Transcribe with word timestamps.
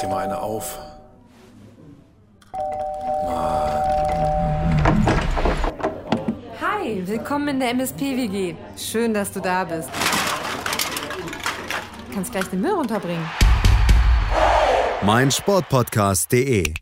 dir 0.00 0.08
mal 0.08 0.24
eine 0.24 0.40
auf. 0.40 0.78
Hi, 6.60 7.02
willkommen 7.06 7.48
in 7.48 7.60
der 7.60 7.70
MSP-WG. 7.70 8.54
Schön, 8.76 9.12
dass 9.12 9.32
du 9.32 9.40
da 9.40 9.64
bist. 9.64 9.90
Du 12.08 12.14
kannst 12.14 12.32
gleich 12.32 12.46
den 12.46 12.60
Müll 12.60 12.72
runterbringen. 12.72 13.28
mein 15.02 15.30
Sportpodcast.de. 15.30 16.74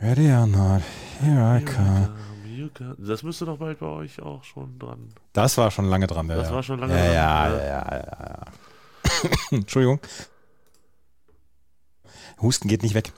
Ready 0.00 0.32
or 0.32 0.46
not, 0.46 0.82
here 1.20 1.58
I 1.58 1.64
come. 1.64 2.08
Das 2.98 3.22
müsste 3.22 3.44
doch 3.44 3.58
bald 3.58 3.78
bei 3.78 3.86
euch 3.86 4.20
auch 4.22 4.42
schon 4.44 4.78
dran. 4.78 5.12
Das 5.32 5.58
war 5.58 5.70
schon 5.70 5.86
lange 5.86 6.06
dran, 6.06 6.28
ja. 6.28 6.36
Das 6.36 6.52
war 6.52 6.62
schon 6.62 6.78
lange 6.78 6.94
ja, 6.94 7.48
dran, 7.48 7.58
ja. 7.58 7.64
ja, 7.64 7.86
ja, 7.90 7.96
ja, 7.96 8.26
ja. 8.28 8.44
Entschuldigung. 9.50 10.00
Husten 12.42 12.68
geht 12.68 12.82
nicht 12.82 12.94
weg. 12.94 13.12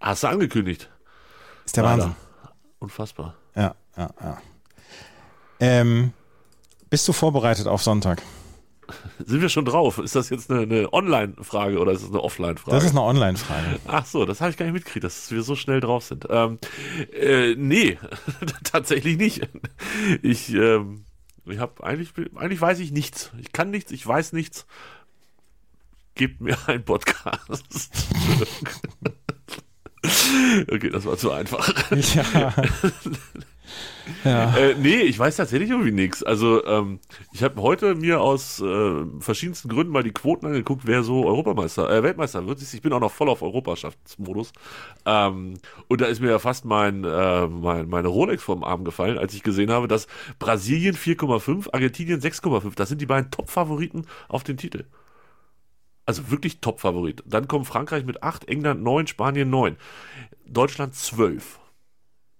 Hast 0.00 0.22
du 0.22 0.28
angekündigt? 0.28 0.90
Ist 1.64 1.76
der 1.76 1.84
Leider. 1.84 2.02
Wahnsinn. 2.02 2.16
Unfassbar. 2.78 3.34
Ja, 3.54 3.74
ja, 3.96 4.10
ja. 4.20 4.38
Ähm, 5.60 6.12
bist 6.90 7.08
du 7.08 7.12
vorbereitet 7.12 7.66
auf 7.66 7.82
Sonntag? 7.82 8.22
Sind 9.24 9.40
wir 9.40 9.48
schon 9.48 9.64
drauf? 9.64 9.98
Ist 9.98 10.14
das 10.14 10.30
jetzt 10.30 10.50
eine, 10.50 10.62
eine 10.62 10.92
Online-Frage 10.92 11.78
oder 11.78 11.92
ist 11.92 12.02
es 12.02 12.10
eine 12.10 12.22
Offline-Frage? 12.22 12.76
Das 12.76 12.84
ist 12.84 12.90
eine 12.90 13.02
Online-Frage. 13.02 13.80
Ach 13.86 14.06
so, 14.06 14.24
das 14.24 14.40
habe 14.40 14.50
ich 14.50 14.56
gar 14.56 14.66
nicht 14.66 14.74
mitgekriegt, 14.74 15.04
dass 15.04 15.30
wir 15.30 15.42
so 15.42 15.56
schnell 15.56 15.80
drauf 15.80 16.04
sind. 16.04 16.26
Ähm, 16.30 16.58
äh, 17.12 17.54
nee, 17.56 17.98
tatsächlich 18.64 19.16
nicht. 19.16 19.48
Ich, 20.22 20.52
ähm, 20.52 21.04
ich 21.46 21.58
habe 21.58 21.82
eigentlich, 21.82 22.12
eigentlich 22.36 22.60
weiß 22.60 22.78
ich 22.80 22.92
nichts. 22.92 23.30
Ich 23.38 23.52
kann 23.52 23.70
nichts, 23.70 23.92
ich 23.92 24.06
weiß 24.06 24.32
nichts. 24.32 24.66
Gebt 26.16 26.40
mir 26.40 26.56
einen 26.66 26.82
Podcast. 26.82 27.90
okay, 30.72 30.88
das 30.90 31.04
war 31.04 31.18
zu 31.18 31.30
einfach. 31.30 31.74
Ja. 32.14 32.54
ja. 34.24 34.56
Äh, 34.56 34.76
nee, 34.76 35.00
ich 35.02 35.18
weiß 35.18 35.36
tatsächlich 35.36 35.68
irgendwie 35.68 35.92
nichts. 35.92 36.22
Also 36.22 36.64
ähm, 36.64 37.00
ich 37.32 37.42
habe 37.42 37.60
heute 37.60 37.94
mir 37.94 38.22
aus 38.22 38.62
äh, 38.62 39.04
verschiedensten 39.20 39.68
Gründen 39.68 39.92
mal 39.92 40.02
die 40.02 40.12
Quoten 40.12 40.46
angeguckt, 40.46 40.86
wer 40.86 41.02
so 41.02 41.26
Europameister, 41.26 41.90
äh, 41.90 42.02
Weltmeister 42.02 42.46
wird. 42.46 42.62
Ich 42.62 42.80
bin 42.80 42.94
auch 42.94 43.00
noch 43.00 43.12
voll 43.12 43.28
auf 43.28 43.42
Europameisterschaftsmodus. 43.42 44.52
Ähm, 45.04 45.54
und 45.88 46.00
da 46.00 46.06
ist 46.06 46.20
mir 46.20 46.30
ja 46.30 46.38
fast 46.38 46.64
mein, 46.64 47.04
äh, 47.04 47.46
mein 47.46 47.90
meine 47.90 48.08
Rolex 48.08 48.42
vom 48.42 48.64
Arm 48.64 48.84
gefallen, 48.84 49.18
als 49.18 49.34
ich 49.34 49.42
gesehen 49.42 49.70
habe, 49.70 49.86
dass 49.86 50.06
Brasilien 50.38 50.96
4,5, 50.96 51.74
Argentinien 51.74 52.22
6,5. 52.22 52.74
Das 52.74 52.88
sind 52.88 53.02
die 53.02 53.06
beiden 53.06 53.30
Top-Favoriten 53.30 54.06
auf 54.28 54.44
den 54.44 54.56
Titel. 54.56 54.84
Also 56.06 56.30
wirklich 56.30 56.60
Top-Favorit. 56.60 57.22
Dann 57.26 57.48
kommen 57.48 57.64
Frankreich 57.64 58.04
mit 58.04 58.22
8, 58.22 58.48
England 58.48 58.82
9, 58.82 59.06
Spanien 59.08 59.50
9. 59.50 59.76
Deutschland 60.46 60.94
12. 60.94 61.58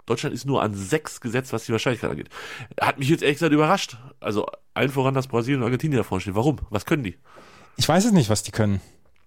Deutschland 0.07 0.35
ist 0.35 0.47
nur 0.47 0.63
an 0.63 0.73
6 0.73 1.21
gesetzt, 1.21 1.53
was 1.53 1.65
die 1.65 1.73
Wahrscheinlichkeit 1.73 2.11
angeht. 2.11 2.29
Hat 2.81 2.99
mich 3.01 3.09
jetzt 3.09 3.23
ehrlich 3.23 3.37
gesagt 3.39 3.53
überrascht. 3.53 3.97
Also 4.21 4.47
allen 4.73 4.91
voran, 4.91 5.15
dass 5.15 5.27
Brasilien 5.27 5.61
und 5.61 5.65
Argentinien 5.67 5.99
davor 5.99 6.21
stehen. 6.21 6.37
Warum? 6.37 6.59
Was 6.71 6.87
können 6.87 7.03
die? 7.03 7.17
Ich 7.77 7.89
weiß 7.89 8.05
es 8.05 8.13
nicht, 8.13 8.31
was 8.31 8.45
die 8.45 8.53
können. 8.53 8.81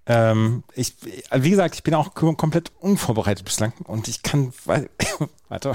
Ähm, 0.05 0.63
ich, 0.73 0.95
wie 1.35 1.49
gesagt, 1.49 1.75
ich 1.75 1.83
bin 1.83 1.93
auch 1.93 2.15
kom- 2.15 2.37
komplett 2.37 2.71
unvorbereitet 2.79 3.43
bislang 3.43 3.73
und 3.83 4.07
ich 4.07 4.23
kann, 4.23 4.53
warte, 5.49 5.73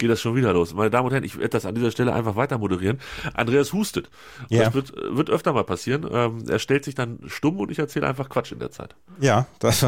Geht 0.00 0.08
das 0.08 0.22
schon 0.22 0.34
wieder 0.34 0.54
los. 0.54 0.72
Meine 0.72 0.88
Damen 0.88 1.08
und 1.08 1.12
Herren, 1.12 1.24
ich 1.24 1.36
werde 1.36 1.50
das 1.50 1.66
an 1.66 1.74
dieser 1.74 1.90
Stelle 1.90 2.14
einfach 2.14 2.34
weiter 2.34 2.56
moderieren. 2.56 2.98
Andreas 3.34 3.74
hustet. 3.74 4.08
Ja. 4.48 4.64
Das 4.64 4.72
wird, 4.74 4.94
wird 4.96 5.28
öfter 5.28 5.52
mal 5.52 5.64
passieren. 5.64 6.08
Ähm, 6.10 6.44
er 6.48 6.58
stellt 6.58 6.86
sich 6.86 6.94
dann 6.94 7.18
stumm 7.26 7.58
und 7.58 7.70
ich 7.70 7.78
erzähle 7.78 8.06
einfach 8.06 8.30
Quatsch 8.30 8.50
in 8.50 8.60
der 8.60 8.70
Zeit. 8.70 8.96
ja, 9.20 9.46
das 9.58 9.84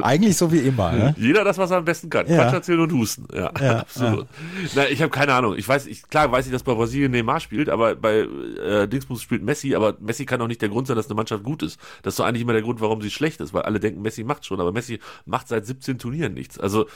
eigentlich 0.00 0.38
so 0.38 0.50
wie 0.50 0.60
immer. 0.60 0.92
Ne? 0.92 1.14
Jeder 1.18 1.44
das, 1.44 1.58
was 1.58 1.70
er 1.70 1.76
am 1.76 1.84
besten 1.84 2.08
kann. 2.08 2.26
Ja. 2.28 2.44
Quatsch 2.44 2.54
erzählen 2.54 2.80
und 2.80 2.92
husten. 2.92 3.28
Ja, 3.34 3.52
Ja, 3.60 3.78
absolut. 3.80 4.26
Na, 4.74 4.88
ich 4.88 5.02
habe 5.02 5.10
keine 5.10 5.34
Ahnung. 5.34 5.54
Ich 5.54 5.68
weiß, 5.68 5.86
ich, 5.86 6.08
klar 6.08 6.32
weiß 6.32 6.46
ich, 6.46 6.52
dass 6.52 6.62
bei 6.62 6.72
Brasilien 6.72 7.12
Neymar 7.12 7.40
spielt, 7.40 7.68
aber 7.68 7.94
bei 7.94 8.20
äh, 8.64 8.88
Dingsbus 8.88 9.20
spielt 9.20 9.42
Messi, 9.42 9.74
aber 9.74 9.98
Messi 10.00 10.24
kann 10.24 10.40
doch 10.40 10.48
nicht 10.48 10.62
der 10.62 10.70
Grund 10.70 10.86
sein, 10.86 10.96
dass 10.96 11.08
eine 11.08 11.14
Mannschaft 11.16 11.44
gut 11.44 11.62
ist. 11.62 11.78
Das 12.02 12.14
ist 12.14 12.20
doch 12.20 12.24
eigentlich 12.24 12.42
immer 12.42 12.54
der 12.54 12.62
Grund, 12.62 12.80
warum 12.80 13.02
sie 13.02 13.10
schlecht 13.10 13.42
ist, 13.42 13.52
weil 13.52 13.62
alle 13.62 13.80
denken, 13.80 14.00
Messi 14.00 14.24
macht 14.24 14.46
schon, 14.46 14.60
aber 14.60 14.72
Messi 14.72 14.98
macht 15.26 15.48
seit 15.48 15.66
17 15.66 15.98
Turnieren 15.98 16.32
nichts. 16.32 16.58
Also, 16.58 16.86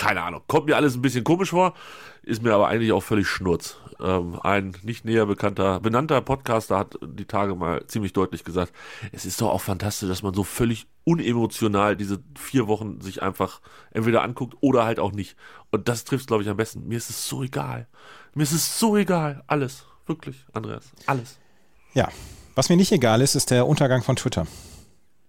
keine 0.00 0.22
Ahnung. 0.22 0.40
Kommt 0.46 0.66
mir 0.66 0.76
alles 0.76 0.94
ein 0.94 1.02
bisschen 1.02 1.24
komisch 1.24 1.50
vor, 1.50 1.74
ist 2.22 2.42
mir 2.42 2.54
aber 2.54 2.68
eigentlich 2.68 2.90
auch 2.92 3.02
völlig 3.02 3.28
schnurz. 3.28 3.76
Ähm, 4.00 4.40
ein 4.42 4.74
nicht 4.82 5.04
näher 5.04 5.26
bekannter, 5.26 5.78
benannter 5.78 6.22
Podcaster 6.22 6.78
hat 6.78 6.98
die 7.04 7.26
Tage 7.26 7.54
mal 7.54 7.86
ziemlich 7.86 8.14
deutlich 8.14 8.42
gesagt, 8.42 8.72
es 9.12 9.26
ist 9.26 9.42
doch 9.42 9.50
auch 9.50 9.60
fantastisch, 9.60 10.08
dass 10.08 10.22
man 10.22 10.32
so 10.32 10.42
völlig 10.42 10.86
unemotional 11.04 11.96
diese 11.96 12.18
vier 12.34 12.66
Wochen 12.66 13.02
sich 13.02 13.22
einfach 13.22 13.60
entweder 13.90 14.22
anguckt 14.22 14.56
oder 14.62 14.86
halt 14.86 14.98
auch 14.98 15.12
nicht. 15.12 15.36
Und 15.70 15.86
das 15.86 16.04
trifft 16.04 16.28
glaube 16.28 16.42
ich 16.42 16.48
am 16.48 16.56
besten. 16.56 16.88
Mir 16.88 16.96
ist 16.96 17.10
es 17.10 17.28
so 17.28 17.42
egal. 17.42 17.86
Mir 18.32 18.44
ist 18.44 18.52
es 18.52 18.78
so 18.78 18.96
egal. 18.96 19.44
Alles. 19.48 19.84
Wirklich, 20.06 20.46
Andreas. 20.54 20.92
Alles. 21.04 21.38
Ja, 21.92 22.08
was 22.54 22.70
mir 22.70 22.76
nicht 22.76 22.92
egal 22.92 23.20
ist, 23.20 23.34
ist 23.34 23.50
der 23.50 23.66
Untergang 23.66 24.02
von 24.02 24.16
Twitter. 24.16 24.46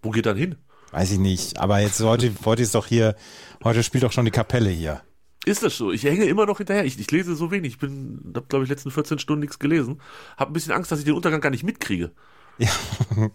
Wo 0.01 0.11
geht 0.11 0.25
dann 0.27 0.37
hin? 0.37 0.55
Weiß 0.91 1.11
ich 1.11 1.19
nicht, 1.19 1.57
aber 1.57 1.79
jetzt 1.79 2.01
heute, 2.01 2.31
heute 2.45 2.61
ist 2.61 2.75
doch 2.75 2.85
hier, 2.85 3.15
heute 3.63 3.81
spielt 3.83 4.03
doch 4.03 4.11
schon 4.11 4.25
die 4.25 4.31
Kapelle 4.31 4.69
hier. 4.69 5.01
Ist 5.45 5.63
das 5.63 5.75
so? 5.75 5.91
Ich 5.91 6.03
hänge 6.03 6.25
immer 6.25 6.45
noch 6.45 6.57
hinterher. 6.57 6.85
Ich, 6.85 6.99
ich 6.99 7.09
lese 7.09 7.35
so 7.35 7.49
wenig. 7.49 7.73
Ich 7.73 7.79
bin, 7.79 8.31
habe 8.35 8.45
glaube 8.47 8.63
ich 8.65 8.69
letzten 8.69 8.91
14 8.91 9.17
Stunden 9.17 9.39
nichts 9.39 9.57
gelesen. 9.57 9.99
Hab 10.37 10.49
ein 10.49 10.53
bisschen 10.53 10.73
Angst, 10.73 10.91
dass 10.91 10.99
ich 10.99 11.05
den 11.05 11.15
Untergang 11.15 11.41
gar 11.41 11.49
nicht 11.49 11.63
mitkriege. 11.63 12.11
Ja. 12.59 12.69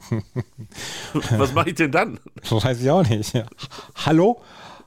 Was 1.30 1.52
mache 1.52 1.70
ich 1.70 1.74
denn 1.74 1.90
dann? 1.90 2.20
Weiß 2.48 2.80
ich 2.80 2.90
auch 2.90 3.08
nicht. 3.08 3.34
Ja. 3.34 3.46
Hallo? 4.04 4.40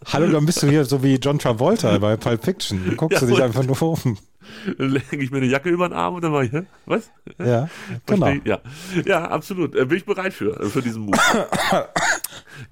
Hallo, 0.05 0.31
dann 0.31 0.45
bist 0.45 0.63
du 0.63 0.67
hier 0.69 0.85
so 0.85 1.03
wie 1.03 1.15
John 1.15 1.39
Travolta 1.39 1.97
bei 1.97 2.15
Pulp 2.15 2.45
Fiction. 2.45 2.85
Du 2.85 2.95
guckst 2.95 3.19
Ja, 3.19 3.27
du 3.27 3.33
dich 3.33 3.43
einfach 3.43 3.63
nur 3.63 3.81
um. 3.81 4.17
Dann 4.77 4.89
lege 4.89 5.17
ich 5.17 5.29
mir 5.29 5.37
eine 5.37 5.47
Jacke 5.47 5.69
über 5.69 5.89
den 5.89 5.93
Arm 5.93 6.15
und 6.15 6.23
dann 6.23 6.31
mache 6.31 6.45
ich, 6.45 6.51
hä? 6.53 6.63
was? 6.85 7.11
Ja, 7.37 7.69
genau. 8.05 8.33
Ja. 8.45 8.59
ja, 9.05 9.25
absolut. 9.25 9.75
Äh, 9.75 9.85
Bin 9.85 9.97
ich 9.97 10.05
bereit 10.05 10.33
für, 10.33 10.59
äh, 10.59 10.69
für 10.69 10.81
diesen 10.81 11.03
Move. 11.03 11.17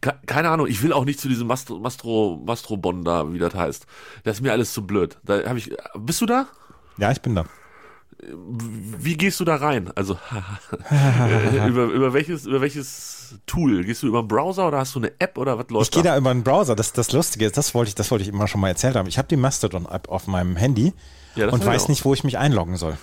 Ke- 0.02 0.20
Keine 0.26 0.50
Ahnung, 0.50 0.68
ich 0.68 0.82
will 0.84 0.94
auch 0.94 1.06
nicht 1.06 1.20
zu 1.20 1.28
diesem 1.30 1.48
Mastro, 1.48 1.80
Mastro, 1.80 2.42
Mastrobon 2.46 3.04
da, 3.04 3.32
wie 3.34 3.40
das 3.40 3.54
heißt. 3.56 3.86
Das 4.24 4.38
ist 4.38 4.42
mir 4.42 4.52
alles 4.52 4.74
zu 4.74 4.86
blöd. 4.86 5.18
Da 5.24 5.44
habe 5.46 5.58
ich, 5.60 5.72
bist 5.98 6.22
du 6.22 6.26
da? 6.26 6.48
Ja, 6.98 7.12
ich 7.12 7.22
bin 7.22 7.36
da. 7.36 7.46
Wie 8.20 9.16
gehst 9.16 9.40
du 9.40 9.46
da 9.46 9.58
rein? 9.58 9.92
Also 9.96 10.18
über, 11.68 11.84
über 11.86 12.14
welches 12.14 12.46
über 12.48 12.62
welches 12.62 13.36
Tool? 13.46 13.84
Gehst 13.84 14.02
du 14.04 14.08
über 14.08 14.20
einen 14.20 14.28
Browser 14.28 14.68
oder 14.68 14.80
hast 14.80 14.96
du 14.96 15.00
eine 15.00 15.12
App 15.20 15.38
oder 15.38 15.58
was 15.60 15.70
läuft 15.70 15.86
Ich 15.88 15.92
gehe 15.92 16.04
da 16.04 16.18
über 16.18 16.32
einen 16.32 16.44
Browser. 16.44 16.76
Das, 16.76 16.94
das 16.94 17.12
Lustige 17.12 17.46
ist, 17.46 17.58
das 17.58 17.74
wollte 17.76 17.90
ich, 17.90 17.96
das 17.96 18.10
wollte 18.10 18.24
ich 18.24 18.30
immer 18.30 18.48
schon 18.48 18.62
mal 18.62 18.70
erzählt 18.70 18.96
haben. 18.96 19.08
Ich 19.08 19.18
habe 19.18 19.28
die 19.28 19.38
Mastodon-App 19.38 20.10
auf 20.10 20.26
meinem 20.28 20.56
Handy 20.56 20.94
Ja, 21.36 21.50
und 21.50 21.64
weiß 21.64 21.84
auch. 21.84 21.90
nicht, 21.90 22.06
wo 22.06 22.14
ich 22.14 22.24
mich 22.24 22.38
einloggen 22.40 22.78
soll. 22.78 22.98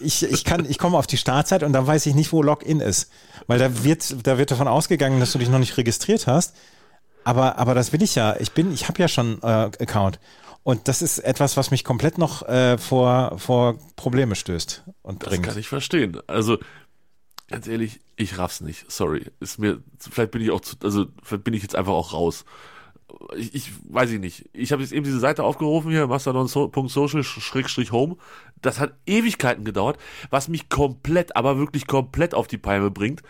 Ich, 0.00 0.22
ich 0.22 0.44
kann, 0.44 0.64
ich 0.68 0.78
komme 0.78 0.96
auf 0.98 1.06
die 1.06 1.16
Startzeit 1.16 1.62
und 1.62 1.72
dann 1.72 1.86
weiß 1.86 2.06
ich 2.06 2.14
nicht, 2.14 2.32
wo 2.32 2.42
Login 2.42 2.80
ist. 2.80 3.10
Weil 3.46 3.58
da 3.58 3.84
wird, 3.84 4.26
da 4.26 4.38
wird 4.38 4.50
davon 4.50 4.68
ausgegangen, 4.68 5.20
dass 5.20 5.32
du 5.32 5.38
dich 5.38 5.48
noch 5.48 5.58
nicht 5.58 5.76
registriert 5.76 6.26
hast. 6.26 6.54
Aber, 7.24 7.58
aber 7.58 7.74
das 7.74 7.92
will 7.92 8.02
ich 8.02 8.14
ja. 8.14 8.36
Ich 8.38 8.52
bin, 8.52 8.72
ich 8.72 8.88
habe 8.88 9.00
ja 9.00 9.08
schon 9.08 9.42
äh, 9.42 9.46
Account. 9.46 10.18
Und 10.62 10.86
das 10.88 11.02
ist 11.02 11.18
etwas, 11.20 11.56
was 11.56 11.70
mich 11.70 11.82
komplett 11.84 12.18
noch 12.18 12.42
äh, 12.48 12.78
vor, 12.78 13.38
vor 13.38 13.78
Probleme 13.96 14.34
stößt 14.34 14.84
und 15.02 15.22
Das 15.22 15.30
bringt. 15.30 15.46
kann 15.46 15.58
ich 15.58 15.68
verstehen. 15.68 16.20
Also 16.26 16.58
ganz 17.48 17.66
ehrlich, 17.66 18.00
ich 18.16 18.38
raff's 18.38 18.60
nicht. 18.60 18.90
Sorry, 18.90 19.26
ist 19.40 19.58
mir 19.58 19.82
vielleicht 19.98 20.30
bin 20.30 20.42
ich 20.42 20.50
auch 20.50 20.60
zu, 20.60 20.76
also 20.82 21.06
vielleicht 21.22 21.44
bin 21.44 21.54
ich 21.54 21.62
jetzt 21.62 21.74
einfach 21.74 21.92
auch 21.94 22.12
raus. 22.12 22.44
Ich, 23.36 23.54
ich 23.54 23.72
weiß 23.88 24.10
ich 24.10 24.20
nicht. 24.20 24.48
Ich 24.52 24.72
habe 24.72 24.82
jetzt 24.82 24.92
eben 24.92 25.04
diese 25.04 25.20
Seite 25.20 25.44
aufgerufen 25.44 25.90
hier 25.90 26.06
mastodon.social-home. 26.06 28.16
Das 28.60 28.80
hat 28.80 28.94
Ewigkeiten 29.06 29.64
gedauert. 29.64 29.98
Was 30.30 30.48
mich 30.48 30.68
komplett, 30.68 31.36
aber 31.36 31.58
wirklich 31.58 31.86
komplett 31.86 32.34
auf 32.34 32.46
die 32.46 32.58
Palme 32.58 32.90
bringt, 32.90 33.22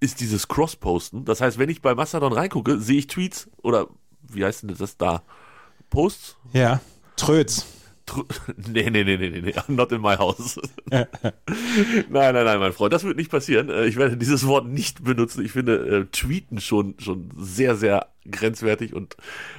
ist 0.00 0.20
dieses 0.20 0.48
Cross-Posten. 0.48 1.24
Das 1.24 1.40
heißt, 1.40 1.58
wenn 1.58 1.68
ich 1.68 1.82
bei 1.82 1.94
Mastodon 1.94 2.32
reingucke, 2.32 2.80
sehe 2.80 2.98
ich 2.98 3.06
Tweets 3.06 3.48
oder 3.62 3.88
wie 4.22 4.44
heißt 4.44 4.62
denn 4.62 4.74
das 4.76 4.96
da? 4.96 5.22
Posts? 5.90 6.36
Ja. 6.52 6.80
Tröts. 7.16 7.66
Nee, 8.68 8.90
nee, 8.90 9.04
nee, 9.04 9.16
nee, 9.16 9.40
nee, 9.40 9.54
not 9.68 9.92
in 9.92 10.00
my 10.00 10.16
house. 10.16 10.60
nein, 10.90 11.06
nein, 12.08 12.44
nein, 12.44 12.58
mein 12.58 12.72
Freund, 12.72 12.92
das 12.92 13.04
wird 13.04 13.16
nicht 13.16 13.30
passieren. 13.30 13.68
Äh, 13.70 13.86
Ich 13.86 13.96
werde 13.96 14.16
dieses 14.16 14.46
Wort 14.46 14.66
nicht 14.66 15.04
benutzen. 15.04 15.44
Ich 15.44 15.52
finde 15.52 15.76
äh, 15.76 16.04
Tweeten 16.06 16.60
schon, 16.60 16.94
schon 16.98 17.30
sehr, 17.36 17.76
sehr 17.76 18.08
grenzwertig 18.30 18.94
und 18.94 19.16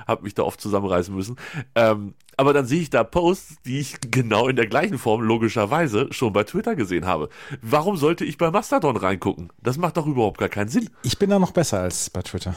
habe 0.07 0.23
mich 0.23 0.35
da 0.35 0.43
oft 0.43 0.61
zusammenreißen 0.61 1.13
müssen. 1.15 1.37
Ähm, 1.75 2.13
aber 2.37 2.53
dann 2.53 2.65
sehe 2.65 2.81
ich 2.81 2.89
da 2.89 3.03
Posts, 3.03 3.57
die 3.65 3.79
ich 3.79 3.95
genau 4.11 4.47
in 4.47 4.55
der 4.55 4.67
gleichen 4.67 4.97
Form 4.97 5.21
logischerweise 5.21 6.07
schon 6.11 6.31
bei 6.33 6.43
Twitter 6.43 6.75
gesehen 6.75 7.05
habe. 7.05 7.29
Warum 7.61 7.97
sollte 7.97 8.23
ich 8.25 8.37
bei 8.37 8.49
Mastodon 8.51 8.95
reingucken? 8.95 9.49
Das 9.61 9.77
macht 9.77 9.97
doch 9.97 10.05
überhaupt 10.05 10.37
gar 10.37 10.49
keinen 10.49 10.69
Sinn. 10.69 10.89
Ich 11.03 11.17
bin 11.17 11.29
da 11.29 11.39
noch 11.39 11.51
besser 11.51 11.81
als 11.81 12.09
bei 12.09 12.21
Twitter. 12.21 12.55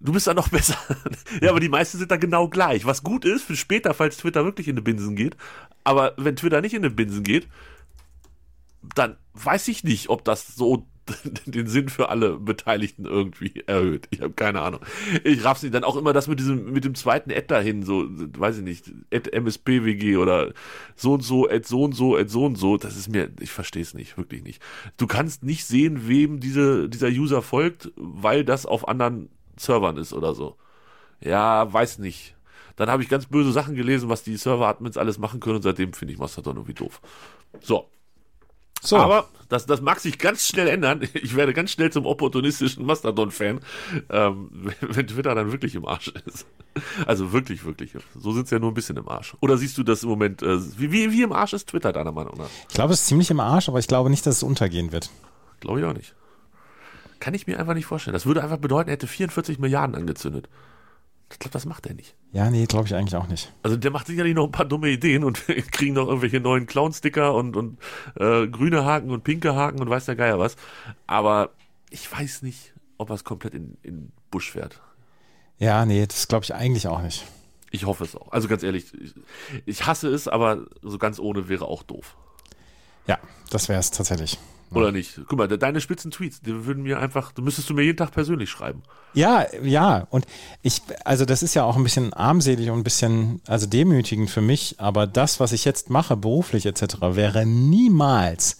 Du 0.00 0.12
bist 0.12 0.26
da 0.26 0.34
noch 0.34 0.48
besser. 0.50 0.76
ja, 1.40 1.50
aber 1.50 1.60
die 1.60 1.68
meisten 1.68 1.98
sind 1.98 2.10
da 2.10 2.16
genau 2.16 2.48
gleich. 2.48 2.84
Was 2.84 3.02
gut 3.02 3.24
ist 3.24 3.44
für 3.44 3.56
später, 3.56 3.94
falls 3.94 4.18
Twitter 4.18 4.44
wirklich 4.44 4.68
in 4.68 4.76
die 4.76 4.82
Binsen 4.82 5.16
geht. 5.16 5.36
Aber 5.84 6.14
wenn 6.16 6.36
Twitter 6.36 6.60
nicht 6.60 6.74
in 6.74 6.82
die 6.82 6.88
Binsen 6.88 7.22
geht, 7.22 7.48
dann 8.94 9.16
weiß 9.34 9.68
ich 9.68 9.84
nicht, 9.84 10.08
ob 10.08 10.24
das 10.24 10.54
so 10.54 10.86
den 11.46 11.66
Sinn 11.66 11.88
für 11.88 12.10
alle 12.10 12.38
Beteiligten 12.38 13.06
irgendwie 13.06 13.64
erhöht. 13.66 14.06
Ich 14.10 14.20
habe 14.20 14.34
keine 14.34 14.60
Ahnung. 14.60 14.80
Ich 15.24 15.42
raff's 15.44 15.62
nicht. 15.62 15.74
Dann 15.74 15.84
auch 15.84 15.96
immer 15.96 16.12
das 16.12 16.28
mit 16.28 16.38
diesem, 16.38 16.72
mit 16.72 16.84
dem 16.84 16.94
zweiten 16.94 17.30
Ad 17.30 17.46
dahin, 17.48 17.82
so, 17.82 18.06
weiß 18.08 18.58
ich 18.58 18.64
nicht, 18.64 18.92
Ad 19.12 19.30
MSPWG 19.30 20.16
oder 20.16 20.52
so 20.96 21.14
und 21.14 21.22
so, 21.22 21.48
Ad 21.48 21.66
so 21.66 21.84
und 21.84 21.94
so, 21.94 22.16
Ad 22.16 22.28
so 22.28 22.44
und 22.44 22.56
so. 22.56 22.76
Das 22.76 22.96
ist 22.96 23.08
mir, 23.08 23.30
ich 23.40 23.50
verstehe 23.50 23.82
es 23.82 23.94
nicht, 23.94 24.16
wirklich 24.16 24.42
nicht. 24.42 24.62
Du 24.96 25.06
kannst 25.06 25.42
nicht 25.42 25.64
sehen, 25.64 26.08
wem 26.08 26.40
diese, 26.40 26.88
dieser 26.88 27.08
User 27.08 27.42
folgt, 27.42 27.90
weil 27.96 28.44
das 28.44 28.66
auf 28.66 28.86
anderen 28.86 29.30
Servern 29.58 29.96
ist 29.96 30.12
oder 30.12 30.34
so. 30.34 30.56
Ja, 31.20 31.72
weiß 31.72 31.98
nicht. 31.98 32.34
Dann 32.76 32.88
habe 32.90 33.02
ich 33.02 33.08
ganz 33.08 33.26
böse 33.26 33.50
Sachen 33.50 33.74
gelesen, 33.74 34.08
was 34.08 34.22
die 34.22 34.36
Server-Admins 34.36 34.96
alles 34.96 35.18
machen 35.18 35.40
können 35.40 35.56
und 35.56 35.62
seitdem 35.62 35.92
finde 35.92 36.14
ich 36.14 36.20
Mastodon 36.20 36.56
irgendwie 36.56 36.74
doof. 36.74 37.00
So, 37.60 37.88
So, 38.80 38.96
aber 38.98 39.28
das, 39.48 39.66
das 39.66 39.80
mag 39.80 39.98
sich 39.98 40.18
ganz 40.18 40.46
schnell 40.46 40.68
ändern. 40.68 41.00
Ich 41.14 41.34
werde 41.34 41.52
ganz 41.52 41.72
schnell 41.72 41.90
zum 41.90 42.06
opportunistischen 42.06 42.86
Mastodon-Fan, 42.86 43.60
ähm, 44.10 44.50
wenn, 44.80 45.06
Twitter 45.08 45.34
dann 45.34 45.50
wirklich 45.50 45.74
im 45.74 45.86
Arsch 45.86 46.12
ist. 46.26 46.46
Also 47.06 47.32
wirklich, 47.32 47.64
wirklich. 47.64 47.92
So 48.14 48.32
sind 48.32 48.46
sie 48.46 48.54
ja 48.54 48.60
nur 48.60 48.70
ein 48.70 48.74
bisschen 48.74 48.96
im 48.96 49.08
Arsch. 49.08 49.34
Oder 49.40 49.56
siehst 49.56 49.76
du 49.78 49.82
das 49.82 50.04
im 50.04 50.10
Moment, 50.10 50.42
äh, 50.42 50.58
wie, 50.78 50.92
wie, 50.92 51.10
wie 51.10 51.22
im 51.22 51.32
Arsch 51.32 51.54
ist 51.54 51.70
Twitter 51.70 51.92
deiner 51.92 52.12
Meinung 52.12 52.38
nach? 52.38 52.50
ich 52.68 52.74
glaube, 52.74 52.92
es 52.92 53.00
ist 53.00 53.06
ziemlich 53.06 53.30
im 53.32 53.40
Arsch, 53.40 53.68
aber 53.68 53.80
ich 53.80 53.88
glaube 53.88 54.10
nicht, 54.10 54.24
dass 54.24 54.36
es 54.36 54.42
untergehen 54.44 54.92
wird. 54.92 55.10
Glaube 55.58 55.80
ich 55.80 55.86
auch 55.86 55.94
nicht. 55.94 56.14
Kann 57.20 57.34
ich 57.34 57.46
mir 57.46 57.58
einfach 57.58 57.74
nicht 57.74 57.86
vorstellen. 57.86 58.12
Das 58.12 58.26
würde 58.26 58.42
einfach 58.42 58.58
bedeuten, 58.58 58.88
er 58.88 58.94
hätte 58.94 59.06
44 59.06 59.58
Milliarden 59.58 59.96
angezündet. 59.96 60.48
Ich 61.30 61.38
glaube, 61.38 61.52
das 61.52 61.66
macht 61.66 61.86
er 61.86 61.94
nicht. 61.94 62.14
Ja, 62.32 62.48
nee, 62.48 62.64
glaube 62.64 62.86
ich 62.86 62.94
eigentlich 62.94 63.16
auch 63.16 63.28
nicht. 63.28 63.52
Also 63.62 63.76
der 63.76 63.90
macht 63.90 64.06
sicherlich 64.06 64.34
noch 64.34 64.44
ein 64.44 64.52
paar 64.52 64.64
dumme 64.64 64.88
Ideen 64.88 65.24
und 65.24 65.44
kriegen 65.72 65.94
noch 65.94 66.06
irgendwelche 66.06 66.40
neuen 66.40 66.66
Clown-Sticker 66.66 67.34
und, 67.34 67.56
und 67.56 67.78
äh, 68.16 68.46
grüne 68.46 68.84
Haken 68.84 69.10
und 69.10 69.24
pinke 69.24 69.54
Haken 69.54 69.80
und 69.80 69.90
weiß 69.90 70.06
der 70.06 70.16
Geier 70.16 70.38
was. 70.38 70.56
Aber 71.06 71.50
ich 71.90 72.10
weiß 72.10 72.42
nicht, 72.42 72.72
ob 72.96 73.10
er 73.10 73.14
es 73.14 73.24
komplett 73.24 73.54
in, 73.54 73.76
in 73.82 74.12
Busch 74.30 74.52
fährt. 74.52 74.80
Ja, 75.58 75.84
nee, 75.84 76.06
das 76.06 76.28
glaube 76.28 76.44
ich 76.44 76.54
eigentlich 76.54 76.86
auch 76.86 77.02
nicht. 77.02 77.26
Ich 77.70 77.84
hoffe 77.84 78.04
es 78.04 78.16
auch. 78.16 78.32
Also 78.32 78.48
ganz 78.48 78.62
ehrlich, 78.62 78.92
ich, 78.94 79.14
ich 79.66 79.86
hasse 79.86 80.08
es, 80.08 80.28
aber 80.28 80.66
so 80.82 80.96
ganz 80.98 81.18
ohne 81.18 81.48
wäre 81.48 81.66
auch 81.66 81.82
doof. 81.82 82.16
Ja, 83.06 83.18
das 83.50 83.68
wäre 83.68 83.80
es 83.80 83.90
tatsächlich. 83.90 84.38
Oder 84.72 84.92
nicht? 84.92 85.20
Guck 85.28 85.38
mal, 85.38 85.48
de- 85.48 85.56
deine 85.58 85.80
spitzen 85.80 86.10
Tweets, 86.10 86.40
die 86.40 86.66
würden 86.66 86.82
mir 86.82 86.98
einfach, 86.98 87.32
du 87.32 87.42
müsstest 87.42 87.70
du 87.70 87.74
mir 87.74 87.82
jeden 87.82 87.96
Tag 87.96 88.12
persönlich 88.12 88.50
schreiben. 88.50 88.82
Ja, 89.14 89.46
ja, 89.62 90.06
und 90.10 90.26
ich, 90.62 90.82
also 91.04 91.24
das 91.24 91.42
ist 91.42 91.54
ja 91.54 91.64
auch 91.64 91.76
ein 91.76 91.82
bisschen 91.82 92.12
armselig 92.12 92.70
und 92.70 92.78
ein 92.78 92.84
bisschen, 92.84 93.40
also 93.46 93.66
demütigend 93.66 94.30
für 94.30 94.42
mich, 94.42 94.76
aber 94.78 95.06
das, 95.06 95.40
was 95.40 95.52
ich 95.52 95.64
jetzt 95.64 95.88
mache, 95.90 96.16
beruflich 96.16 96.66
etc., 96.66 96.96
wäre 97.00 97.46
niemals 97.46 98.58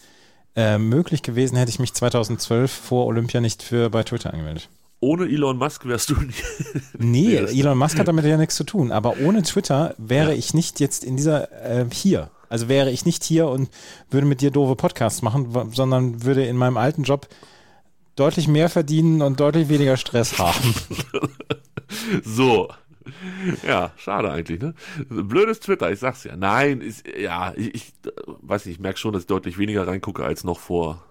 äh, 0.57 0.79
möglich 0.79 1.23
gewesen, 1.23 1.57
hätte 1.57 1.71
ich 1.71 1.79
mich 1.79 1.93
2012 1.95 2.71
vor 2.71 3.07
Olympia 3.07 3.41
nicht 3.41 3.63
für 3.63 3.91
bei 3.91 4.03
Twitter 4.03 4.33
angemeldet. 4.33 4.69
Ohne 5.01 5.27
Elon 5.27 5.59
Musk 5.59 5.85
wärst 5.87 6.11
du 6.11 6.15
nie. 6.17 6.33
Nee, 6.99 7.37
Elon 7.37 7.79
Musk 7.79 7.99
hat 8.01 8.09
damit 8.09 8.25
ja 8.25 8.37
nichts 8.37 8.57
zu 8.57 8.65
tun, 8.65 8.91
aber 8.91 9.21
ohne 9.21 9.43
Twitter 9.43 9.95
wäre 9.99 10.31
Ja. 10.33 10.37
ich 10.39 10.55
nicht 10.55 10.81
jetzt 10.81 11.05
in 11.05 11.17
dieser, 11.17 11.53
äh, 11.65 11.87
hier. 11.93 12.31
Also 12.49 12.69
wäre 12.69 12.91
ich 12.91 13.05
nicht 13.05 13.25
hier 13.25 13.49
und 13.49 13.71
würde 14.11 14.27
mit 14.27 14.41
dir 14.41 14.51
doofe 14.51 14.77
Podcasts 14.77 15.23
machen, 15.23 15.73
sondern 15.73 16.23
würde 16.25 16.45
in 16.45 16.57
meinem 16.57 16.77
alten 16.77 17.03
Job 17.03 17.29
deutlich 18.17 18.49
mehr 18.49 18.69
verdienen 18.69 19.23
und 19.23 19.39
deutlich 19.41 19.69
weniger 19.69 19.97
Stress 19.97 20.39
haben. 20.39 20.75
So. 22.23 22.69
Ja, 23.67 23.93
schade 23.97 24.31
eigentlich, 24.31 24.61
ne? 24.61 24.75
Blödes 25.09 25.61
Twitter, 25.61 25.91
ich 25.91 25.99
sag's 25.99 26.25
ja. 26.25 26.37
Nein, 26.37 26.81
ist, 26.83 27.07
ja, 27.09 27.55
ich, 27.57 27.75
ich 27.75 27.93
weiß 28.27 28.67
nicht, 28.67 28.77
ich 28.77 28.81
merke 28.81 28.99
schon, 28.99 29.13
dass 29.13 29.23
ich 29.23 29.27
deutlich 29.27 29.57
weniger 29.59 29.87
reingucke 29.87 30.25
als 30.25 30.45
noch 30.45 30.59
vor 30.59 31.03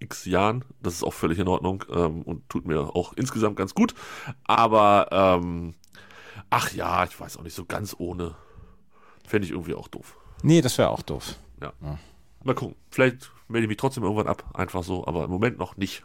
x 0.00 0.24
Jahren. 0.24 0.64
Das 0.82 0.94
ist 0.94 1.04
auch 1.04 1.12
völlig 1.14 1.38
in 1.38 1.48
Ordnung 1.48 1.84
ähm, 1.92 2.22
und 2.22 2.48
tut 2.48 2.66
mir 2.66 2.94
auch 2.96 3.12
insgesamt 3.14 3.56
ganz 3.56 3.74
gut. 3.74 3.94
Aber, 4.44 5.08
ähm, 5.12 5.74
ach 6.50 6.72
ja, 6.72 7.04
ich 7.04 7.18
weiß 7.18 7.36
auch 7.36 7.42
nicht, 7.42 7.54
so 7.54 7.64
ganz 7.64 7.94
ohne. 7.98 8.34
Fände 9.26 9.46
ich 9.46 9.52
irgendwie 9.52 9.74
auch 9.74 9.88
doof. 9.88 10.16
Nee, 10.42 10.60
das 10.60 10.78
wäre 10.78 10.90
auch 10.90 11.02
doof. 11.02 11.36
Ja. 11.60 11.72
Mal 12.44 12.54
gucken. 12.54 12.76
Vielleicht 12.90 13.30
melde 13.48 13.64
ich 13.64 13.68
mich 13.68 13.76
trotzdem 13.76 14.04
irgendwann 14.04 14.28
ab. 14.28 14.44
Einfach 14.54 14.82
so, 14.84 15.06
aber 15.06 15.24
im 15.24 15.30
Moment 15.30 15.58
noch 15.58 15.76
nicht. 15.76 16.04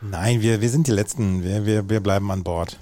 Nein, 0.00 0.42
wir, 0.42 0.60
wir 0.60 0.68
sind 0.68 0.86
die 0.86 0.92
Letzten. 0.92 1.42
Wir, 1.42 1.66
wir, 1.66 1.88
wir 1.88 2.00
bleiben 2.00 2.30
an 2.30 2.44
Bord. 2.44 2.78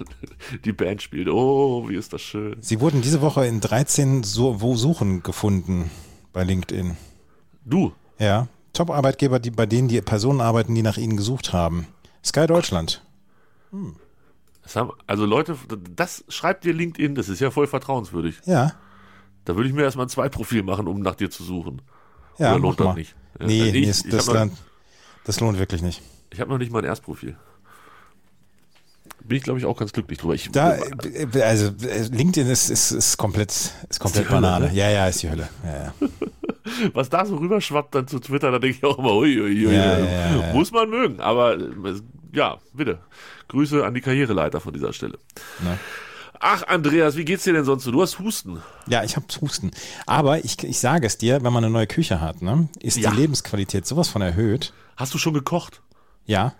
Die 0.64 0.72
Band 0.72 1.02
spielt. 1.02 1.28
Oh, 1.28 1.88
wie 1.88 1.96
ist 1.96 2.12
das 2.12 2.22
schön. 2.22 2.56
Sie 2.60 2.80
wurden 2.80 3.02
diese 3.02 3.20
Woche 3.20 3.44
in 3.44 3.60
13 3.60 4.22
so 4.22 4.60
wo 4.60 4.76
Suchen 4.76 5.22
gefunden 5.22 5.90
bei 6.32 6.44
LinkedIn. 6.44 6.96
Du, 7.64 7.92
Ja, 8.18 8.46
Top-Arbeitgeber, 8.72 9.40
die, 9.40 9.50
bei 9.50 9.66
denen 9.66 9.88
die 9.88 10.00
Personen 10.00 10.40
arbeiten, 10.40 10.74
die 10.74 10.82
nach 10.82 10.96
ihnen 10.96 11.16
gesucht 11.16 11.52
haben. 11.52 11.88
Sky 12.24 12.46
Deutschland. 12.46 13.02
das 14.62 14.76
haben, 14.76 14.92
also 15.06 15.26
Leute, 15.26 15.56
das 15.94 16.24
schreibt 16.28 16.64
dir 16.64 16.72
LinkedIn, 16.72 17.14
das 17.16 17.28
ist 17.28 17.40
ja 17.40 17.50
voll 17.50 17.66
vertrauenswürdig. 17.66 18.36
Ja, 18.44 18.72
Da 19.48 19.56
würde 19.56 19.66
ich 19.66 19.74
mir 19.74 19.82
erstmal 19.82 20.04
ein 20.04 20.10
Zwei-Profil 20.10 20.62
machen, 20.62 20.86
um 20.86 21.00
nach 21.00 21.14
dir 21.14 21.30
zu 21.30 21.42
suchen. 21.42 21.80
ja, 22.36 22.50
Oder 22.52 22.60
lohnt 22.60 22.80
das 22.80 22.94
nicht? 22.96 23.14
Ja, 23.40 23.46
Nee, 23.46 23.64
ich- 23.68 23.72
nee, 23.72 23.80
ich 23.90 24.02
das, 24.10 24.26
noch- 24.26 24.34
lohnt- 24.34 24.52
das 25.24 25.40
lohnt 25.40 25.58
wirklich 25.58 25.80
nicht. 25.80 26.02
Ich 26.34 26.38
habe 26.40 26.50
noch 26.50 26.58
nicht 26.58 26.70
mal 26.70 26.80
ein 26.80 26.84
Erstprofil. 26.84 27.34
Bin 29.24 29.38
ich, 29.38 29.42
glaube 29.42 29.58
ich, 29.58 29.64
auch 29.64 29.78
ganz 29.78 29.92
glücklich 29.92 30.18
drüber. 30.18 30.34
Ich, 30.34 30.50
Da, 30.50 30.76
also 31.42 31.70
LinkedIn 32.12 32.46
ist, 32.50 32.68
ist, 32.68 32.90
ist 32.92 33.16
komplett, 33.16 33.50
ist 33.88 34.00
komplett 34.00 34.28
Hölle, 34.28 34.40
Banane. 34.42 34.66
ne? 34.68 34.74
Ja, 34.74 34.90
ja, 34.90 35.06
ist 35.08 35.22
die 35.22 35.30
Hölle. 35.30 35.48
Ja, 35.64 35.84
ja. 35.84 35.94
was 36.92 37.08
da 37.08 37.24
so 37.24 37.36
rüberschwappt 37.36 37.94
dann 37.94 38.06
zu 38.06 38.18
Twitter, 38.20 38.50
da 38.50 38.58
denke 38.58 38.76
ich 38.78 38.84
auch 38.84 38.98
immer, 38.98 39.14
ui, 39.14 39.40
ui, 39.40 39.64
Ja, 39.64 39.70
ja, 39.98 40.40
ja, 40.40 40.52
muss 40.54 40.72
man 40.72 40.90
mögen. 40.90 41.20
Aber 41.20 41.58
äh, 41.58 41.68
ja, 42.32 42.58
bitte. 42.74 42.98
Grüße 43.48 43.84
an 43.86 43.94
die 43.94 44.02
Karriereleiter 44.02 44.60
von 44.60 44.74
dieser 44.74 44.92
Stelle. 44.92 45.18
Ne? 45.62 45.78
Ach, 46.40 46.62
Andreas, 46.68 47.16
wie 47.16 47.24
geht's 47.24 47.44
dir 47.44 47.52
denn 47.52 47.64
sonst 47.64 47.84
so? 47.84 47.90
Du 47.90 48.00
hast 48.00 48.18
Husten. 48.18 48.62
Ja, 48.86 49.02
ich 49.02 49.16
habe 49.16 49.26
Husten. 49.40 49.70
Aber 50.06 50.44
ich, 50.44 50.62
ich 50.62 50.78
sage 50.78 51.06
es 51.06 51.18
dir, 51.18 51.42
wenn 51.42 51.52
man 51.52 51.64
eine 51.64 51.72
neue 51.72 51.86
Küche 51.86 52.20
hat, 52.20 52.42
ne, 52.42 52.68
ist 52.80 52.96
Ja. 52.96 53.10
die 53.10 53.16
Lebensqualität 53.16 53.86
sowas 53.86 54.08
von 54.08 54.22
erhöht. 54.22 54.72
Hast 54.96 55.14
du 55.14 55.18
schon 55.18 55.34
gekocht? 55.34 55.82
Ja, 56.26 56.54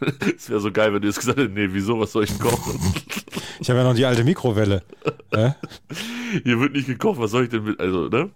Es 0.36 0.48
wäre 0.48 0.60
so 0.60 0.72
geil, 0.72 0.92
wenn 0.94 1.02
du 1.02 1.08
jetzt 1.08 1.20
gesagt 1.20 1.38
hättest, 1.38 1.54
nee, 1.54 1.68
wieso, 1.70 2.00
was 2.00 2.12
soll 2.12 2.24
ich 2.24 2.38
kochen? 2.38 2.80
ich 3.60 3.68
habe 3.68 3.80
ja 3.80 3.84
noch 3.84 3.94
die 3.94 4.06
alte 4.06 4.24
Mikrowelle. 4.24 4.82
Äh? 5.32 5.52
Hier 6.42 6.58
wird 6.58 6.72
nicht 6.72 6.88
gekocht, 6.88 7.20
was 7.20 7.30
soll 7.30 7.44
ich 7.44 7.50
denn 7.50 7.62
mit, 7.62 7.78
also, 7.78 8.08
ne? 8.08 8.30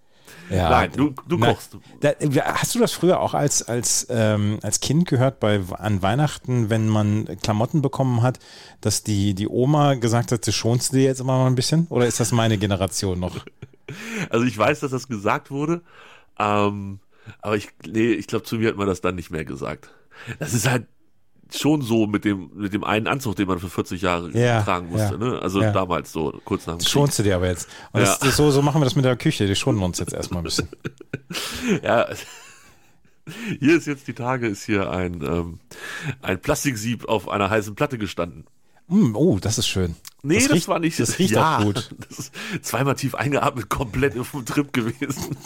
Ja, 0.51 0.71
Nein, 0.71 0.93
du- 0.95 1.15
du 1.27 1.39
Na, 1.39 1.53
kochst. 1.53 1.77
Da, 2.01 2.13
hast 2.55 2.75
du 2.75 2.79
das 2.79 2.93
früher 2.93 3.21
auch 3.21 3.35
als, 3.35 3.63
als, 3.63 4.07
ähm, 4.11 4.59
als 4.63 4.81
Kind 4.81 5.09
gehört 5.09 5.41
bei, 5.41 5.61
an 5.79 6.03
Weihnachten, 6.03 6.69
wenn 6.71 6.89
man 6.89 7.27
Klamotten 7.43 7.81
bekommen 7.83 8.23
hat, 8.23 8.39
dass 8.81 9.03
die, 9.03 9.35
die 9.35 9.49
Oma 9.49 9.95
gesagt 9.95 10.33
hat, 10.33 10.47
du 10.47 10.53
schonst 10.53 10.93
dir 10.93 11.03
jetzt 11.03 11.21
immer 11.21 11.39
mal 11.39 11.47
ein 11.47 11.55
bisschen? 11.55 11.87
Oder 11.89 12.07
ist 12.07 12.21
das 12.21 12.31
meine 12.33 12.59
Generation 12.59 13.19
noch? 13.21 13.37
Also 14.31 14.47
ich 14.47 14.57
weiß, 14.57 14.81
dass 14.81 14.93
das 14.93 15.09
gesagt 15.09 15.51
wurde, 15.51 15.83
ähm, 16.39 17.01
aber 17.43 17.55
ich, 17.57 17.69
nee, 17.87 18.13
ich 18.13 18.27
glaube, 18.27 18.45
zu 18.47 18.57
mir 18.57 18.69
hat 18.69 18.77
man 18.77 18.87
das 18.87 19.03
dann 19.03 19.15
nicht 19.15 19.31
mehr 19.31 19.45
gesagt. 19.45 19.91
Das 20.39 20.55
ist 20.55 20.67
halt 20.67 20.87
schon 21.53 21.83
so 21.83 22.07
mit 22.07 22.25
dem, 22.25 22.51
mit 22.55 22.73
dem 22.73 22.85
einen 22.85 23.07
Anzug, 23.07 23.37
den 23.37 23.49
man 23.49 23.59
für 23.59 23.69
40 23.69 24.03
Jahre 24.03 24.31
Ja, 24.31 24.63
tragen 24.63 24.89
musste, 24.89 25.15
ja, 25.15 25.19
ne? 25.19 25.39
Also 25.41 25.63
ja. 25.63 25.73
damals 25.73 26.13
so, 26.13 26.41
kurz 26.45 26.67
nach 26.67 26.75
dem 26.75 26.79
Das 26.79 26.91
schonst 26.91 27.19
du 27.19 27.23
dir 27.23 27.37
aber 27.37 27.49
jetzt. 27.49 27.69
Und 27.93 28.01
das, 28.01 28.19
das, 28.19 28.37
so, 28.37 28.51
so 28.51 28.63
machen 28.63 28.81
wir 28.81 28.85
das 28.85 28.97
mit 28.97 29.05
der 29.05 29.17
Küche. 29.17 29.47
Die 29.47 29.57
schonen 29.57 29.83
uns 29.83 29.99
jetzt 29.99 30.13
erstmal 30.13 30.41
ein 30.41 30.45
bisschen. 30.45 30.69
Krieg. 30.71 31.83
Ja. 31.83 32.07
Hier 33.59 33.77
ist 33.77 33.87
jetzt 33.87 34.07
die 34.07 34.13
Tage, 34.13 34.47
ist 34.47 34.65
hier 34.65 34.91
ein, 34.91 35.23
ähm, 35.23 35.59
ein 36.21 36.41
Plastiksieb 36.41 37.09
auf 37.09 37.29
einer 37.29 37.49
heißen 37.49 37.75
Platte 37.75 37.97
gestanden. 37.97 38.45
Mm, 38.89 39.17
oh, 39.17 39.39
das 39.41 39.57
ist 39.57 39.67
schön. 39.67 39.97
Nee, 40.23 40.41
das, 40.41 40.53
riecht, 40.53 40.69
war 40.69 40.79
nicht. 40.79 41.01
Das 41.01 41.19
riecht 41.19 41.33
ja, 41.33 41.59
auch 41.59 41.65
gut. 41.65 41.91
Das 42.09 42.19
ist 42.19 42.35
zweimal 42.63 42.97
tief 42.97 43.15
eingeatmet, 43.15 43.71
komplett 43.71 44.19
auf 44.19 44.33
dem 44.33 44.45
Trip 44.45 44.73
gewesen. 44.73 45.37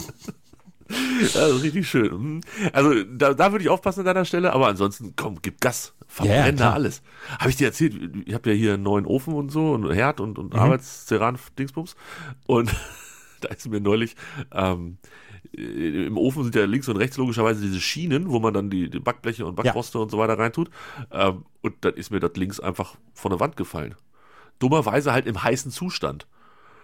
Ist 1.21 1.35
richtig 1.63 1.87
schön. 1.89 2.11
Mhm. 2.35 2.41
Also 2.73 3.03
da, 3.03 3.33
da 3.33 3.51
würde 3.51 3.63
ich 3.63 3.69
aufpassen 3.69 4.01
an 4.01 4.05
deiner 4.07 4.25
Stelle, 4.25 4.53
aber 4.53 4.67
ansonsten, 4.67 5.13
komm, 5.15 5.37
gib 5.41 5.61
Gas. 5.61 5.93
Ja, 6.19 6.25
ja, 6.25 6.31
Verbrenn 6.33 6.57
da 6.57 6.73
alles. 6.73 7.03
Habe 7.37 7.51
ich 7.51 7.55
dir 7.57 7.67
erzählt, 7.67 7.95
ich 8.25 8.33
habe 8.33 8.49
ja 8.49 8.55
hier 8.55 8.73
einen 8.73 8.83
neuen 8.83 9.05
Ofen 9.05 9.33
und 9.35 9.51
so, 9.51 9.73
und 9.73 9.91
Herd 9.91 10.19
und, 10.19 10.37
Mhm. 10.37 10.45
und 10.45 10.55
Arbeitsceran-Dingsbums. 10.55 11.95
Und 12.47 12.73
da 13.41 13.49
ist 13.49 13.69
mir 13.69 13.79
neulich, 13.79 14.15
ähm, 14.51 14.97
im 15.53 16.17
Ofen 16.17 16.43
sind 16.43 16.55
ja 16.55 16.65
links 16.65 16.89
und 16.89 16.97
rechts 16.97 17.17
logischerweise 17.17 17.61
diese 17.61 17.79
Schienen, 17.79 18.29
wo 18.29 18.39
man 18.39 18.53
dann 18.53 18.69
die, 18.69 18.89
die 18.89 18.99
Backbleche 18.99 19.45
und 19.45 19.55
Backroste 19.55 19.97
und 19.99 20.11
so 20.11 20.17
weiter 20.17 20.37
reintut. 20.37 20.69
Ähm, 21.11 21.45
und 21.61 21.75
dann 21.81 21.93
ist 21.93 22.11
mir 22.11 22.19
das 22.19 22.31
links 22.35 22.59
einfach 22.59 22.95
von 23.13 23.29
der 23.31 23.39
Wand 23.39 23.55
gefallen. 23.55 23.95
Dummerweise 24.59 25.13
halt 25.13 25.25
im 25.25 25.41
heißen 25.41 25.71
Zustand. 25.71 26.27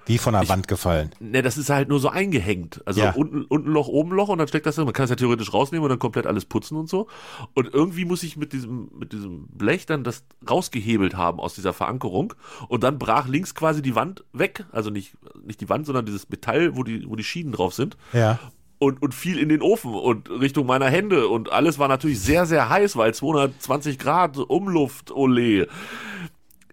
Wie 0.07 0.17
von 0.17 0.33
der 0.33 0.47
Wand 0.50 0.67
gefallen. 0.67 1.09
Ne, 1.19 1.41
das 1.41 1.57
ist 1.57 1.69
halt 1.69 1.89
nur 1.89 2.00
so 2.00 2.09
eingehängt. 2.09 2.81
Also 2.85 3.01
Ja. 3.01 3.12
unten, 3.13 3.43
unten 3.45 3.69
Loch, 3.71 3.88
oben 3.88 4.12
Loch 4.12 4.29
und 4.29 4.38
dann 4.38 4.47
steckt 4.47 4.65
das 4.65 4.75
drin. 4.75 4.85
Man 4.85 4.93
kann 4.93 5.05
es 5.05 5.09
ja 5.09 5.15
theoretisch 5.15 5.53
rausnehmen 5.53 5.83
und 5.83 5.89
dann 5.89 6.00
komplett 6.00 6.27
alles 6.27 6.45
putzen 6.45 6.77
und 6.77 6.88
so. 6.89 7.07
Und 7.53 7.74
irgendwie 7.74 8.05
muss 8.05 8.21
ich 8.24 8.38
mit 8.38 8.53
diesem, 8.53 8.89
mit 8.97 9.13
diesem 9.13 9.47
Blech 9.47 9.85
dann 9.85 10.03
das 10.03 10.24
rausgehebelt 10.50 11.15
haben 11.17 11.39
aus 11.39 11.55
dieser 11.55 11.74
Verankerung. 11.74 12.33
Und 12.67 12.83
dann 12.83 13.00
brach 13.00 13.27
links 13.27 13.55
quasi 13.55 13.81
die 13.81 13.95
Wand 13.95 14.24
weg. 14.33 14.65
Also 14.71 14.89
nicht, 14.89 15.13
nicht 15.43 15.59
die 15.62 15.69
Wand, 15.69 15.85
sondern 15.85 16.05
dieses 16.05 16.29
Metall, 16.29 16.75
wo 16.75 16.83
die, 16.83 17.09
wo 17.09 17.15
die 17.15 17.24
Schienen 17.24 17.51
drauf 17.51 17.74
sind. 17.74 17.97
Ja. 18.13 18.39
und, 18.77 19.01
und 19.01 19.13
fiel 19.15 19.39
in 19.39 19.47
den 19.50 19.62
Ofen 19.62 19.93
und 19.93 20.29
Richtung 20.29 20.65
meiner 20.67 20.88
Hände 20.89 21.29
und 21.29 21.51
alles 21.51 21.79
war 21.79 21.88
natürlich 21.88 22.19
sehr, 22.19 22.45
sehr 22.45 22.69
heiß, 22.69 22.97
weil 22.97 23.13
220 23.13 23.97
Grad 23.97 24.38
Umluft, 24.38 25.12
ole. 25.12 25.67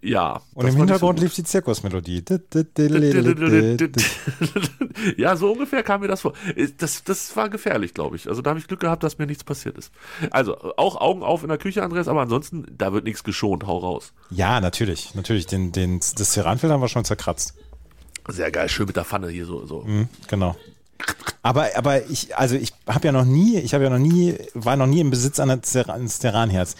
Ja. 0.02 0.42
Und 0.54 0.66
im 0.66 0.76
Hintergrund 0.76 1.20
so 1.20 1.24
lief 1.24 1.34
die 1.34 1.44
Zirkusmelodie. 1.44 2.24
ja, 5.16 5.36
so 5.36 5.52
ungefähr 5.52 5.84
kam 5.84 6.00
mir 6.00 6.08
das 6.08 6.22
vor. 6.22 6.32
Das, 6.78 7.04
das 7.04 7.36
war 7.36 7.48
gefährlich, 7.48 7.94
glaube 7.94 8.16
ich. 8.16 8.28
Also 8.28 8.42
da 8.42 8.50
habe 8.50 8.58
ich 8.58 8.66
Glück 8.66 8.80
gehabt, 8.80 9.04
dass 9.04 9.18
mir 9.18 9.26
nichts 9.26 9.44
passiert 9.44 9.78
ist. 9.78 9.92
Also 10.32 10.56
auch 10.76 11.00
Augen 11.00 11.22
auf 11.22 11.44
in 11.44 11.48
der 11.48 11.58
Küche, 11.58 11.84
Andreas, 11.84 12.08
aber 12.08 12.22
ansonsten, 12.22 12.66
da 12.76 12.92
wird 12.92 13.04
nichts 13.04 13.22
geschont. 13.22 13.64
Hau 13.66 13.78
raus. 13.78 14.12
Ja, 14.30 14.60
natürlich. 14.60 15.14
Natürlich. 15.14 15.46
Den, 15.46 15.70
den, 15.70 16.00
das 16.00 16.32
Ceranfeld 16.32 16.72
haben 16.72 16.80
wir 16.80 16.88
schon 16.88 17.04
zerkratzt. 17.04 17.54
Sehr 18.28 18.50
geil, 18.50 18.68
schön 18.68 18.86
mit 18.86 18.96
der 18.96 19.04
Pfanne 19.04 19.28
hier 19.28 19.46
so. 19.46 19.66
so. 19.66 19.82
Mhm, 19.82 20.08
genau. 20.26 20.56
Aber, 21.42 21.68
aber 21.76 22.08
ich, 22.08 22.36
also 22.36 22.56
ich 22.56 22.72
habe 22.88 23.06
ja 23.06 23.12
noch 23.12 23.24
nie, 23.24 23.58
ich 23.58 23.74
habe 23.74 23.84
ja 23.84 23.90
noch 23.90 23.98
nie, 23.98 24.36
war 24.54 24.76
noch 24.76 24.86
nie 24.86 25.00
im 25.00 25.10
Besitz 25.10 25.38
eines 25.38 25.70
Ceranherz. 25.70 26.74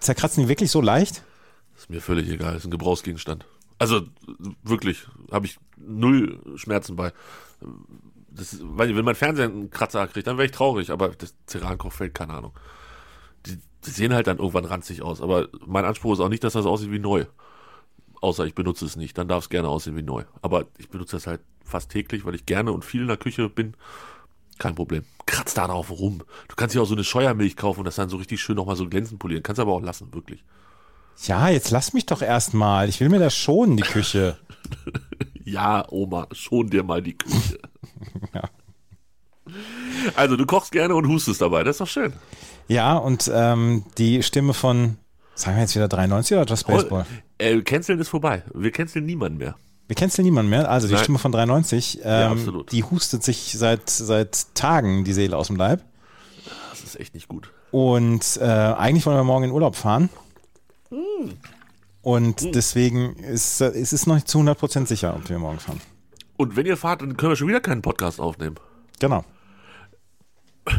Zerkratzen 0.00 0.44
die 0.44 0.48
wirklich 0.48 0.70
so 0.70 0.80
leicht? 0.80 1.22
Ist 1.78 1.90
mir 1.90 2.00
völlig 2.00 2.28
egal, 2.28 2.56
ist 2.56 2.64
ein 2.64 2.72
Gebrauchsgegenstand. 2.72 3.46
Also 3.78 4.02
wirklich, 4.64 5.06
habe 5.30 5.46
ich 5.46 5.58
null 5.76 6.40
Schmerzen 6.56 6.96
bei. 6.96 7.12
Das, 8.30 8.58
wenn 8.60 9.04
mein 9.04 9.14
Fernseher 9.14 9.44
einen 9.44 9.70
Kratzer 9.70 10.06
kriegt, 10.08 10.26
dann 10.26 10.36
wäre 10.36 10.46
ich 10.46 10.52
traurig, 10.52 10.90
aber 10.90 11.10
das 11.10 11.34
Cerankochfeld, 11.46 12.14
keine 12.14 12.34
Ahnung. 12.34 12.52
Die, 13.46 13.58
die 13.86 13.90
sehen 13.90 14.12
halt 14.12 14.26
dann 14.26 14.38
irgendwann 14.38 14.64
ranzig 14.64 15.02
aus, 15.02 15.22
aber 15.22 15.48
mein 15.64 15.84
Anspruch 15.84 16.14
ist 16.14 16.20
auch 16.20 16.28
nicht, 16.28 16.42
dass 16.42 16.54
das 16.54 16.66
aussieht 16.66 16.90
wie 16.90 16.98
neu. 16.98 17.26
Außer 18.20 18.44
ich 18.44 18.56
benutze 18.56 18.84
es 18.84 18.96
nicht, 18.96 19.16
dann 19.16 19.28
darf 19.28 19.44
es 19.44 19.48
gerne 19.48 19.68
aussehen 19.68 19.96
wie 19.96 20.02
neu. 20.02 20.24
Aber 20.42 20.66
ich 20.78 20.88
benutze 20.88 21.14
das 21.14 21.28
halt 21.28 21.40
fast 21.64 21.92
täglich, 21.92 22.24
weil 22.24 22.34
ich 22.34 22.44
gerne 22.44 22.72
und 22.72 22.84
viel 22.84 23.02
in 23.02 23.08
der 23.08 23.16
Küche 23.16 23.48
bin. 23.48 23.74
Kein 24.58 24.74
Problem. 24.74 25.04
Kratz 25.26 25.54
da 25.54 25.68
drauf 25.68 25.92
rum. 25.92 26.24
Du 26.48 26.56
kannst 26.56 26.74
dir 26.74 26.82
auch 26.82 26.86
so 26.86 26.96
eine 26.96 27.04
Scheuermilch 27.04 27.56
kaufen 27.56 27.80
und 27.80 27.84
das 27.84 27.94
dann 27.94 28.08
so 28.08 28.16
richtig 28.16 28.40
schön 28.40 28.56
nochmal 28.56 28.74
so 28.74 28.88
glänzend 28.88 29.20
polieren. 29.20 29.44
Kannst 29.44 29.60
aber 29.60 29.72
auch 29.72 29.82
lassen, 29.82 30.12
wirklich. 30.12 30.42
Ja, 31.26 31.48
jetzt 31.48 31.70
lass 31.70 31.92
mich 31.92 32.06
doch 32.06 32.22
erstmal. 32.22 32.88
Ich 32.88 33.00
will 33.00 33.08
mir 33.08 33.18
das 33.18 33.36
schonen, 33.36 33.76
die 33.76 33.82
Küche. 33.82 34.36
Ja, 35.44 35.90
Oma, 35.90 36.26
schon 36.32 36.68
dir 36.68 36.82
mal 36.82 37.02
die 37.02 37.16
Küche. 37.16 37.58
Ja. 38.34 38.42
Also, 40.14 40.36
du 40.36 40.44
kochst 40.44 40.72
gerne 40.72 40.94
und 40.94 41.08
hustest 41.08 41.40
dabei, 41.40 41.64
das 41.64 41.76
ist 41.76 41.80
doch 41.80 41.86
schön. 41.88 42.12
Ja, 42.68 42.98
und 42.98 43.30
ähm, 43.32 43.84
die 43.96 44.22
Stimme 44.22 44.52
von, 44.52 44.98
sagen 45.34 45.56
wir 45.56 45.62
jetzt 45.62 45.74
wieder 45.74 45.88
93 45.88 46.36
oder 46.36 46.44
Just 46.46 46.66
Baseball? 46.66 47.06
Äh, 47.38 47.62
canceln 47.62 47.98
ist 47.98 48.10
vorbei. 48.10 48.42
Wir 48.52 48.70
canceln 48.70 49.06
niemanden 49.06 49.38
mehr. 49.38 49.54
Wir 49.88 49.96
kennst 49.96 50.18
niemanden 50.18 50.50
mehr. 50.50 50.70
Also 50.70 50.86
die 50.86 50.92
Nein. 50.92 51.02
Stimme 51.02 51.18
von 51.18 51.32
93, 51.32 52.00
ähm, 52.04 52.32
absolut. 52.32 52.70
die 52.70 52.84
hustet 52.84 53.24
sich 53.24 53.54
seit, 53.56 53.88
seit 53.88 54.54
Tagen 54.54 55.04
die 55.04 55.14
Seele 55.14 55.34
aus 55.34 55.46
dem 55.46 55.56
Leib. 55.56 55.82
Das 56.70 56.82
ist 56.82 57.00
echt 57.00 57.14
nicht 57.14 57.26
gut. 57.26 57.50
Und 57.70 58.38
äh, 58.40 58.44
eigentlich 58.44 59.06
wollen 59.06 59.16
wir 59.16 59.24
morgen 59.24 59.44
in 59.44 59.50
Urlaub 59.50 59.76
fahren. 59.76 60.10
Hm. 60.90 61.32
Und 62.02 62.54
deswegen 62.54 63.16
ist 63.16 63.60
äh, 63.60 63.66
es 63.68 63.92
ist 63.92 64.06
noch 64.06 64.14
nicht 64.14 64.28
zu 64.28 64.38
100% 64.38 64.86
sicher, 64.86 65.14
ob 65.14 65.28
wir 65.28 65.38
morgen 65.38 65.58
fahren. 65.58 65.80
Und 66.36 66.56
wenn 66.56 66.66
ihr 66.66 66.76
fahrt, 66.76 67.02
dann 67.02 67.16
können 67.16 67.32
wir 67.32 67.36
schon 67.36 67.48
wieder 67.48 67.60
keinen 67.60 67.82
Podcast 67.82 68.20
aufnehmen. 68.20 68.56
Genau. 69.00 69.24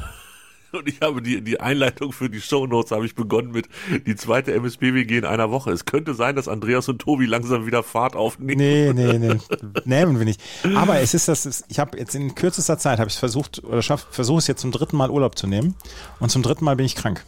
Und 0.71 0.87
ich 0.87 1.01
habe 1.01 1.21
die, 1.21 1.43
die 1.43 1.59
Einleitung 1.59 2.11
für 2.11 2.29
die 2.29 2.39
Shownotes 2.39 2.91
habe 2.91 3.05
ich 3.05 3.15
begonnen 3.15 3.51
mit 3.51 3.67
die 4.05 4.15
zweite 4.15 4.53
MSBWG 4.53 5.17
in 5.17 5.25
einer 5.25 5.49
Woche. 5.49 5.71
Es 5.71 5.85
könnte 5.85 6.13
sein, 6.13 6.35
dass 6.35 6.47
Andreas 6.47 6.87
und 6.89 6.99
Tobi 6.99 7.25
langsam 7.25 7.65
wieder 7.65 7.81
Fahrt 7.81 8.15
aufnehmen. 8.15 8.57
Nee, 8.57 8.93
nee, 8.93 9.17
nee. 9.17 9.39
Nehmen 9.85 10.19
wir 10.19 10.25
nicht. 10.25 10.39
Aber 10.75 10.99
es 10.99 11.15
ist 11.15 11.27
das, 11.27 11.63
ich 11.67 11.79
habe 11.79 11.97
jetzt 11.97 12.13
in 12.13 12.35
kürzester 12.35 12.77
Zeit, 12.77 12.99
habe 12.99 13.09
ich 13.09 13.17
versucht, 13.17 13.63
oder 13.63 13.81
versuche 13.81 14.37
es 14.37 14.47
jetzt 14.47 14.61
zum 14.61 14.71
dritten 14.71 14.95
Mal 14.95 15.09
Urlaub 15.09 15.37
zu 15.37 15.47
nehmen. 15.47 15.75
Und 16.19 16.29
zum 16.29 16.43
dritten 16.43 16.65
Mal 16.65 16.75
bin 16.75 16.85
ich 16.85 16.95
krank. 16.95 17.25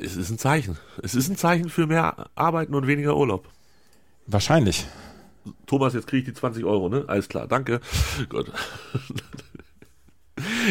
Es 0.00 0.16
ist 0.16 0.30
ein 0.30 0.38
Zeichen. 0.38 0.76
Es 1.02 1.14
ist 1.14 1.28
ein 1.28 1.36
Zeichen 1.36 1.68
für 1.68 1.86
mehr 1.86 2.30
Arbeiten 2.34 2.74
und 2.74 2.86
weniger 2.86 3.16
Urlaub. 3.16 3.48
Wahrscheinlich. 4.26 4.86
Thomas, 5.66 5.92
jetzt 5.94 6.06
kriege 6.06 6.20
ich 6.20 6.24
die 6.24 6.34
20 6.34 6.64
Euro, 6.64 6.88
ne? 6.88 7.04
Alles 7.06 7.28
klar, 7.28 7.46
danke. 7.46 7.80
Gut. 8.28 8.50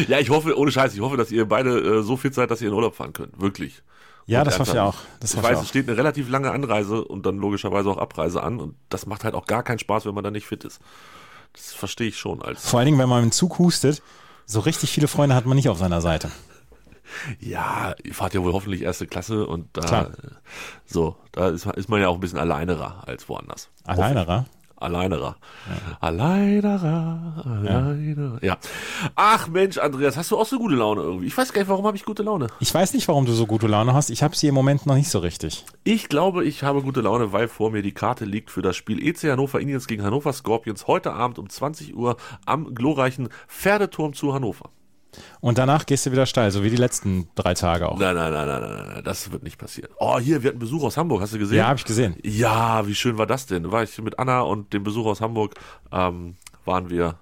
ja, 0.08 0.18
ich 0.18 0.30
hoffe, 0.30 0.58
ohne 0.58 0.70
Scheiß, 0.70 0.94
ich 0.94 1.00
hoffe, 1.00 1.16
dass 1.16 1.30
ihr 1.30 1.46
beide 1.48 1.78
äh, 1.78 2.02
so 2.02 2.16
viel 2.16 2.32
Zeit, 2.32 2.50
dass 2.50 2.60
ihr 2.60 2.68
in 2.68 2.74
Urlaub 2.74 2.96
fahren 2.96 3.12
könnt. 3.12 3.40
Wirklich. 3.40 3.82
Ja, 4.26 4.40
Und 4.40 4.46
das 4.46 4.58
hoffe 4.58 4.72
ich 4.72 4.78
auch. 4.78 4.96
Das 5.20 5.34
ich 5.34 5.42
weiß, 5.42 5.58
auch. 5.58 5.62
es 5.62 5.68
steht 5.68 5.88
eine 5.88 5.96
relativ 5.98 6.28
lange 6.30 6.50
Anreise 6.50 7.04
und 7.04 7.26
dann 7.26 7.36
logischerweise 7.38 7.90
auch 7.90 7.98
Abreise 7.98 8.42
an 8.42 8.58
und 8.58 8.74
das 8.88 9.06
macht 9.06 9.22
halt 9.24 9.34
auch 9.34 9.46
gar 9.46 9.62
keinen 9.62 9.78
Spaß, 9.78 10.06
wenn 10.06 10.14
man 10.14 10.24
da 10.24 10.30
nicht 10.30 10.46
fit 10.46 10.64
ist. 10.64 10.80
Das 11.52 11.72
verstehe 11.72 12.08
ich 12.08 12.18
schon 12.18 12.42
als. 12.42 12.68
Vor 12.68 12.78
allen 12.80 12.86
Dingen, 12.86 12.98
wenn 12.98 13.08
man 13.08 13.22
im 13.22 13.32
Zug 13.32 13.58
hustet, 13.58 14.02
so 14.46 14.60
richtig 14.60 14.90
viele 14.90 15.08
Freunde 15.08 15.34
hat 15.36 15.46
man 15.46 15.56
nicht 15.56 15.68
auf 15.68 15.78
seiner 15.78 16.00
Seite. 16.00 16.30
Ja, 17.40 17.94
ihr 18.02 18.14
fahrt 18.14 18.34
ja 18.34 18.42
wohl 18.42 18.52
hoffentlich 18.52 18.82
erste 18.82 19.06
Klasse 19.06 19.46
und 19.46 19.68
da 19.74 19.80
Klar. 19.82 20.10
so, 20.84 21.16
da 21.32 21.48
ist, 21.48 21.66
man- 21.66 21.74
ist 21.76 21.88
man 21.88 22.00
ja 22.00 22.08
auch 22.08 22.14
ein 22.14 22.20
bisschen 22.20 22.38
alleinerer 22.38 23.04
als 23.06 23.28
woanders. 23.28 23.70
Alleinerer. 23.84 24.46
Alleinerer. 24.76 25.36
Alleinerer, 26.00 27.42
Alleinerer. 27.46 28.38
Ja. 28.42 28.58
Ach 29.14 29.48
Mensch, 29.48 29.78
Andreas, 29.78 30.16
hast 30.16 30.30
du 30.30 30.36
auch 30.38 30.44
so 30.46 30.58
gute 30.58 30.74
Laune 30.74 31.00
irgendwie? 31.02 31.26
Ich 31.26 31.36
weiß 31.36 31.52
gar 31.52 31.62
nicht, 31.62 31.68
warum 31.70 31.86
habe 31.86 31.96
ich 31.96 32.04
gute 32.04 32.22
Laune? 32.22 32.48
Ich 32.60 32.74
weiß 32.74 32.92
nicht, 32.92 33.08
warum 33.08 33.24
du 33.24 33.32
so 33.32 33.46
gute 33.46 33.66
Laune 33.66 33.94
hast. 33.94 34.10
Ich 34.10 34.22
habe 34.22 34.36
sie 34.36 34.48
im 34.48 34.54
Moment 34.54 34.84
noch 34.84 34.94
nicht 34.94 35.08
so 35.10 35.20
richtig. 35.20 35.64
Ich 35.84 36.08
glaube, 36.08 36.44
ich 36.44 36.62
habe 36.64 36.82
gute 36.82 37.00
Laune, 37.00 37.32
weil 37.32 37.48
vor 37.48 37.70
mir 37.70 37.82
die 37.82 37.92
Karte 37.92 38.24
liegt 38.24 38.50
für 38.50 38.62
das 38.62 38.76
Spiel 38.76 39.02
EC 39.06 39.30
Hannover 39.30 39.60
Indians 39.60 39.86
gegen 39.86 40.02
Hannover 40.02 40.32
Scorpions 40.32 40.86
heute 40.86 41.12
Abend 41.12 41.38
um 41.38 41.48
20 41.48 41.94
Uhr 41.96 42.16
am 42.44 42.74
glorreichen 42.74 43.28
Pferdeturm 43.48 44.12
zu 44.12 44.34
Hannover. 44.34 44.70
Und 45.40 45.58
danach 45.58 45.86
gehst 45.86 46.06
du 46.06 46.12
wieder 46.12 46.26
steil, 46.26 46.50
so 46.50 46.62
wie 46.62 46.70
die 46.70 46.76
letzten 46.76 47.28
drei 47.34 47.54
Tage 47.54 47.88
auch. 47.88 47.98
Nein, 47.98 48.14
nein, 48.14 48.32
nein, 48.32 48.46
nein, 48.46 48.60
nein, 48.60 48.92
nein, 48.94 49.04
das 49.04 49.30
wird 49.30 49.42
nicht 49.42 49.58
passieren. 49.58 49.90
Oh, 49.98 50.18
hier, 50.18 50.42
wir 50.42 50.50
hatten 50.50 50.58
Besuch 50.58 50.82
aus 50.84 50.96
Hamburg, 50.96 51.22
hast 51.22 51.34
du 51.34 51.38
gesehen? 51.38 51.58
Ja, 51.58 51.68
habe 51.68 51.78
ich 51.78 51.84
gesehen. 51.84 52.16
Ja, 52.22 52.86
wie 52.86 52.94
schön 52.94 53.18
war 53.18 53.26
das 53.26 53.46
denn? 53.46 53.70
War 53.70 53.82
ich 53.82 54.00
mit 54.00 54.18
Anna 54.18 54.40
und 54.40 54.72
dem 54.72 54.82
Besuch 54.82 55.06
aus 55.06 55.20
Hamburg, 55.20 55.54
ähm, 55.92 56.36
waren 56.64 56.90
wir 56.90 57.16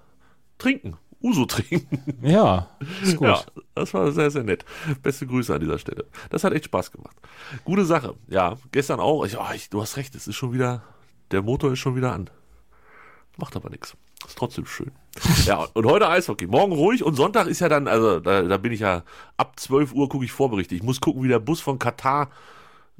trinken, 0.57 0.97
Uso 1.21 1.45
trinken. 1.45 2.03
Ja, 2.21 2.67
ist 3.01 3.17
gut. 3.17 3.27
Ja, 3.27 3.43
das 3.75 3.93
war 3.93 4.11
sehr, 4.11 4.31
sehr 4.31 4.43
nett. 4.43 4.65
Beste 5.01 5.25
Grüße 5.25 5.53
an 5.53 5.61
dieser 5.61 5.77
Stelle. 5.77 6.05
Das 6.29 6.43
hat 6.43 6.53
echt 6.53 6.65
Spaß 6.65 6.91
gemacht. 6.91 7.15
Gute 7.63 7.85
Sache. 7.85 8.15
Ja, 8.27 8.57
gestern 8.71 8.99
auch. 8.99 9.25
Ich, 9.25 9.37
oh, 9.37 9.45
ich, 9.55 9.69
du 9.69 9.81
hast 9.81 9.97
recht, 9.97 10.15
es 10.15 10.27
ist 10.27 10.35
schon 10.35 10.53
wieder, 10.53 10.83
der 11.31 11.41
Motor 11.41 11.73
ist 11.73 11.79
schon 11.79 11.95
wieder 11.95 12.13
an. 12.13 12.29
Macht 13.37 13.55
aber 13.55 13.69
nichts. 13.69 13.95
Ist 14.25 14.37
trotzdem 14.37 14.65
schön. 14.65 14.91
Ja, 15.45 15.67
und 15.73 15.85
heute 15.85 16.09
Eishockey. 16.09 16.47
Morgen 16.47 16.73
ruhig 16.73 17.03
und 17.03 17.15
Sonntag 17.15 17.47
ist 17.47 17.59
ja 17.59 17.69
dann, 17.69 17.87
also 17.87 18.19
da, 18.19 18.41
da 18.43 18.57
bin 18.57 18.71
ich 18.71 18.79
ja, 18.79 19.03
ab 19.37 19.59
12 19.59 19.93
Uhr 19.93 20.07
gucke 20.09 20.25
ich 20.25 20.31
Vorberichte. 20.31 20.73
Ich 20.73 20.83
muss 20.83 21.01
gucken, 21.01 21.21
wie 21.23 21.27
der 21.27 21.39
Bus 21.39 21.59
von 21.59 21.77
Katar, 21.79 22.29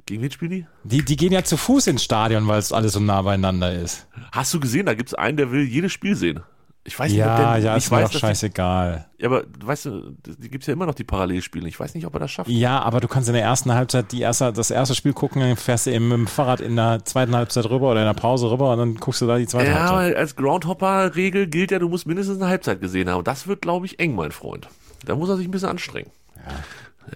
gegen 0.06 0.22
wen 0.22 0.30
spielen 0.30 0.50
die? 0.50 0.66
Die, 0.84 1.04
die 1.04 1.16
gehen 1.16 1.32
ja 1.32 1.42
zu 1.42 1.56
Fuß 1.56 1.86
ins 1.86 2.04
Stadion, 2.04 2.46
weil 2.46 2.58
es 2.58 2.72
alles 2.72 2.92
so 2.92 3.00
nah 3.00 3.22
beieinander 3.22 3.72
ist. 3.72 4.06
Hast 4.32 4.52
du 4.52 4.60
gesehen, 4.60 4.86
da 4.86 4.94
gibt 4.94 5.08
es 5.08 5.14
einen, 5.14 5.38
der 5.38 5.50
will 5.50 5.64
jedes 5.64 5.92
Spiel 5.92 6.14
sehen. 6.14 6.40
Ich 6.86 6.98
weiß 6.98 7.10
nicht, 7.10 7.20
ob 7.22 7.26
Ja, 7.26 7.54
der, 7.54 7.64
ja, 7.64 7.76
ich 7.78 7.84
ist 7.84 7.90
mir 7.90 7.96
weiß, 7.96 8.02
doch 8.04 8.10
dass 8.12 8.20
die- 8.20 8.26
scheißegal. 8.26 9.06
Ja, 9.18 9.28
aber 9.28 9.44
weißt 9.64 9.86
du, 9.86 10.10
die 10.26 10.50
gibt 10.50 10.64
es 10.64 10.66
ja 10.66 10.74
immer 10.74 10.84
noch 10.84 10.94
die 10.94 11.04
Parallelspiele. 11.04 11.66
Ich 11.66 11.80
weiß 11.80 11.94
nicht, 11.94 12.04
ob 12.06 12.12
er 12.12 12.20
das 12.20 12.30
schafft. 12.30 12.50
Ja, 12.50 12.80
aber 12.82 13.00
du 13.00 13.08
kannst 13.08 13.26
in 13.30 13.34
der 13.34 13.42
ersten 13.42 13.72
Halbzeit 13.72 14.12
die 14.12 14.20
erste, 14.20 14.52
das 14.52 14.70
erste 14.70 14.94
Spiel 14.94 15.14
gucken, 15.14 15.40
dann 15.40 15.56
fährst 15.56 15.86
du 15.86 15.92
eben 15.92 16.08
mit 16.08 16.18
dem 16.18 16.26
Fahrrad 16.26 16.60
in 16.60 16.76
der 16.76 17.02
zweiten 17.06 17.34
Halbzeit 17.34 17.64
rüber 17.70 17.90
oder 17.92 18.00
in 18.00 18.06
der 18.06 18.20
Pause 18.20 18.50
rüber 18.50 18.72
und 18.72 18.78
dann 18.78 18.94
guckst 18.96 19.22
du 19.22 19.26
da 19.26 19.38
die 19.38 19.46
zweite 19.46 19.70
Ja, 19.70 19.78
Halbzeit. 19.78 19.96
weil 19.96 20.16
als 20.16 20.36
Groundhopper-Regel 20.36 21.46
gilt 21.46 21.70
ja, 21.70 21.78
du 21.78 21.88
musst 21.88 22.06
mindestens 22.06 22.36
eine 22.42 22.48
Halbzeit 22.50 22.82
gesehen 22.82 23.08
haben. 23.08 23.24
Das 23.24 23.46
wird, 23.46 23.62
glaube 23.62 23.86
ich, 23.86 23.98
eng, 23.98 24.14
mein 24.14 24.32
Freund. 24.32 24.68
Da 25.06 25.16
muss 25.16 25.30
er 25.30 25.38
sich 25.38 25.48
ein 25.48 25.52
bisschen 25.52 25.70
anstrengen. 25.70 26.10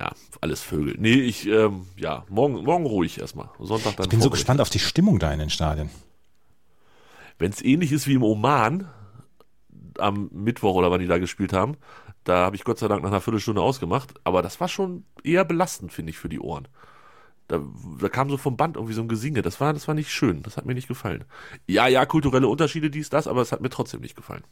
Ja, 0.00 0.12
alles 0.40 0.62
Vögel. 0.62 0.94
Nee, 0.98 1.12
ich, 1.12 1.46
ähm, 1.46 1.86
ja, 1.96 2.24
morgen, 2.30 2.64
morgen 2.64 2.86
ruhig 2.86 3.20
erstmal. 3.20 3.48
Sonntag 3.60 3.96
dann 3.96 4.04
Ich 4.04 4.10
bin 4.10 4.20
so 4.22 4.30
gespannt 4.30 4.62
auf 4.62 4.70
die 4.70 4.78
Stimmung 4.78 5.18
da 5.18 5.30
in 5.30 5.38
den 5.40 5.50
Stadien. 5.50 5.90
Wenn 7.38 7.50
es 7.52 7.62
ähnlich 7.62 7.92
ist 7.92 8.06
wie 8.06 8.14
im 8.14 8.22
Oman 8.22 8.88
am 9.98 10.28
Mittwoch 10.32 10.74
oder 10.74 10.90
wann 10.90 11.00
die 11.00 11.06
da 11.06 11.18
gespielt 11.18 11.52
haben, 11.52 11.76
da 12.24 12.38
habe 12.44 12.56
ich 12.56 12.64
Gott 12.64 12.78
sei 12.78 12.88
Dank 12.88 13.02
nach 13.02 13.10
einer 13.10 13.20
Viertelstunde 13.20 13.60
ausgemacht. 13.62 14.14
Aber 14.24 14.42
das 14.42 14.60
war 14.60 14.68
schon 14.68 15.04
eher 15.24 15.44
belastend, 15.44 15.92
finde 15.92 16.10
ich, 16.10 16.18
für 16.18 16.28
die 16.28 16.40
Ohren. 16.40 16.68
Da, 17.48 17.60
da 18.00 18.08
kam 18.10 18.28
so 18.28 18.36
vom 18.36 18.56
Band 18.58 18.76
irgendwie 18.76 18.92
so 18.94 19.00
ein 19.00 19.08
Gesinge. 19.08 19.40
Das 19.40 19.60
war, 19.60 19.72
das 19.72 19.88
war 19.88 19.94
nicht 19.94 20.10
schön. 20.10 20.42
Das 20.42 20.56
hat 20.58 20.66
mir 20.66 20.74
nicht 20.74 20.88
gefallen. 20.88 21.24
Ja, 21.66 21.86
ja, 21.86 22.04
kulturelle 22.04 22.46
Unterschiede, 22.48 22.90
dies, 22.90 23.08
das, 23.08 23.26
aber 23.26 23.40
es 23.40 23.52
hat 23.52 23.60
mir 23.62 23.70
trotzdem 23.70 24.00
nicht 24.02 24.16
gefallen. 24.16 24.44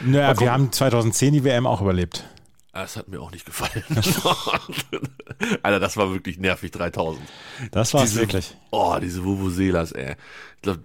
Naja, 0.00 0.38
wir 0.40 0.50
haben 0.52 0.72
2010 0.72 1.34
die 1.34 1.44
WM 1.44 1.66
auch 1.66 1.82
überlebt. 1.82 2.24
Das 2.72 2.96
hat 2.96 3.06
mir 3.08 3.20
auch 3.20 3.30
nicht 3.30 3.44
gefallen. 3.46 3.84
Alter, 5.62 5.78
das 5.80 5.96
war 5.96 6.10
wirklich 6.12 6.38
nervig, 6.38 6.70
3000. 6.72 7.24
Das 7.70 7.94
war 7.94 8.02
es 8.02 8.10
Diese- 8.10 8.20
wirklich. 8.22 8.56
Oh, 8.70 8.96
diese 9.00 9.24
Vuvuzelas, 9.24 9.92
ey. 9.92 10.16
Ich 10.56 10.62
glaub, 10.62 10.78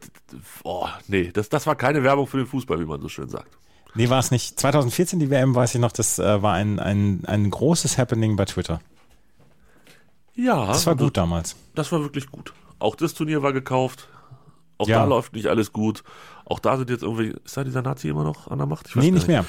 oh, 0.64 0.88
nee, 1.08 1.32
das, 1.34 1.50
das 1.50 1.66
war 1.66 1.76
keine 1.76 2.04
Werbung 2.04 2.28
für 2.28 2.38
den 2.38 2.46
Fußball, 2.46 2.80
wie 2.80 2.86
man 2.86 3.02
so 3.02 3.10
schön 3.10 3.30
sagt. 3.30 3.58
Nee, 3.96 4.10
war 4.10 4.20
es 4.20 4.32
nicht. 4.32 4.60
2014 4.60 5.20
die 5.20 5.30
WM, 5.30 5.56
weiß 5.56 5.76
ich 5.76 5.82
noch, 5.82 5.92
das 5.92 6.20
äh, 6.20 6.42
war 6.42 6.54
ein, 6.54 6.80
ein, 6.80 7.24
ein 7.26 7.50
großes 7.50 7.98
Happening 7.98 8.36
bei 8.36 8.46
Twitter. 8.46 8.80
Ja, 10.36 10.68
Das 10.68 10.86
war 10.86 10.96
gut 10.96 11.18
damals. 11.18 11.56
Das 11.76 11.92
war 11.92 12.02
wirklich 12.02 12.28
gut. 12.32 12.54
Auch 12.80 12.96
das 12.96 13.14
Turnier 13.14 13.42
war 13.44 13.52
gekauft. 13.52 14.08
Auch 14.78 14.88
Ja. 14.88 15.00
da 15.00 15.06
läuft 15.06 15.34
nicht 15.34 15.48
alles 15.48 15.74
gut. 15.74 16.04
Auch 16.46 16.60
da 16.60 16.78
sind 16.78 16.90
jetzt 16.90 17.04
irgendwie, 17.04 17.36
ist 17.44 17.58
da 17.58 17.64
dieser 17.66 17.82
Nazi 17.82 18.08
immer 18.08 18.24
noch 18.24 18.48
an 18.48 18.58
der 18.58 18.68
Macht? 18.68 18.88
Ich 18.88 18.96
Nee, 18.96 19.08
gar 19.10 19.16
nicht 19.16 19.28
mehr. 19.28 19.46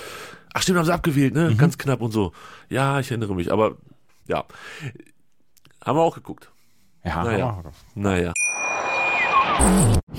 Ach 0.52 0.62
stimmt, 0.62 0.78
haben 0.78 0.86
sie 0.86 0.92
abgewählt, 0.94 1.34
ne? 1.34 1.54
Ganz 1.56 1.78
knapp 1.78 2.00
und 2.00 2.10
so. 2.10 2.32
Ja, 2.68 2.98
ich 2.98 3.10
erinnere 3.10 3.36
mich, 3.36 3.52
aber 3.52 3.76
ja. 4.26 4.44
Haben 5.84 5.96
wir 5.98 6.02
auch 6.02 6.14
geguckt. 6.16 6.50
Ja, 7.04 7.22
Naja. 7.22 7.62
Naja. 7.94 8.32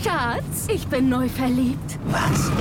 Schatz, 0.02 0.68
ich 0.70 0.88
bin 0.88 1.10
neu 1.10 1.28
verliebt. 1.28 2.00
Was? 2.06 2.52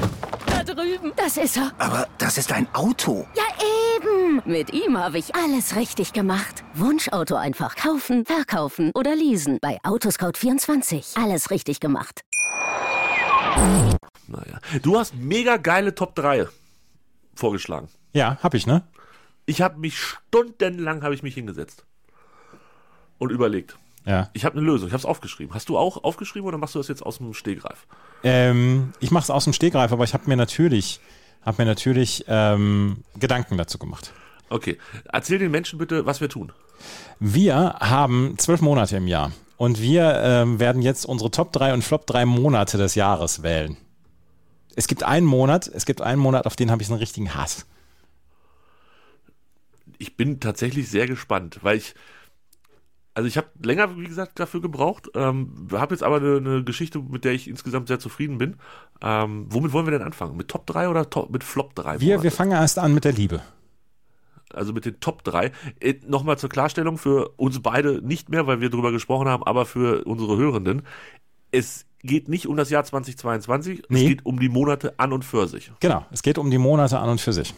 Da 0.67 0.75
drüben. 0.75 1.12
Das 1.17 1.37
ist 1.38 1.57
er. 1.57 1.73
Aber 1.79 2.07
das 2.19 2.37
ist 2.37 2.52
ein 2.52 2.67
Auto. 2.75 3.26
Ja, 3.35 3.45
eben. 3.97 4.43
Mit 4.45 4.73
ihm 4.73 4.99
habe 4.99 5.19
ich 5.19 5.35
alles 5.35 5.75
richtig 5.76 6.12
gemacht. 6.12 6.64
Wunschauto 6.75 7.35
einfach 7.37 7.76
kaufen, 7.76 8.26
verkaufen 8.26 8.90
oder 8.95 9.14
leasen. 9.17 9.59
Bei 9.62 9.79
Autoscout24. 9.83 11.23
Alles 11.23 11.50
richtig 11.50 11.81
gemacht. 11.81 12.21
Naja. 14.26 14.59
Du 14.83 14.99
hast 14.99 15.14
mega 15.14 15.57
geile 15.57 15.95
Top 15.95 16.14
3 16.14 16.47
vorgeschlagen. 17.35 17.88
ja, 18.12 18.38
hab 18.43 18.55
ich, 18.55 18.67
ne? 18.67 18.83
Ich 19.47 19.62
habe 19.62 19.79
mich 19.79 19.99
stundenlang 19.99 21.02
habe 21.02 21.14
ich 21.14 21.23
mich 21.23 21.35
hingesetzt 21.35 21.85
und 23.19 23.31
überlegt. 23.33 23.76
Ja. 24.07 24.30
Ich 24.33 24.45
habe 24.45 24.57
eine 24.57 24.66
Lösung. 24.66 24.88
Ich 24.88 24.92
habe 24.92 25.00
es 25.00 25.04
aufgeschrieben. 25.04 25.54
Hast 25.54 25.69
du 25.69 25.76
auch 25.76 26.02
aufgeschrieben 26.04 26.49
oder 26.49 26.59
machst 26.59 26.75
du 26.75 26.78
das 26.78 26.88
jetzt 26.88 27.02
aus 27.02 27.19
dem 27.19 27.35
Stehgreif? 27.35 27.87
Ähm, 28.23 28.92
ich 29.00 29.11
mache 29.11 29.25
es 29.25 29.30
aus 29.30 29.45
dem 29.45 29.52
Stegreif, 29.52 29.92
aber 29.92 30.04
ich 30.04 30.14
habe 30.14 30.25
mir 30.26 30.37
natürlich, 30.37 31.00
hab 31.42 31.59
mir 31.59 31.66
natürlich 31.66 32.25
ähm, 32.28 33.04
Gedanken 33.19 33.59
dazu 33.59 33.78
gemacht. 33.78 34.12
Okay. 34.49 34.78
Erzähl 35.12 35.38
den 35.38 35.50
Menschen 35.50 35.78
bitte, 35.78 36.07
was 36.07 36.21
wir 36.21 36.28
tun. 36.28 36.52
Wir 37.19 37.76
haben 37.80 38.35
zwölf 38.38 38.62
Monate 38.62 38.97
im 38.97 39.07
Jahr 39.07 39.33
und 39.57 39.80
wir 39.80 40.21
ähm, 40.25 40.59
werden 40.59 40.80
jetzt 40.83 41.04
unsere 41.04 41.30
Top 41.30 41.52
3 41.52 41.75
und 41.75 41.85
Flop 41.85 42.07
3 42.07 42.25
Monate 42.25 42.78
des 42.78 42.95
Jahres 42.95 43.42
wählen. 43.42 43.76
Es 44.75 44.88
gibt 44.88 45.02
einen 45.02 45.26
Monat, 45.26 45.69
es 45.69 45.85
gibt 45.85 46.00
einen 46.00 46.21
Monat, 46.21 46.47
auf 46.47 46.57
den 46.57 46.71
habe 46.71 46.83
ich 46.83 46.88
einen 46.88 46.99
richtigen 46.99 47.35
Hass. 47.35 47.66
Ich 49.99 50.16
bin 50.16 50.40
tatsächlich 50.40 50.88
sehr 50.88 51.07
gespannt, 51.07 51.59
weil 51.62 51.76
ich 51.76 51.95
also 53.14 53.26
ich 53.26 53.37
habe 53.37 53.49
länger, 53.62 53.97
wie 53.99 54.05
gesagt, 54.07 54.38
dafür 54.38 54.61
gebraucht. 54.61 55.09
Ähm, 55.14 55.69
habe 55.73 55.95
jetzt 55.95 56.02
aber 56.02 56.17
eine, 56.17 56.37
eine 56.37 56.64
Geschichte, 56.64 57.00
mit 57.00 57.25
der 57.25 57.33
ich 57.33 57.49
insgesamt 57.49 57.88
sehr 57.88 57.99
zufrieden 57.99 58.38
bin. 58.38 58.57
Ähm, 59.02 59.47
womit 59.50 59.73
wollen 59.73 59.87
wir 59.87 59.93
denn 59.93 60.02
anfangen? 60.02 60.37
Mit 60.37 60.49
Top 60.49 60.67
3 60.67 60.88
oder 60.88 61.09
Top, 61.11 61.31
mit 61.31 61.43
Flop 61.45 61.75
3? 61.75 62.00
Wir, 62.00 62.23
wir 62.23 62.33
fangen 62.33 62.52
erst 62.52 62.79
an 62.79 62.95
mit 62.95 63.05
der 63.05 63.12
Liebe. 63.12 63.43
also 64.55 64.73
mit 64.73 64.85
den 64.85 65.00
Top 65.00 65.25
3. 65.25 65.50
Äh, 65.81 65.95
Nochmal 66.07 66.38
zur 66.38 66.49
Klarstellung 66.50 66.99
für 66.99 67.31
uns 67.37 67.61
beide 67.61 68.00
nicht 68.07 68.29
mehr, 68.29 68.47
weil 68.47 68.61
wir 68.61 68.71
drüber 68.71 68.93
gesprochen 68.93 69.29
haben, 69.29 69.43
aber 69.45 69.67
für 69.67 70.05
unsere 70.05 70.37
Hörenden. 70.37 70.83
Es 71.52 71.87
geht 72.02 72.29
nicht 72.29 72.47
um 72.47 72.57
das 72.57 72.71
Jahr 72.71 72.85
2022, 72.85 73.83
Nee. 73.88 74.02
es 74.02 74.09
geht 74.09 74.26
um 74.26 74.38
die 74.40 74.49
Monate 74.49 74.95
an 74.99 75.12
und 75.12 75.25
für 75.25 75.47
sich. 75.49 75.71
Genau, 75.81 76.07
es 76.11 76.23
geht 76.23 76.38
um 76.38 76.50
die 76.50 76.59
Monate 76.59 76.99
an 76.99 77.09
und 77.11 77.21
für 77.21 77.33
sich. 77.33 77.55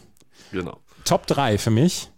Genau. 0.51 0.81
Top 1.05 1.27
3 1.27 1.59
für 1.59 1.71
mich. 1.71 2.11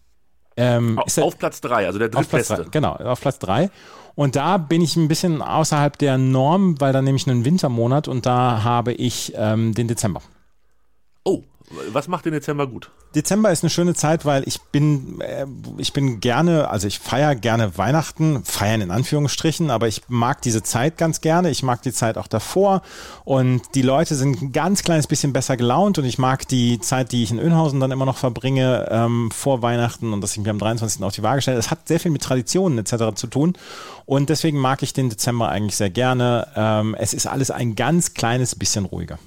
Ähm, 0.56 0.98
Auf, 0.98 1.06
ist 1.06 1.16
der, 1.16 1.24
auf 1.24 1.38
Platz 1.38 1.60
3, 1.60 1.86
also 1.86 1.98
der 1.98 2.08
auf 2.08 2.28
Platz 2.28 2.46
drittbeste. 2.48 2.64
drei, 2.64 2.70
genau, 2.70 2.92
auf 2.92 3.20
Platz 3.20 3.38
3. 3.40 3.70
Und 4.14 4.36
da 4.36 4.58
bin 4.58 4.80
ich 4.80 4.94
ein 4.96 5.08
bisschen 5.08 5.42
außerhalb 5.42 5.98
der 5.98 6.18
Norm, 6.18 6.80
weil 6.80 6.92
da 6.92 7.02
nehme 7.02 7.16
ich 7.16 7.28
einen 7.28 7.44
Wintermonat 7.44 8.06
und 8.06 8.26
da 8.26 8.62
habe 8.62 8.92
ich 8.92 9.32
ähm, 9.36 9.74
den 9.74 9.88
Dezember. 9.88 10.22
Was 11.92 12.08
macht 12.08 12.26
den 12.26 12.32
Dezember 12.32 12.66
gut? 12.66 12.90
Dezember 13.14 13.50
ist 13.50 13.62
eine 13.62 13.70
schöne 13.70 13.94
Zeit, 13.94 14.26
weil 14.26 14.42
ich 14.46 14.60
bin, 14.60 15.20
äh, 15.22 15.46
ich 15.78 15.94
bin 15.94 16.20
gerne, 16.20 16.68
also 16.68 16.86
ich 16.86 16.98
feiere 16.98 17.34
gerne 17.34 17.78
Weihnachten, 17.78 18.44
feiern 18.44 18.82
in 18.82 18.90
Anführungsstrichen, 18.90 19.70
aber 19.70 19.88
ich 19.88 20.02
mag 20.08 20.42
diese 20.42 20.62
Zeit 20.62 20.98
ganz 20.98 21.22
gerne. 21.22 21.50
Ich 21.50 21.62
mag 21.62 21.80
die 21.82 21.92
Zeit 21.92 22.18
auch 22.18 22.26
davor 22.26 22.82
und 23.24 23.62
die 23.74 23.82
Leute 23.82 24.14
sind 24.14 24.42
ein 24.42 24.52
ganz 24.52 24.82
kleines 24.82 25.06
bisschen 25.06 25.32
besser 25.32 25.56
gelaunt 25.56 25.98
und 25.98 26.04
ich 26.04 26.18
mag 26.18 26.46
die 26.48 26.80
Zeit, 26.80 27.12
die 27.12 27.22
ich 27.22 27.30
in 27.30 27.38
Önhausen 27.38 27.80
dann 27.80 27.92
immer 27.92 28.06
noch 28.06 28.18
verbringe 28.18 28.86
ähm, 28.90 29.30
vor 29.30 29.62
Weihnachten 29.62 30.12
und 30.12 30.20
dass 30.20 30.36
ich 30.36 30.42
mir 30.42 30.50
am 30.50 30.58
23. 30.58 31.02
auf 31.02 31.14
die 31.14 31.22
Waage 31.22 31.40
stelle. 31.40 31.56
Das 31.56 31.70
hat 31.70 31.88
sehr 31.88 32.00
viel 32.00 32.10
mit 32.10 32.22
Traditionen 32.22 32.78
etc. 32.78 33.14
zu 33.14 33.26
tun 33.26 33.54
und 34.04 34.28
deswegen 34.28 34.58
mag 34.58 34.82
ich 34.82 34.92
den 34.92 35.08
Dezember 35.08 35.48
eigentlich 35.48 35.76
sehr 35.76 35.90
gerne. 35.90 36.48
Ähm, 36.56 36.94
es 36.98 37.14
ist 37.14 37.26
alles 37.26 37.50
ein 37.50 37.74
ganz 37.74 38.12
kleines 38.12 38.54
bisschen 38.54 38.84
ruhiger. 38.84 39.18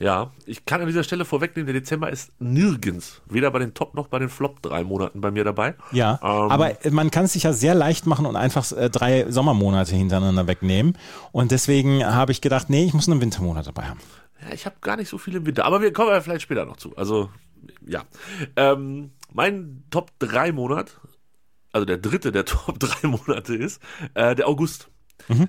Ja, 0.00 0.32
ich 0.46 0.64
kann 0.64 0.80
an 0.80 0.86
dieser 0.86 1.02
Stelle 1.02 1.24
vorwegnehmen, 1.24 1.66
der 1.66 1.80
Dezember 1.80 2.08
ist 2.10 2.30
nirgends, 2.38 3.20
weder 3.26 3.50
bei 3.50 3.58
den 3.58 3.74
Top 3.74 3.94
noch 3.94 4.06
bei 4.06 4.20
den 4.20 4.28
Flop 4.28 4.62
drei 4.62 4.84
Monaten 4.84 5.20
bei 5.20 5.32
mir 5.32 5.42
dabei. 5.42 5.74
Ja, 5.90 6.20
Ähm, 6.22 6.50
aber 6.50 6.72
man 6.90 7.10
kann 7.10 7.24
es 7.24 7.32
sich 7.32 7.42
ja 7.42 7.52
sehr 7.52 7.74
leicht 7.74 8.06
machen 8.06 8.24
und 8.24 8.36
einfach 8.36 8.70
äh, 8.72 8.90
drei 8.90 9.28
Sommermonate 9.28 9.96
hintereinander 9.96 10.46
wegnehmen. 10.46 10.96
Und 11.32 11.50
deswegen 11.50 12.04
habe 12.04 12.30
ich 12.30 12.40
gedacht, 12.40 12.70
nee, 12.70 12.84
ich 12.84 12.94
muss 12.94 13.08
einen 13.08 13.20
Wintermonat 13.20 13.66
dabei 13.66 13.84
haben. 13.84 13.98
Ja, 14.46 14.54
ich 14.54 14.66
habe 14.66 14.76
gar 14.80 14.96
nicht 14.96 15.08
so 15.08 15.18
viel 15.18 15.34
im 15.34 15.46
Winter, 15.46 15.64
aber 15.64 15.80
wir 15.80 15.92
kommen 15.92 16.10
ja 16.10 16.20
vielleicht 16.20 16.42
später 16.42 16.64
noch 16.64 16.76
zu. 16.76 16.96
Also, 16.96 17.30
ja. 17.84 18.04
Ähm, 18.54 19.10
mein 19.32 19.82
Top 19.90 20.12
3 20.20 20.52
Monat, 20.52 21.00
also 21.72 21.84
der 21.84 21.98
dritte 21.98 22.30
der 22.30 22.44
Top 22.44 22.78
3 22.78 23.08
Monate 23.08 23.56
ist, 23.56 23.82
äh, 24.14 24.36
der 24.36 24.46
August. 24.46 24.90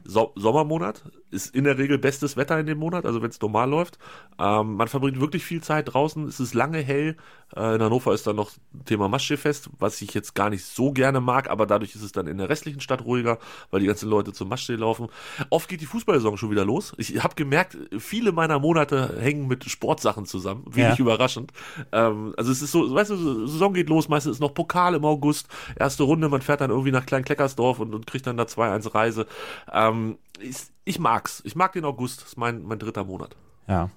So 0.04 0.34
Sommermonat 0.36 1.04
ist 1.32 1.54
in 1.56 1.64
der 1.64 1.78
Regel 1.78 1.98
bestes 1.98 2.38
Wetter 2.38 2.60
in 2.60 2.66
dem 2.66 2.78
Monat, 2.80 3.06
also 3.06 3.22
wenn 3.22 3.30
es 3.30 3.42
normal 3.42 3.70
läuft. 3.70 3.98
Ähm, 4.40 4.76
man 4.76 4.88
verbringt 4.88 5.20
wirklich 5.20 5.44
viel 5.44 5.62
Zeit 5.62 5.94
draußen, 5.94 6.28
es 6.28 6.40
ist 6.40 6.54
lange 6.54 6.80
hell. 6.80 7.18
Äh, 7.56 7.76
in 7.76 7.82
Hannover 7.82 8.14
ist 8.14 8.28
dann 8.28 8.36
noch 8.36 8.52
Thema 8.86 9.08
Maschsee-Fest, 9.10 9.70
was 9.80 10.02
ich 10.02 10.14
jetzt 10.14 10.36
gar 10.36 10.50
nicht 10.50 10.64
so 10.66 10.92
gerne 10.92 11.20
mag, 11.20 11.50
aber 11.50 11.66
dadurch 11.66 11.96
ist 11.96 12.04
es 12.04 12.12
dann 12.12 12.28
in 12.28 12.38
der 12.38 12.50
restlichen 12.50 12.82
Stadt 12.82 13.04
ruhiger, 13.06 13.40
weil 13.72 13.80
die 13.82 13.88
ganzen 13.88 14.10
Leute 14.10 14.34
zum 14.34 14.50
Maschsee 14.50 14.76
laufen. 14.76 15.08
Oft 15.50 15.68
geht 15.70 15.82
die 15.82 15.86
Fußballsaison 15.86 16.38
schon 16.38 16.52
wieder 16.52 16.66
los. 16.66 16.94
Ich 16.98 17.24
habe 17.24 17.36
gemerkt, 17.36 17.78
viele 17.98 18.32
meiner 18.32 18.60
Monate 18.60 19.18
hängen 19.20 19.48
mit 19.48 19.66
Sportsachen 19.66 20.26
zusammen, 20.26 20.64
wenig 20.68 20.98
Ja. 20.98 21.04
überraschend. 21.04 21.52
Ähm, 21.92 22.34
also 22.38 22.52
es 22.52 22.62
ist 22.62 22.72
so, 22.72 22.94
weißt 22.94 23.12
du, 23.12 23.48
Saison 23.48 23.74
geht 23.74 23.90
los, 23.90 24.10
meistens 24.10 24.34
ist 24.34 24.40
noch 24.40 24.54
Pokal 24.54 24.96
im 24.96 25.06
August, 25.06 25.48
erste 25.76 26.04
Runde, 26.04 26.30
man 26.30 26.42
fährt 26.42 26.62
dann 26.62 26.70
irgendwie 26.70 26.92
nach 26.92 27.06
Klein-Kleckersdorf 27.06 27.80
und, 27.80 27.94
und 27.94 28.08
kriegt 28.08 28.28
dann 28.28 28.38
da 28.38 28.44
2-1 28.44 28.94
Reise. 28.94 29.26
Ähm, 29.72 30.18
ich, 30.40 30.56
ich 30.90 31.00
mag's. 31.00 31.42
Ich 31.46 31.56
mag 31.56 31.74
den 31.74 31.86
August, 31.86 32.22
das 32.22 32.30
ist 32.30 32.38
mein, 32.38 32.64
mein 32.64 32.80
dritter 32.80 33.04
Monat. 33.04 33.36
Ja. 33.68 33.90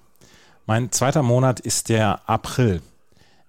Mein 0.65 0.91
zweiter 0.91 1.23
Monat 1.23 1.59
ist 1.59 1.89
der 1.89 2.21
April. 2.29 2.81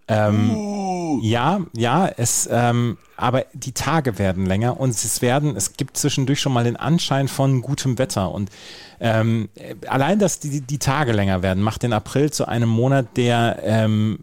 Ähm, 0.09 1.20
Ja, 1.22 1.61
ja, 1.72 2.09
es, 2.09 2.48
ähm, 2.50 2.98
aber 3.16 3.44
die 3.52 3.72
Tage 3.72 4.18
werden 4.18 4.46
länger 4.46 4.80
und 4.80 4.90
es 4.90 5.22
werden, 5.22 5.57
es 5.57 5.74
gibt 5.76 5.96
zwischendurch 5.96 6.40
schon 6.40 6.52
mal 6.52 6.64
den 6.64 6.76
Anschein 6.76 7.28
von 7.28 7.62
gutem 7.62 7.98
Wetter 7.98 8.33
und 8.33 8.50
ähm, 9.00 9.48
äh, 9.54 9.74
allein, 9.87 10.18
dass 10.18 10.40
die, 10.40 10.61
die 10.61 10.78
Tage 10.78 11.12
länger 11.12 11.42
werden, 11.42 11.62
macht 11.62 11.83
den 11.83 11.92
April 11.92 12.33
zu 12.33 12.46
einem 12.48 12.68
Monat, 12.68 13.16
der 13.16 13.61
ähm, 13.62 14.18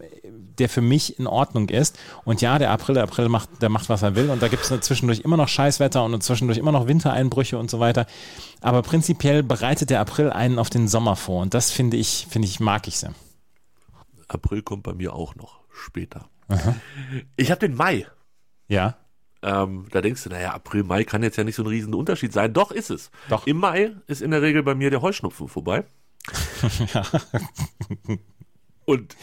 der 0.59 0.69
für 0.69 0.81
mich 0.81 1.19
in 1.19 1.27
Ordnung 1.27 1.69
ist. 1.69 1.97
Und 2.23 2.41
ja, 2.41 2.59
der 2.59 2.71
April, 2.71 2.95
der 2.95 3.03
April 3.03 3.29
macht, 3.29 3.49
der 3.61 3.69
macht, 3.69 3.89
was 3.89 4.01
er 4.01 4.15
will. 4.15 4.29
Und 4.29 4.41
da 4.41 4.47
gibt 4.47 4.69
es 4.69 4.81
zwischendurch 4.81 5.21
immer 5.21 5.37
noch 5.37 5.47
Scheißwetter 5.47 6.03
und 6.03 6.21
zwischendurch 6.23 6.57
immer 6.57 6.71
noch 6.71 6.87
Wintereinbrüche 6.87 7.57
und 7.57 7.69
so 7.69 7.79
weiter. 7.79 8.05
Aber 8.61 8.81
prinzipiell 8.81 9.43
bereitet 9.43 9.89
der 9.89 9.99
April 9.99 10.29
einen 10.29 10.59
auf 10.59 10.69
den 10.69 10.87
Sommer 10.87 11.15
vor. 11.15 11.41
Und 11.41 11.53
das 11.53 11.71
finde 11.71 11.97
ich, 11.97 12.27
finde 12.29 12.47
ich, 12.47 12.59
mag 12.59 12.87
ich 12.87 12.97
sehr. 12.97 13.13
April 14.27 14.61
kommt 14.61 14.83
bei 14.83 14.93
mir 14.93 15.13
auch 15.13 15.35
noch 15.35 15.59
später. 15.71 16.29
Ich 17.35 17.51
habe 17.51 17.59
den 17.59 17.75
Mai. 17.75 18.07
Ja. 18.67 18.97
Ähm, 19.43 19.87
da 19.91 20.01
denkst 20.01 20.23
du, 20.23 20.29
naja, 20.29 20.53
April, 20.53 20.83
Mai 20.83 21.03
kann 21.03 21.23
jetzt 21.23 21.37
ja 21.37 21.43
nicht 21.43 21.55
so 21.55 21.63
ein 21.63 21.67
riesen 21.67 21.93
Unterschied 21.93 22.31
sein. 22.31 22.53
Doch 22.53 22.71
ist 22.71 22.91
es. 22.91 23.09
Doch. 23.29 23.47
Im 23.47 23.57
Mai 23.57 23.95
ist 24.07 24.21
in 24.21 24.31
der 24.31 24.41
Regel 24.41 24.63
bei 24.63 24.75
mir 24.75 24.89
der 24.89 25.01
Heuschnupfen 25.01 25.47
vorbei. 25.47 25.83
Und 28.85 29.15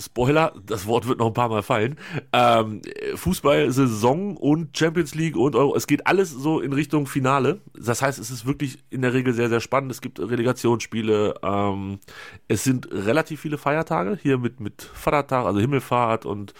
Spoiler, 0.00 0.52
das 0.64 0.86
Wort 0.86 1.08
wird 1.08 1.18
noch 1.18 1.26
ein 1.26 1.34
paar 1.34 1.48
Mal 1.48 1.62
fallen. 1.62 1.96
Ähm, 2.32 2.82
Fußball, 3.14 3.70
Saison 3.72 4.36
und 4.36 4.76
Champions 4.76 5.14
League 5.14 5.36
und 5.36 5.56
Euro, 5.56 5.74
es 5.74 5.86
geht 5.86 6.06
alles 6.06 6.30
so 6.30 6.60
in 6.60 6.72
Richtung 6.72 7.06
Finale. 7.06 7.60
Das 7.74 8.00
heißt, 8.00 8.18
es 8.18 8.30
ist 8.30 8.46
wirklich 8.46 8.78
in 8.90 9.02
der 9.02 9.12
Regel 9.12 9.34
sehr, 9.34 9.48
sehr 9.48 9.60
spannend. 9.60 9.90
Es 9.90 10.00
gibt 10.00 10.20
Relegationsspiele. 10.20 11.34
Ähm, 11.42 11.98
es 12.46 12.64
sind 12.64 12.88
relativ 12.92 13.40
viele 13.40 13.58
Feiertage 13.58 14.18
hier 14.22 14.38
mit, 14.38 14.60
mit 14.60 14.82
Vatertag, 14.82 15.46
also 15.46 15.58
Himmelfahrt 15.58 16.26
und 16.26 16.54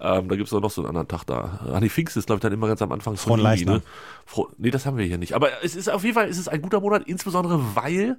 ähm, 0.00 0.28
da 0.28 0.36
gibt's 0.36 0.52
auch 0.52 0.60
noch 0.60 0.70
so 0.70 0.80
einen 0.80 0.88
anderen 0.88 1.08
Tag 1.08 1.24
da. 1.24 1.60
Ah, 1.70 1.78
nee, 1.78 1.90
Pfingst 1.90 2.16
ist, 2.16 2.26
glaube 2.26 2.38
ich, 2.38 2.40
dann 2.40 2.52
immer 2.52 2.68
ganz 2.68 2.80
am 2.80 2.90
Anfang 2.90 3.16
von 3.16 3.38
Juli, 3.38 3.66
ne? 3.66 3.82
Fro 4.24 4.48
nee, 4.56 4.70
das 4.70 4.86
haben 4.86 4.96
wir 4.96 5.04
hier 5.04 5.18
nicht. 5.18 5.34
Aber 5.34 5.62
es 5.62 5.76
ist 5.76 5.90
auf 5.90 6.02
jeden 6.04 6.14
Fall, 6.14 6.28
es 6.28 6.38
ist 6.38 6.48
ein 6.48 6.62
guter 6.62 6.80
Monat, 6.80 7.02
insbesondere 7.06 7.60
weil 7.74 8.16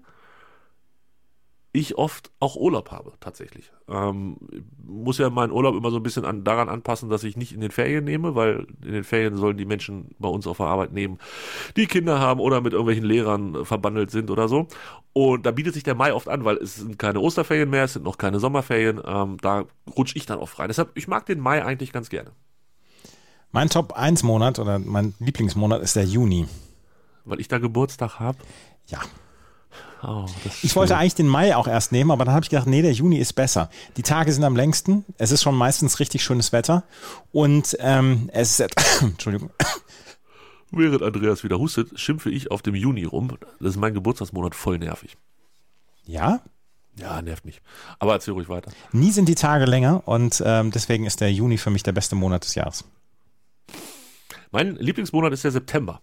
ich 1.74 1.98
oft 1.98 2.32
auch 2.40 2.58
Urlaub 2.58 2.92
habe, 2.92 3.14
tatsächlich. 3.22 3.72
Ähm, 3.88 4.38
muss 4.84 5.18
ja 5.18 5.30
meinen 5.30 5.54
Urlaub 5.54 5.76
immer 5.76 5.90
so 5.90 5.98
ein 5.98 6.04
bisschen 6.04 6.26
an, 6.26 6.44
daran 6.44 6.68
anpassen, 6.68 7.10
dass 7.10 7.24
ich 7.24 7.38
nicht 7.38 7.54
in 7.54 7.62
den 7.62 7.72
Ferien 7.72 8.04
nehme, 8.04 8.36
weil 8.36 8.68
in 8.84 8.92
den 8.92 9.04
Ferien 9.06 9.38
sollen 9.38 9.56
die 9.56 9.66
Menschen 9.66 10.10
bei 10.20 10.28
uns 10.28 10.48
auf 10.48 10.58
der 10.58 10.66
Arbeit 10.66 10.92
nehmen, 10.92 11.18
die 11.78 11.88
Kinder 11.88 12.20
haben 12.20 12.42
oder 12.42 12.60
mit 12.60 12.74
irgendwelchen 12.74 13.06
Lehrern 13.06 13.56
äh, 13.56 13.66
verbandelt 13.66 14.12
sind 14.12 14.30
oder 14.30 14.50
so. 14.50 14.68
Und 15.14 15.46
da 15.46 15.52
bietet 15.52 15.74
sich 15.74 15.84
der 15.84 15.96
Mai 15.96 16.14
oft 16.14 16.28
an, 16.28 16.44
weil 16.44 16.58
es 16.58 16.76
sind 16.76 17.00
keine 17.00 17.22
Osterferien 17.22 17.70
mehr, 17.70 17.86
es 17.86 17.94
sind 17.94 18.04
noch 18.04 18.18
keine 18.18 18.40
Sommerferien. 18.40 19.02
Ähm, 19.06 19.38
da 19.42 19.66
rutsche 19.98 20.18
ich 20.18 20.26
dann 20.26 20.40
oft 20.40 20.60
rein. 20.60 20.68
Deshalb, 20.68 20.92
ich 20.96 21.08
mag 21.08 21.26
den 21.26 21.40
Mai 21.40 21.64
eigentlich 21.64 21.94
ganz 21.94 22.10
gerne, 22.10 22.32
Mein 23.52 23.70
Top 23.70 23.94
1 23.94 24.24
Monat 24.24 24.60
oder 24.60 24.78
mein 24.80 25.14
Lieblingsmonat 25.20 25.82
ist 25.82 25.96
der 25.96 26.04
Juni. 26.06 26.48
weil 27.24 27.40
ich 27.40 27.48
da 27.48 27.60
Geburtstag 27.60 28.20
habe. 28.20 28.40
Ja. 28.88 29.00
Oh, 30.04 30.26
Ich 30.64 30.76
wollte 30.76 30.98
eigentlich 30.98 31.16
den 31.16 31.28
Mai 31.28 31.56
auch 31.56 31.68
erst 31.68 31.92
nehmen, 31.92 32.12
aber 32.12 32.26
dann 32.26 32.34
habe 32.34 32.44
ich 32.44 32.50
gedacht, 32.50 32.68
nee, 32.68 32.82
der 32.82 32.92
Juni 32.94 33.18
ist 33.18 33.34
besser. 33.34 33.70
Die 33.98 34.02
Tage 34.02 34.32
sind 34.34 34.44
am 34.44 34.56
längsten, 34.56 35.06
es 35.18 35.32
ist 35.32 35.44
schon 35.44 35.56
meistens 35.56 36.00
richtig 36.00 36.24
schönes 36.24 36.52
Wetter 36.52 36.84
und 37.32 37.78
ähm, 37.80 38.30
es 38.34 38.60
ist, 38.60 38.76
Entschuldigung, 39.02 39.52
Während 40.74 41.04
Andreas 41.04 41.44
wieder 41.44 41.60
hustet, 41.60 42.00
schimpfe 42.00 42.30
ich 42.32 42.50
auf 42.50 42.62
dem 42.62 42.76
Juni 42.76 43.04
rum. 43.04 43.38
Das 43.60 43.72
ist 43.72 43.78
mein 43.78 43.94
Geburtstagsmonat 43.94 44.56
voll 44.56 44.80
nervig. 44.80 45.18
ja, 46.06 46.40
Ja, 46.98 47.22
nervt 47.22 47.44
mich. 47.46 47.62
Aber 48.00 48.14
erzähl 48.14 48.34
ruhig 48.34 48.48
weiter. 48.50 48.72
nie 48.94 49.12
sind 49.12 49.28
die 49.28 49.36
Tage 49.36 49.66
länger 49.66 50.08
und 50.08 50.42
ähm, 50.46 50.72
deswegen 50.72 51.06
ist 51.06 51.20
der 51.22 51.32
Juni 51.32 51.58
für 51.58 51.70
mich 51.72 51.84
der 51.84 51.92
beste 51.92 52.16
Monat 52.16 52.46
des 52.46 52.56
Jahres. 52.56 52.86
Mein 54.52 54.76
Lieblingsmonat 54.78 55.34
ist 55.34 55.44
der 55.44 55.52
September. 55.52 56.02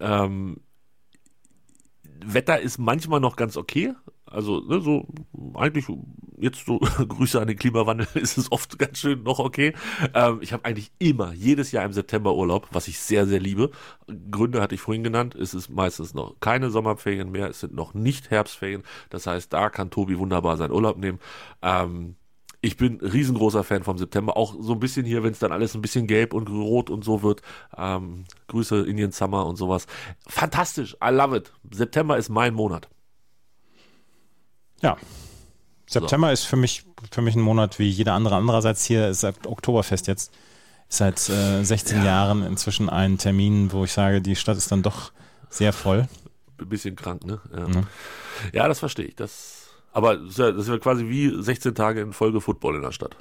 Ähm, 0.00 0.58
Wetter 2.24 2.60
ist 2.60 2.78
manchmal 2.78 3.20
noch 3.20 3.36
ganz 3.36 3.56
okay. 3.56 3.94
Also, 4.26 4.60
ne, 4.60 4.80
so, 4.80 5.06
eigentlich, 5.54 5.86
jetzt 6.38 6.66
so, 6.66 6.78
Grüße 7.08 7.40
an 7.40 7.46
den 7.46 7.56
Klimawandel, 7.56 8.06
ist 8.14 8.36
es 8.36 8.50
oft 8.50 8.78
ganz 8.78 8.98
schön 8.98 9.22
noch 9.22 9.38
okay. 9.38 9.74
Ähm, 10.12 10.38
ich 10.40 10.52
habe 10.52 10.64
eigentlich 10.64 10.90
immer, 10.98 11.32
jedes 11.32 11.72
Jahr 11.72 11.84
im 11.84 11.92
September 11.92 12.34
Urlaub, 12.34 12.68
was 12.72 12.88
ich 12.88 12.98
sehr, 12.98 13.26
sehr 13.26 13.40
liebe. 13.40 13.70
Gründe 14.30 14.60
hatte 14.60 14.74
ich 14.74 14.80
vorhin 14.80 15.04
genannt. 15.04 15.34
Es 15.34 15.54
ist 15.54 15.68
meistens 15.68 16.14
noch 16.14 16.40
keine 16.40 16.70
Sommerferien 16.70 17.30
mehr, 17.30 17.48
es 17.48 17.60
sind 17.60 17.74
noch 17.74 17.94
nicht 17.94 18.30
Herbstferien. 18.30 18.82
Das 19.10 19.26
heißt, 19.26 19.52
da 19.52 19.70
kann 19.70 19.90
Tobi 19.90 20.18
wunderbar 20.18 20.56
seinen 20.56 20.72
Urlaub 20.72 20.98
nehmen. 20.98 21.20
Ähm, 21.62 22.16
ich 22.64 22.78
bin 22.78 22.98
riesengroßer 23.00 23.62
Fan 23.62 23.84
vom 23.84 23.98
September, 23.98 24.36
auch 24.38 24.54
so 24.58 24.72
ein 24.72 24.80
bisschen 24.80 25.04
hier, 25.04 25.22
wenn 25.22 25.32
es 25.32 25.38
dann 25.38 25.52
alles 25.52 25.74
ein 25.74 25.82
bisschen 25.82 26.06
gelb 26.06 26.32
und 26.32 26.48
rot 26.48 26.88
und 26.88 27.04
so 27.04 27.22
wird. 27.22 27.42
Ähm, 27.76 28.24
Grüße 28.48 28.86
Indian 28.86 29.12
Summer 29.12 29.44
und 29.44 29.56
sowas. 29.56 29.86
Fantastisch, 30.26 30.96
I 31.04 31.10
love 31.10 31.36
it. 31.36 31.52
September 31.70 32.16
ist 32.16 32.30
mein 32.30 32.54
Monat. 32.54 32.88
Ja. 34.80 34.96
September 35.86 36.32
ist 36.32 36.44
für 36.44 36.56
mich, 36.56 36.84
für 37.10 37.20
mich 37.20 37.34
ein 37.34 37.42
Monat 37.42 37.78
wie 37.78 37.88
jeder 37.88 38.14
andere. 38.14 38.36
Andererseits 38.36 38.86
hier 38.86 39.08
ist 39.08 39.20
seit 39.20 39.46
Oktoberfest 39.46 40.06
jetzt. 40.06 40.32
Ist 40.88 40.98
seit 40.98 41.28
äh, 41.28 41.62
16 41.62 42.02
Jahren 42.02 42.42
inzwischen 42.42 42.88
ein 42.88 43.18
Termin, 43.18 43.72
wo 43.72 43.84
ich 43.84 43.92
sage, 43.92 44.22
die 44.22 44.36
Stadt 44.36 44.56
ist 44.56 44.72
dann 44.72 44.82
doch 44.82 45.12
sehr 45.50 45.74
voll. 45.74 46.08
Ein 46.58 46.68
bisschen 46.68 46.96
krank, 46.96 47.26
ne? 47.26 47.40
Ja, 47.54 47.82
ja 48.52 48.68
das 48.68 48.78
verstehe 48.78 49.04
ich. 49.04 49.16
Das, 49.16 49.63
aber 49.94 50.16
das 50.16 50.30
ist 50.30 50.38
ja, 50.38 50.52
das 50.52 50.62
ist 50.62 50.68
ja 50.68 50.78
quasi 50.78 51.08
wie 51.08 51.42
16 51.42 51.74
Tage 51.74 52.00
in 52.02 52.12
Folge 52.12 52.40
Football 52.40 52.76
in 52.76 52.82
der 52.82 52.92
Stadt. 52.92 53.16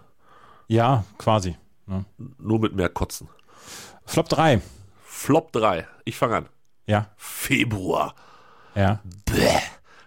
Ja, 0.68 1.06
quasi. 1.18 1.56
Ja. 1.88 2.04
Nur 2.38 2.60
mit 2.60 2.76
mehr 2.76 2.90
Kotzen. 2.90 3.30
Flop 4.06 4.28
3. 4.30 4.62
Flop 5.06 5.52
3. 5.54 5.88
Ich 6.06 6.18
fange 6.18 6.36
an. 6.38 6.50
Ja, 6.86 7.10
Februar. 7.16 8.16
ja. 8.76 9.00
Bäh. 9.26 9.60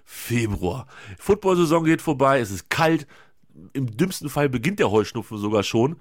Februar. 0.05 0.87
Football-Saison 1.19 1.85
geht 1.85 2.03
vorbei, 2.03 2.41
es 2.41 2.51
ist 2.51 2.69
kalt. 2.69 3.07
Im 3.73 3.97
dümmsten 3.97 4.29
Fall 4.29 4.49
beginnt 4.49 4.81
der 4.81 4.91
Heuschnupfen 4.91 5.39
sogar 5.39 5.63
schon. 5.63 5.97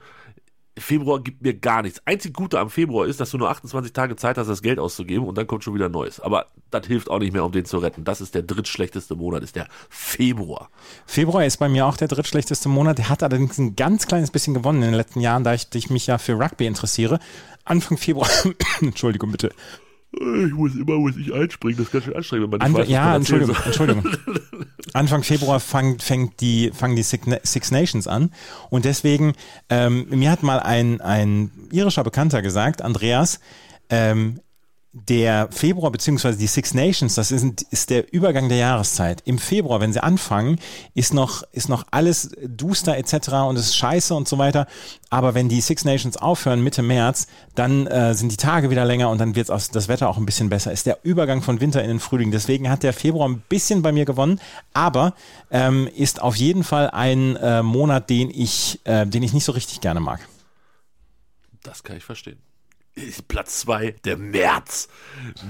Februar 0.78 1.22
gibt 1.22 1.42
mir 1.42 1.54
gar 1.54 1.82
nichts. 1.82 2.02
Einzig 2.06 2.34
Gute 2.34 2.60
am 2.60 2.70
Februar 2.70 3.08
ist, 3.08 3.20
dass 3.20 3.32
du 3.32 3.38
nur 3.38 3.50
28 3.50 3.94
Tage 3.94 4.16
Zeit 4.18 4.38
hast, 4.38 4.48
das 4.48 4.62
Geld 4.62 4.78
auszugeben 4.78 5.26
und 5.26 5.38
dann 5.38 5.48
kommt 5.48 5.64
schon 5.64 5.74
wieder 5.74 5.88
Neues. 5.88 6.20
Aber 6.20 6.48
das 6.70 6.86
hilft 6.88 7.10
auch 7.10 7.20
nicht 7.20 7.32
mehr, 7.32 7.46
um 7.46 7.52
den 7.52 7.66
zu 7.66 7.78
retten. 7.78 8.04
Das 8.04 8.20
ist 8.20 8.36
der 8.36 8.44
drittschlechteste 8.44 9.16
Monat, 9.16 9.44
ist 9.44 9.56
der 9.56 9.68
Februar. 9.90 10.70
Februar 11.06 11.46
ist 11.46 11.58
bei 11.58 11.70
mir 11.70 11.86
auch 11.86 11.96
der 11.96 12.10
drittschlechteste 12.10 12.68
Monat. 12.68 12.98
Der 12.98 13.10
hat 13.10 13.24
allerdings 13.24 13.58
ein 13.58 13.76
ganz 13.76 14.08
kleines 14.08 14.32
bisschen 14.32 14.54
gewonnen 14.54 14.82
in 14.82 14.90
den 14.90 14.96
letzten 14.96 15.22
Jahren, 15.22 15.46
da 15.46 15.54
ich, 15.54 15.68
ich 15.74 15.90
mich 15.90 16.08
ja 16.08 16.18
für 16.18 16.34
Rugby 16.34 16.66
interessiere. 16.66 17.20
Anfang 17.64 17.98
Februar, 17.98 18.30
Entschuldigung 18.82 19.32
bitte. 19.32 19.52
Ich 20.12 20.54
muss 20.54 20.76
immer, 20.76 20.98
muss 20.98 21.18
ich 21.18 21.34
einspringen, 21.34 21.78
das 21.78 21.88
ist 21.88 21.92
ganz 21.92 22.06
schön 22.06 22.16
anstrengend, 22.16 22.52
wenn 22.52 22.60
man 22.60 22.68
Anfang, 22.68 22.82
was 22.84 22.90
ja, 22.90 23.06
man 23.06 23.22
erzählen 23.22 23.42
Entschuldigung. 23.42 24.04
Entschuldigung. 24.04 24.52
Anfang 24.96 25.24
Februar 25.24 25.60
fang, 25.60 26.00
fängt 26.00 26.40
die, 26.40 26.72
fangen 26.74 26.96
die 26.96 27.04
Six 27.04 27.72
Nations 27.72 28.08
an. 28.08 28.32
Und 28.70 28.86
deswegen, 28.86 29.34
ähm, 29.70 30.08
mir 30.10 30.32
hat 30.32 30.42
mal 30.42 30.60
ein, 30.60 31.02
ein 31.02 31.52
irischer 31.72 32.04
Bekannter 32.04 32.42
gesagt, 32.42 32.82
Andreas, 32.82 33.40
ähm, 33.90 34.40
der 34.96 35.50
Februar 35.52 35.92
beziehungsweise 35.92 36.38
die 36.38 36.48
Six 36.48 36.74
Nations, 36.74 37.16
das 37.16 37.30
ist, 37.30 37.64
ist 37.70 37.90
der 37.90 38.14
Übergang 38.14 38.48
der 38.48 38.60
Jahreszeit. 38.60 39.22
Im 39.26 39.40
Februar, 39.40 39.82
wenn 39.82 39.92
sie 39.92 40.02
anfangen, 40.02 40.58
ist 40.94 41.14
noch, 41.14 41.44
ist 41.52 41.68
noch 41.68 41.86
alles 41.92 42.32
duster 42.48 42.98
etc. 42.98 43.34
und 43.50 43.58
es 43.58 43.66
ist 43.66 43.76
scheiße 43.76 44.16
und 44.16 44.30
so 44.30 44.38
weiter. 44.38 44.68
Aber 45.10 45.34
wenn 45.34 45.50
die 45.50 45.60
Six 45.60 45.84
Nations 45.84 46.16
aufhören 46.16 46.64
Mitte 46.64 46.82
März, 46.82 47.28
dann 47.56 47.88
äh, 47.88 48.16
sind 48.16 48.32
die 48.32 48.38
Tage 48.38 48.70
wieder 48.70 48.86
länger 48.86 49.10
und 49.10 49.18
dann 49.18 49.36
wird 49.36 49.50
das 49.50 49.88
Wetter 49.90 50.08
auch 50.08 50.18
ein 50.18 50.26
bisschen 50.26 50.50
besser. 50.50 50.72
Ist 50.72 50.86
der 50.86 51.00
Übergang 51.04 51.42
von 51.42 51.60
Winter 51.60 51.84
in 51.84 51.90
den 51.90 52.00
Frühling. 52.00 52.32
Deswegen 52.32 52.70
hat 52.70 52.82
der 52.82 52.94
Februar 52.94 53.28
ein 53.28 53.44
bisschen 53.50 53.82
bei 53.82 53.92
mir 53.92 54.06
gewonnen, 54.06 54.40
aber 54.74 55.14
ähm, 55.52 55.90
ist 55.94 56.22
auf 56.22 56.38
jeden 56.38 56.64
Fall 56.64 56.90
ein 56.90 57.36
äh, 57.36 57.62
Monat, 57.64 58.10
den 58.10 58.30
ich, 58.30 58.80
äh, 58.86 59.06
den 59.06 59.24
ich 59.24 59.34
nicht 59.34 59.44
so 59.44 59.52
richtig 59.52 59.82
gerne 59.82 60.00
mag. 60.00 60.22
Das 61.64 61.84
kann 61.84 61.98
ich 61.98 62.04
verstehen. 62.06 62.38
Platz 63.28 63.60
zwei 63.60 63.92
der 64.06 64.18
März. 64.18 64.88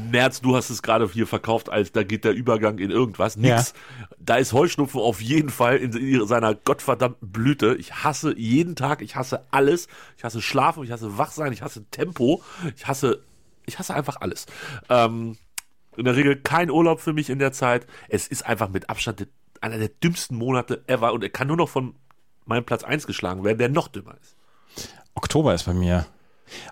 März, 0.10 0.42
du 0.42 0.56
hast 0.56 0.72
es 0.72 0.82
gerade 0.82 1.08
hier 1.12 1.28
verkauft, 1.28 1.70
als 1.70 1.92
da 1.92 2.04
geht 2.04 2.26
der 2.26 2.34
Übergang 2.34 2.80
in 2.80 2.90
irgendwas. 2.90 3.38
Nix. 3.38 3.74
Da 4.20 4.38
ist 4.38 4.54
Heuschnupfen 4.54 5.00
auf 5.00 5.22
jeden 5.22 5.50
Fall 5.50 5.78
in 5.78 6.26
seiner 6.26 6.56
gottverdammten 6.56 7.32
Blüte. 7.32 7.76
Ich 7.76 8.04
hasse 8.04 8.36
jeden 8.36 8.76
Tag, 8.76 9.02
ich 9.04 9.16
hasse 9.16 9.46
alles. 9.52 9.88
Ich 10.18 10.24
hasse 10.24 10.42
Schlafen, 10.42 10.84
ich 10.84 10.92
hasse 10.92 11.18
Wachsein, 11.20 11.54
ich 11.54 11.62
hasse 11.62 11.86
Tempo, 11.92 12.42
ich 12.76 12.88
hasse, 12.88 13.22
ich 13.68 13.78
hasse 13.78 13.94
einfach 13.94 14.22
alles. 14.22 14.48
Ähm, 14.90 15.38
in 15.98 16.06
der 16.06 16.16
Regel 16.16 16.36
kein 16.38 16.72
Urlaub 16.72 17.00
für 17.00 17.14
mich 17.14 17.30
in 17.30 17.40
der 17.40 17.52
Zeit. 17.52 17.86
Es 18.10 18.28
ist 18.28 18.46
einfach 18.46 18.70
mit 18.70 18.90
Abstand 18.90 19.28
einer 19.62 19.78
der 19.78 19.90
dümmsten 19.90 20.38
Monate 20.38 20.84
ever 20.88 21.14
und 21.14 21.24
er 21.24 21.30
kann 21.30 21.48
nur 21.48 21.58
noch 21.58 21.70
von 21.70 21.96
meinem 22.46 22.66
Platz 22.66 22.84
eins 22.84 23.06
geschlagen 23.06 23.44
werden, 23.44 23.60
der 23.60 23.70
noch 23.70 23.88
dümmer 23.88 24.16
ist. 24.22 24.36
Oktober 25.14 25.54
ist 25.54 25.64
bei 25.64 25.74
mir. 25.74 26.06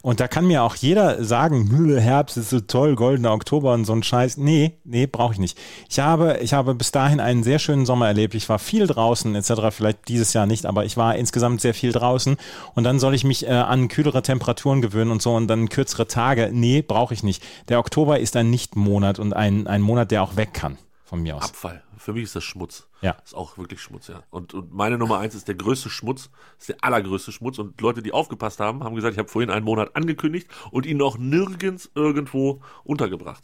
Und 0.02 0.20
da 0.20 0.28
kann 0.28 0.48
mir 0.48 0.64
auch 0.64 0.76
jeder 0.76 1.24
sagen, 1.24 1.70
"Nö, 1.72 2.00
Herbst 2.00 2.38
ist 2.38 2.50
so 2.50 2.60
toll, 2.60 2.96
goldener 2.96 3.34
Oktober 3.34 3.74
und 3.74 3.86
so 3.86 3.94
ein 3.94 4.04
Scheiß. 4.04 4.38
Nee, 4.38 4.74
nee, 4.84 5.08
brauche 5.08 5.34
ich 5.34 5.40
nicht. 5.40 5.58
Ich 5.90 6.00
habe, 6.00 6.40
ich 6.42 6.54
habe 6.54 6.76
bis 6.76 6.92
dahin 6.92 7.20
einen 7.20 7.44
sehr 7.44 7.60
schönen 7.60 7.86
Sommer 7.86 8.08
erlebt. 8.08 8.36
Ich 8.36 8.50
war 8.50 8.60
viel 8.60 8.88
draußen 8.88 9.36
etc. 9.36 9.54
Vielleicht 9.72 10.08
dieses 10.08 10.34
Jahr 10.34 10.46
nicht, 10.46 10.66
aber 10.66 10.86
ich 10.86 10.98
war 10.98 11.16
insgesamt 11.16 11.62
sehr 11.62 11.74
viel 11.74 11.92
draußen. 11.92 12.38
Und 12.76 12.84
dann 12.84 13.00
soll 13.00 13.16
ich 13.16 13.24
mich 13.24 13.48
äh, 13.48 13.52
an 13.52 13.88
kühlere 13.88 14.22
Temperaturen 14.22 14.82
gewöhnen 14.82 15.12
und 15.12 15.22
so 15.22 15.36
und 15.36 15.48
dann 15.48 15.70
kürzere 15.70 16.08
Tage. 16.08 16.50
Nee, 16.54 16.82
brauche 16.82 17.14
ich 17.14 17.24
nicht. 17.24 17.44
Der 17.70 17.80
Oktober 17.80 18.20
ist 18.20 18.36
ein 18.36 18.50
Nicht-Monat 18.50 19.20
und 19.20 19.34
ein, 19.34 19.68
ein 19.68 19.82
Monat, 19.82 20.12
der 20.12 20.24
auch 20.24 20.36
weg 20.36 20.54
kann 20.54 20.78
von 21.04 21.22
mir 21.22 21.36
aus. 21.36 21.44
Abfall. 21.44 21.84
Für 21.98 22.13
mich 22.13 22.24
ist 22.24 22.36
das 22.36 22.44
Schmutz. 22.44 22.88
Ja. 23.02 23.18
Ist 23.24 23.36
auch 23.36 23.58
wirklich 23.58 23.82
Schmutz, 23.82 24.08
ja. 24.08 24.24
Und, 24.30 24.54
und 24.54 24.74
meine 24.74 24.98
Nummer 24.98 25.20
eins 25.20 25.36
ist 25.36 25.48
der 25.48 25.56
größte 25.56 25.89
Schmutz, 25.89 26.30
ist 26.58 26.70
der 26.70 26.78
allergrößte 26.82 27.32
Schmutz. 27.32 27.60
Und 27.60 27.80
Leute, 27.82 28.02
die 28.02 28.13
aufgepasst 28.13 28.60
haben, 28.60 28.84
haben 28.84 28.96
gesagt, 28.96 29.13
ich 29.13 29.20
habe 29.20 29.30
vorhin 29.30 29.52
einen 29.52 29.66
Monat 29.66 29.96
angekündigt 29.96 30.48
und 30.72 30.86
ihn 30.86 30.98
noch 30.98 31.18
nirgends 31.18 31.92
irgendwo 31.94 32.62
untergebracht. 32.84 33.44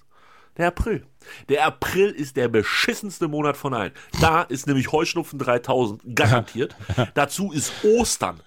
Der 0.57 0.67
April. 0.67 1.05
Der 1.47 1.65
April 1.65 2.09
ist 2.09 2.35
der 2.35 2.49
beschissenste 2.49 3.27
Monat 3.27 3.55
von 3.55 3.73
allen. 3.73 3.93
Da 4.19 4.41
ist 4.41 4.67
nämlich 4.67 4.91
Heuschnupfen 4.91 5.39
3000 5.39 6.01
garantiert. 6.15 6.75
Dazu 7.13 7.51
ist 7.51 7.71
Ostern. 7.83 8.41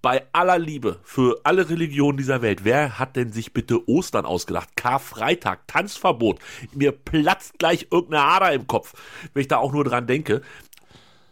Bei 0.00 0.24
aller 0.32 0.58
Liebe 0.58 1.00
für 1.02 1.40
alle 1.42 1.68
Religionen 1.68 2.18
dieser 2.18 2.40
Welt, 2.40 2.64
wer 2.64 2.98
hat 2.98 3.16
denn 3.16 3.32
sich 3.32 3.52
bitte 3.52 3.88
Ostern 3.88 4.26
ausgedacht? 4.26 4.76
Karfreitag, 4.76 5.66
Tanzverbot. 5.66 6.38
Mir 6.72 6.92
platzt 6.92 7.58
gleich 7.58 7.88
irgendeine 7.90 8.24
Ader 8.24 8.52
im 8.52 8.66
Kopf, 8.66 8.94
wenn 9.34 9.40
ich 9.40 9.48
da 9.48 9.56
auch 9.56 9.72
nur 9.72 9.84
dran 9.84 10.06
denke. 10.06 10.42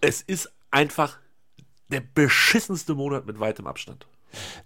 Es 0.00 0.20
ist 0.20 0.50
einfach 0.70 1.18
der 1.88 2.02
beschissenste 2.14 2.94
Monat 2.94 3.26
mit 3.26 3.38
weitem 3.38 3.66
Abstand. 3.66 4.06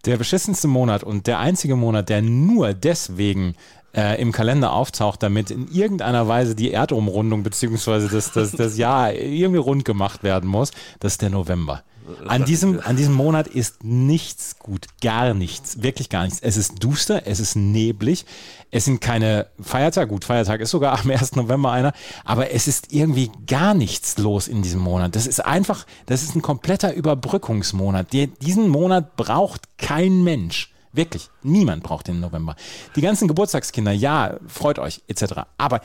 Der 0.07 0.17
beschissenste 0.17 0.67
Monat 0.67 1.05
und 1.05 1.27
der 1.27 1.39
einzige 1.39 1.77
Monat, 1.77 2.09
der 2.09 2.23
nur 2.23 2.73
deswegen 2.73 3.55
äh, 3.95 4.21
im 4.21 4.33
Kalender 4.33 4.73
auftaucht, 4.73 5.23
damit 5.23 5.51
in 5.51 5.69
irgendeiner 5.69 6.27
Weise 6.29 6.55
die 6.55 6.73
Erdumrundung 6.73 7.43
beziehungsweise 7.43 8.09
das, 8.09 8.33
das, 8.33 8.53
das 8.53 8.77
Jahr 8.77 9.13
irgendwie 9.13 9.59
rund 9.59 9.85
gemacht 9.85 10.23
werden 10.23 10.49
muss, 10.49 10.71
das 11.01 11.13
ist 11.13 11.23
der 11.23 11.31
November. 11.31 11.83
An 12.27 12.45
diesem, 12.45 12.81
an 12.81 12.97
diesem 12.97 13.15
Monat 13.15 13.47
ist 13.49 13.85
nichts 13.85 14.59
gut, 14.59 14.87
gar 15.03 15.35
nichts, 15.35 15.83
wirklich 15.83 16.09
gar 16.09 16.25
nichts. 16.25 16.41
Es 16.41 16.57
ist 16.57 16.83
duster, 16.83 17.27
es 17.27 17.41
ist 17.41 17.57
neblig, 17.57 18.25
es 18.71 18.85
sind 18.85 19.01
keine 19.01 19.47
Feiertage, 19.61 20.09
gut, 20.09 20.25
Feiertag 20.25 20.61
ist 20.61 20.71
sogar 20.71 20.99
am 21.05 21.11
1. 21.11 21.37
November 21.37 21.73
einer, 21.73 21.93
aber 22.25 22.53
es 22.53 22.69
ist 22.69 22.93
irgendwie 22.93 23.31
gar 23.47 23.75
nichts 23.75 24.19
los 24.19 24.49
in 24.49 24.63
diesem 24.63 24.81
Monat. 24.81 25.17
Das 25.17 25.27
ist 25.27 25.45
einfach, 25.45 25.87
das 26.07 26.23
ist 26.23 26.35
ein 26.35 26.43
kompletter 26.43 26.95
Überbrückungsmonat. 26.95 28.13
Die, 28.13 28.29
diesen 28.29 28.69
Monat 28.69 29.17
braucht 29.17 29.79
kein 29.79 30.23
Mensch. 30.23 30.73
Wirklich, 30.93 31.31
niemand 31.43 31.85
braucht 31.85 32.09
den 32.09 32.21
November. 32.21 32.57
Die 32.97 33.01
ganzen 33.01 33.29
Geburtstagskinder, 33.29 33.93
ja, 33.93 34.39
freut 34.49 34.79
euch, 34.79 35.03
etc. 35.07 35.43
Aber 35.57 35.81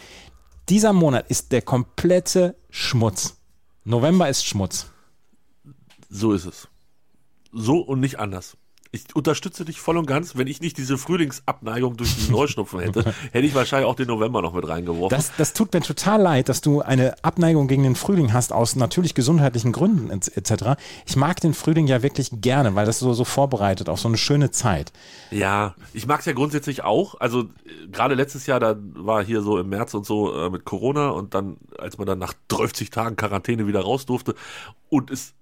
dieser 0.67 0.93
Monat 0.93 1.29
ist 1.29 1.51
der 1.51 1.61
komplette 1.61 2.55
Schmutz. 2.71 3.37
November 3.83 4.27
ist 4.29 4.45
Schmutz. 4.45 4.87
So 6.09 6.33
ist 6.33 6.45
es. 6.45 6.67
So 7.51 7.79
und 7.79 7.99
nicht 7.99 8.19
anders. 8.19 8.57
Ich 8.95 9.13
unterstütze 9.13 9.65
dich 9.65 9.81
voll 9.81 9.97
und 9.97 10.05
ganz. 10.05 10.37
Wenn 10.37 10.47
ich 10.47 10.61
nicht 10.61 10.77
diese 10.77 10.97
Frühlingsabneigung 10.97 11.97
durch 11.97 12.15
diesen 12.15 12.31
Neuschnupfen 12.31 12.79
hätte, 12.79 13.13
hätte 13.33 13.45
ich 13.45 13.53
wahrscheinlich 13.53 13.89
auch 13.89 13.95
den 13.95 14.07
November 14.07 14.41
noch 14.41 14.53
mit 14.53 14.65
reingeworfen. 14.65 15.15
Das, 15.15 15.33
das 15.37 15.51
tut 15.51 15.73
mir 15.73 15.81
total 15.81 16.21
leid, 16.21 16.47
dass 16.47 16.61
du 16.61 16.81
eine 16.81 17.13
Abneigung 17.21 17.67
gegen 17.67 17.83
den 17.83 17.95
Frühling 17.95 18.31
hast, 18.31 18.53
aus 18.53 18.77
natürlich 18.77 19.13
gesundheitlichen 19.13 19.73
Gründen 19.73 20.09
etc. 20.11 20.79
Ich 21.05 21.17
mag 21.17 21.41
den 21.41 21.53
Frühling 21.53 21.87
ja 21.87 22.03
wirklich 22.03 22.29
gerne, 22.35 22.75
weil 22.75 22.85
das 22.85 22.99
so, 22.99 23.13
so 23.13 23.25
vorbereitet 23.25 23.89
auf 23.89 23.99
so 23.99 24.07
eine 24.07 24.17
schöne 24.17 24.51
Zeit. 24.51 24.93
Ja, 25.29 25.75
ich 25.93 26.07
mag 26.07 26.21
es 26.21 26.25
ja 26.25 26.33
grundsätzlich 26.33 26.85
auch. 26.85 27.19
Also 27.19 27.49
gerade 27.91 28.15
letztes 28.15 28.45
Jahr, 28.45 28.61
da 28.61 28.77
war 28.79 29.25
hier 29.25 29.41
so 29.41 29.57
im 29.57 29.67
März 29.67 29.93
und 29.93 30.05
so 30.05 30.33
äh, 30.33 30.49
mit 30.49 30.63
Corona 30.63 31.09
und 31.09 31.33
dann, 31.33 31.57
als 31.77 31.97
man 31.97 32.07
dann 32.07 32.19
nach 32.19 32.33
30 32.47 32.91
Tagen 32.91 33.17
Quarantäne 33.17 33.67
wieder 33.67 33.81
raus 33.81 34.05
durfte 34.05 34.35
und 34.89 35.11
es 35.11 35.33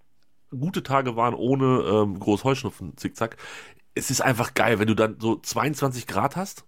gute 0.59 0.83
Tage 0.83 1.15
waren 1.15 1.33
ohne 1.33 1.81
ähm, 1.81 2.19
groß 2.19 2.43
Heuschnupfen, 2.43 2.97
zickzack. 2.97 3.37
Es 3.95 4.09
ist 4.09 4.21
einfach 4.21 4.53
geil, 4.53 4.79
wenn 4.79 4.87
du 4.87 4.95
dann 4.95 5.17
so 5.19 5.35
22 5.35 6.07
Grad 6.07 6.35
hast, 6.35 6.65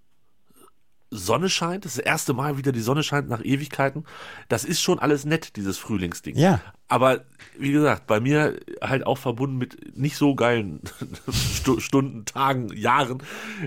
Sonne 1.12 1.50
scheint, 1.50 1.86
das, 1.86 1.98
erste 1.98 2.34
Mal 2.34 2.58
wieder 2.58 2.72
die 2.72 2.82
Sonne 2.82 3.04
scheint 3.04 3.30
nach 3.30 3.44
Ewigkeiten. 3.44 4.06
Das 4.50 4.66
ist 4.66 4.82
schon 4.82 5.00
alles 5.00 5.26
nett, 5.26 5.56
dieses 5.56 5.78
Frühlingsding. 5.78 6.36
Ja. 6.36 6.62
Aber 6.88 7.26
wie 7.58 7.72
gesagt, 7.72 8.08
bei 8.08 8.20
mir 8.20 8.60
halt 8.82 9.06
auch 9.06 9.18
verbunden 9.18 9.58
mit 9.58 9.98
nicht 9.98 10.18
so 10.18 10.36
geilen 10.36 10.82
Stunden, 11.78 12.26
Tagen, 12.26 12.70
Jahren. 12.76 13.24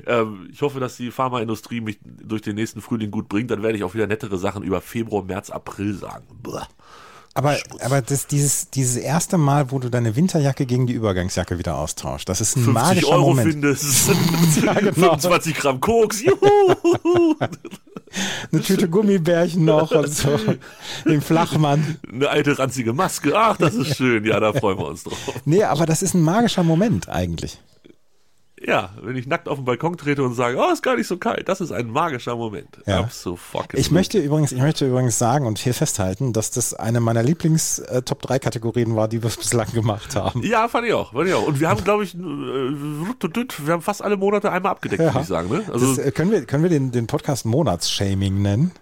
Ähm, 0.07 0.49
ich 0.53 0.63
hoffe, 0.63 0.81
dass 0.81 0.97
die 0.97 1.11
Pharmaindustrie 1.11 1.81
mich 1.81 1.99
durch 2.03 2.43
den 2.43 2.57
nächsten 2.57 2.81
Frühling 2.81 3.11
gut 3.11 3.29
bringt. 3.29 3.51
Dann 3.51 3.63
werde 3.63 3.77
ich 3.77 3.85
auch 3.85 3.95
wieder 3.95 4.07
nettere 4.07 4.39
Sachen 4.39 4.63
über 4.63 4.81
Februar, 4.81 5.25
März, 5.25 5.51
April 5.51 5.95
sagen. 5.95 6.27
Blah. 6.43 6.69
Aber, 7.38 7.57
aber 7.83 8.03
das, 8.03 8.27
dieses, 8.27 8.68
dieses 8.70 8.96
erste 8.96 9.38
Mal, 9.38 9.70
wo 9.70 9.79
du 9.79 9.88
deine 9.90 10.16
Winterjacke 10.16 10.66
gegen 10.66 10.88
die 10.88 10.92
Übergangsjacke 10.94 11.57
wieder 11.57 11.79
austauschst, 11.79 12.29
das 12.29 12.40
ist 12.40 12.57
ein 12.57 12.64
50 12.64 12.74
magischer 12.74 13.09
Euro 13.11 13.29
Moment. 13.29 13.53
findest, 13.53 14.09
Ja, 14.64 14.72
genau. 14.72 14.92
25 14.92 15.55
Gramm 15.55 15.79
Koks, 15.79 16.20
juhu, 16.24 17.37
Eine 18.53 18.62
Tüte 18.62 18.88
Gummibärchen 18.88 19.64
noch 19.64 19.92
und 19.92 20.12
so. 20.12 20.37
Den 21.05 21.20
Flachmann. 21.20 21.98
eine 22.12 22.29
alte 22.29 22.59
ranzige 22.59 22.92
Maske, 22.92 23.38
ach, 23.38 23.57
das 23.57 23.77
ist 23.77 23.96
schön, 23.96 24.24
ja, 24.24 24.40
da 24.40 24.53
freuen 24.53 24.79
wir 24.79 24.87
uns 24.88 25.05
drauf. 25.05 25.18
Nee, 25.44 25.62
aber 25.62 25.87
das 25.87 26.03
ist 26.03 26.14
ein 26.14 26.22
magischer 26.22 26.64
Moment 26.64 27.09
eigentlich. 27.09 27.61
Ja, 28.66 28.90
wenn 29.03 29.16
ich 29.16 29.27
nackt 29.27 29.49
auf 29.49 29.57
den 29.59 29.64
Balkon 29.64 29.97
trete 29.97 30.23
und 30.23 30.35
sage, 30.35 30.57
oh, 30.59 30.73
ist 30.73 30.83
gar 30.83 30.97
nicht 30.97 31.07
so 31.07 31.16
kalt, 31.16 31.49
das 31.49 31.61
ist 31.61 31.71
ein 31.73 31.88
magischer 31.90 32.37
Moment. 32.37 32.79
Ja. 32.87 33.01
Absolut. 33.01 33.38
Ich 33.75 33.90
möchte 33.90 34.18
übrigens, 34.18 34.53
ich 34.53 34.61
möchte 34.61 34.87
übrigens 34.88 35.18
sagen 35.18 35.47
und 35.47 35.59
hier 35.59 35.75
festhalten, 35.75 36.33
dass 36.33 36.51
das 36.51 36.75
eine 36.75 37.01
meiner 37.01 37.23
Lieblings 37.23 37.79
äh, 37.79 38.03
Top 38.03 38.23
3 38.23 38.38
Kategorien 38.38 38.97
war, 38.97 39.07
die 39.09 39.23
wir 39.23 39.31
bislang 39.37 39.71
gemacht 39.73 40.16
haben. 40.16 40.42
Ja, 40.42 40.68
fand 40.68 40.87
ich 40.87 40.92
auch, 40.94 41.12
fand 41.12 41.29
ich 41.29 41.35
auch. 41.35 41.47
Und 41.47 41.61
wir 41.61 41.68
haben, 41.68 41.85
glaube 41.85 42.05
ich, 42.05 42.14
äh, 42.14 42.18
wir 42.18 43.73
haben 43.73 43.83
fast 43.83 44.03
alle 44.03 44.16
Monate 44.16 44.51
einmal 44.51 44.73
abgedeckt, 44.73 45.01
Ja. 45.03 45.09
würde 45.14 45.21
ich 45.23 45.29
sagen, 45.29 45.49
ne? 45.51 45.62
Also, 45.73 45.94
das, 45.94 45.99
äh, 46.05 46.11
können 46.11 46.31
wir, 46.31 46.44
können 46.44 46.62
wir 46.62 46.71
den, 46.71 46.90
den 46.90 47.07
Podcast 47.07 47.44
Monatsshaming 47.47 48.42
nennen? 48.42 48.73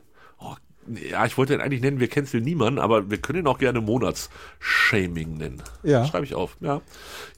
Ja, 1.11 1.25
ich 1.27 1.37
wollte 1.39 1.55
ihn 1.55 1.61
eigentlich 1.61 1.81
nennen, 1.81 2.01
wir 2.01 2.09
canceln 2.09 2.45
niemanden, 2.45 2.79
aber 2.79 3.11
wir 3.11 3.19
können 3.19 3.41
ihn 3.41 3.47
auch 3.47 3.59
gerne 3.59 3.81
Monatsshaming 3.81 5.37
nennen. 5.37 5.63
Ja. 5.83 6.05
Schreibe 6.07 6.25
ich 6.25 6.35
auf, 6.35 6.57
ja. 6.61 6.81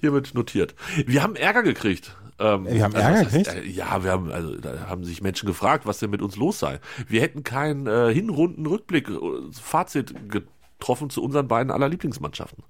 Hier 0.01 0.13
wird 0.13 0.35
notiert. 0.35 0.75
Wir 1.07 1.23
haben 1.23 1.37
Ärger 1.37 1.63
gekriegt. 1.63 2.17
Ähm, 2.41 2.67
Wir 2.67 2.85
haben 2.85 2.95
also 2.95 3.07
Ärger 3.07 3.19
heißt, 3.21 3.31
gekriegt? 3.33 3.55
Äh, 3.67 3.69
ja, 3.71 4.05
wir 4.05 4.11
haben, 4.13 4.31
also 4.31 4.57
da 4.57 4.87
haben 4.89 5.05
sich 5.05 5.23
Menschen 5.23 5.47
gefragt, 5.47 5.87
was 5.87 5.99
denn 5.99 6.11
mit 6.11 6.23
uns 6.23 6.37
los 6.37 6.59
sei. 6.61 6.79
Wir 7.09 7.21
hätten 7.21 7.43
keinen 7.43 7.87
äh, 7.87 8.13
Hinrunden-Rückblick, 8.15 9.09
äh, 9.09 9.15
Fazit 9.61 10.15
getroffen 10.31 11.11
zu 11.11 11.23
unseren 11.23 11.49
beiden 11.49 11.73
aller 11.73 11.89
Lieblingsmannschaften. 11.89 12.63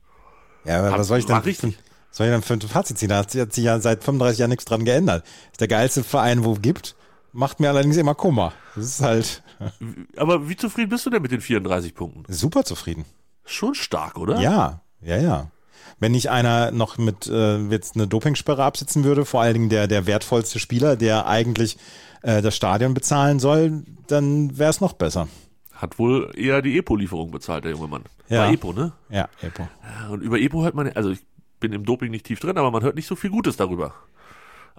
Ja, 0.65 0.79
aber 0.81 0.93
Hab- 0.93 0.99
was 1.01 1.09
soll 1.09 1.19
ich 1.19 1.27
denn, 1.27 1.37
richtig. 1.37 1.79
was 2.09 2.17
soll 2.17 2.27
ich 2.29 2.33
denn 2.33 2.43
für 2.43 2.55
ein 2.55 2.61
Fazit 2.63 2.99
ziehen? 2.99 3.11
Da 3.11 3.19
hat 3.19 3.31
sich 3.31 3.65
ja 3.65 3.79
seit 3.81 4.05
35 4.05 4.39
Jahren 4.39 4.51
nichts 4.51 4.65
dran 4.65 4.85
geändert. 4.87 5.25
Ist 5.53 5.61
der 5.61 5.69
geilste 5.69 6.03
Verein, 6.03 6.45
wo 6.45 6.55
es 6.55 6.63
gibt. 6.63 6.97
Macht 7.33 7.61
mir 7.61 7.69
allerdings 7.69 7.97
immer 7.97 8.15
Kummer. 8.15 8.53
Das 8.75 8.85
ist 8.85 9.03
halt 9.03 9.43
Aber 10.17 10.49
wie 10.49 10.57
zufrieden 10.57 10.89
bist 10.89 11.05
du 11.07 11.11
denn 11.11 11.23
mit 11.23 11.33
den 11.33 11.41
34 11.41 11.95
Punkten? 11.95 12.33
super 12.33 12.65
zufrieden. 12.65 13.05
Schon 13.45 13.75
stark, 13.75 14.19
oder? 14.19 14.41
Ja, 14.41 14.83
ja, 15.01 15.17
ja. 15.17 15.51
Wenn 16.01 16.13
nicht 16.13 16.31
einer 16.31 16.71
noch 16.71 16.99
mit 16.99 17.27
äh, 17.27 17.59
jetzt 17.69 17.97
eine 17.97 18.07
Dopingsperre 18.07 18.63
absitzen 18.63 19.05
würde, 19.05 19.25
vor 19.25 19.41
allen 19.41 19.55
Dingen 19.55 19.69
der, 19.69 19.87
der 19.89 20.07
wertvollste 20.07 20.59
Spieler, 20.59 20.97
der 20.97 21.27
eigentlich 21.27 21.77
äh, 22.23 22.41
das 22.43 22.55
Stadion 22.55 22.95
bezahlen 22.95 23.41
soll, 23.41 23.85
dann 24.07 24.57
wäre 24.59 24.71
es 24.71 24.81
noch 24.81 24.93
besser. 24.93 25.29
Hat 25.73 25.99
wohl 25.99 26.31
eher 26.37 26.63
die 26.63 26.77
Epo-Lieferung 26.79 27.31
bezahlt, 27.31 27.65
der 27.65 27.73
junge 27.73 27.89
Mann. 27.89 28.05
Ja. 28.29 28.45
War 28.45 28.53
Epo, 28.53 28.73
ne? 28.73 28.93
Ja, 29.09 29.29
Epo. 29.41 29.67
Und 30.11 30.21
über 30.23 30.39
Epo 30.39 30.63
hört 30.63 30.75
man, 30.75 30.89
also 30.93 31.11
ich 31.11 31.21
bin 31.61 31.73
im 31.73 31.85
Doping 31.85 32.11
nicht 32.11 32.27
tief 32.27 32.41
drin, 32.41 32.59
aber 32.59 32.71
man 32.71 32.83
hört 32.83 32.95
nicht 32.97 33.07
so 33.07 33.17
viel 33.17 33.31
Gutes 33.31 33.57
darüber. 33.57 33.95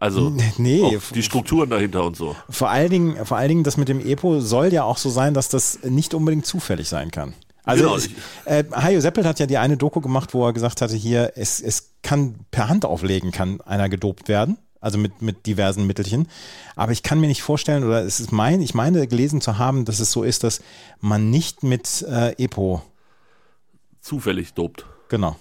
Also 0.02 0.34
Nee, 0.58 0.98
die 1.14 1.24
Strukturen 1.24 1.70
dahinter 1.70 2.04
und 2.06 2.16
so. 2.16 2.36
Vor 2.50 2.70
allen 2.70 2.90
Dingen, 2.90 3.26
vor 3.26 3.38
allen 3.38 3.50
Dingen, 3.50 3.64
das 3.64 3.76
mit 3.78 3.90
dem 3.90 4.00
Epo 4.00 4.40
soll 4.40 4.72
ja 4.74 4.84
auch 4.84 4.98
so 4.98 5.10
sein, 5.10 5.34
dass 5.34 5.50
das 5.50 5.80
nicht 5.84 6.14
unbedingt 6.14 6.46
zufällig 6.46 6.88
sein 6.88 7.12
kann. 7.12 7.34
Also 7.66 7.84
Genau. 7.84 7.98
ich, 7.98 8.10
äh, 8.46 8.64
Hajo 8.72 9.02
Seppelt 9.02 9.28
hat 9.28 9.40
ja 9.40 9.46
die 9.46 9.58
eine 9.58 9.76
Doku 9.78 10.00
gemacht, 10.02 10.34
wo 10.34 10.46
er 10.46 10.54
gesagt 10.54 10.82
hatte, 10.82 10.96
hier, 10.96 11.34
es, 11.36 11.60
es 11.60 11.92
kann 12.02 12.36
per 12.50 12.70
Hand 12.70 12.86
auflegen, 12.86 13.32
kann 13.32 13.60
einer 13.62 13.90
gedopt 13.90 14.28
werden. 14.30 14.58
Also 14.82 14.98
mit, 14.98 15.22
mit 15.22 15.46
diversen 15.46 15.86
Mittelchen. 15.86 16.30
Aber 16.78 16.94
ich 16.94 17.04
kann 17.04 17.20
mir 17.20 17.28
nicht 17.28 17.42
vorstellen, 17.44 17.84
oder 17.84 18.02
es 18.06 18.22
ist 18.22 18.32
mein, 18.32 18.62
ich 18.62 18.74
meine 18.74 19.06
gelesen 19.08 19.42
zu 19.42 19.58
haben, 19.58 19.84
dass 19.84 20.00
es 20.00 20.14
so 20.14 20.24
ist, 20.24 20.46
dass 20.46 20.62
man 21.02 21.30
nicht 21.30 21.64
mit 21.64 22.06
äh, 22.10 22.32
Epo, 22.42 22.82
Zufällig 24.00 24.54
dopt. 24.54 24.86
genau. 25.10 25.36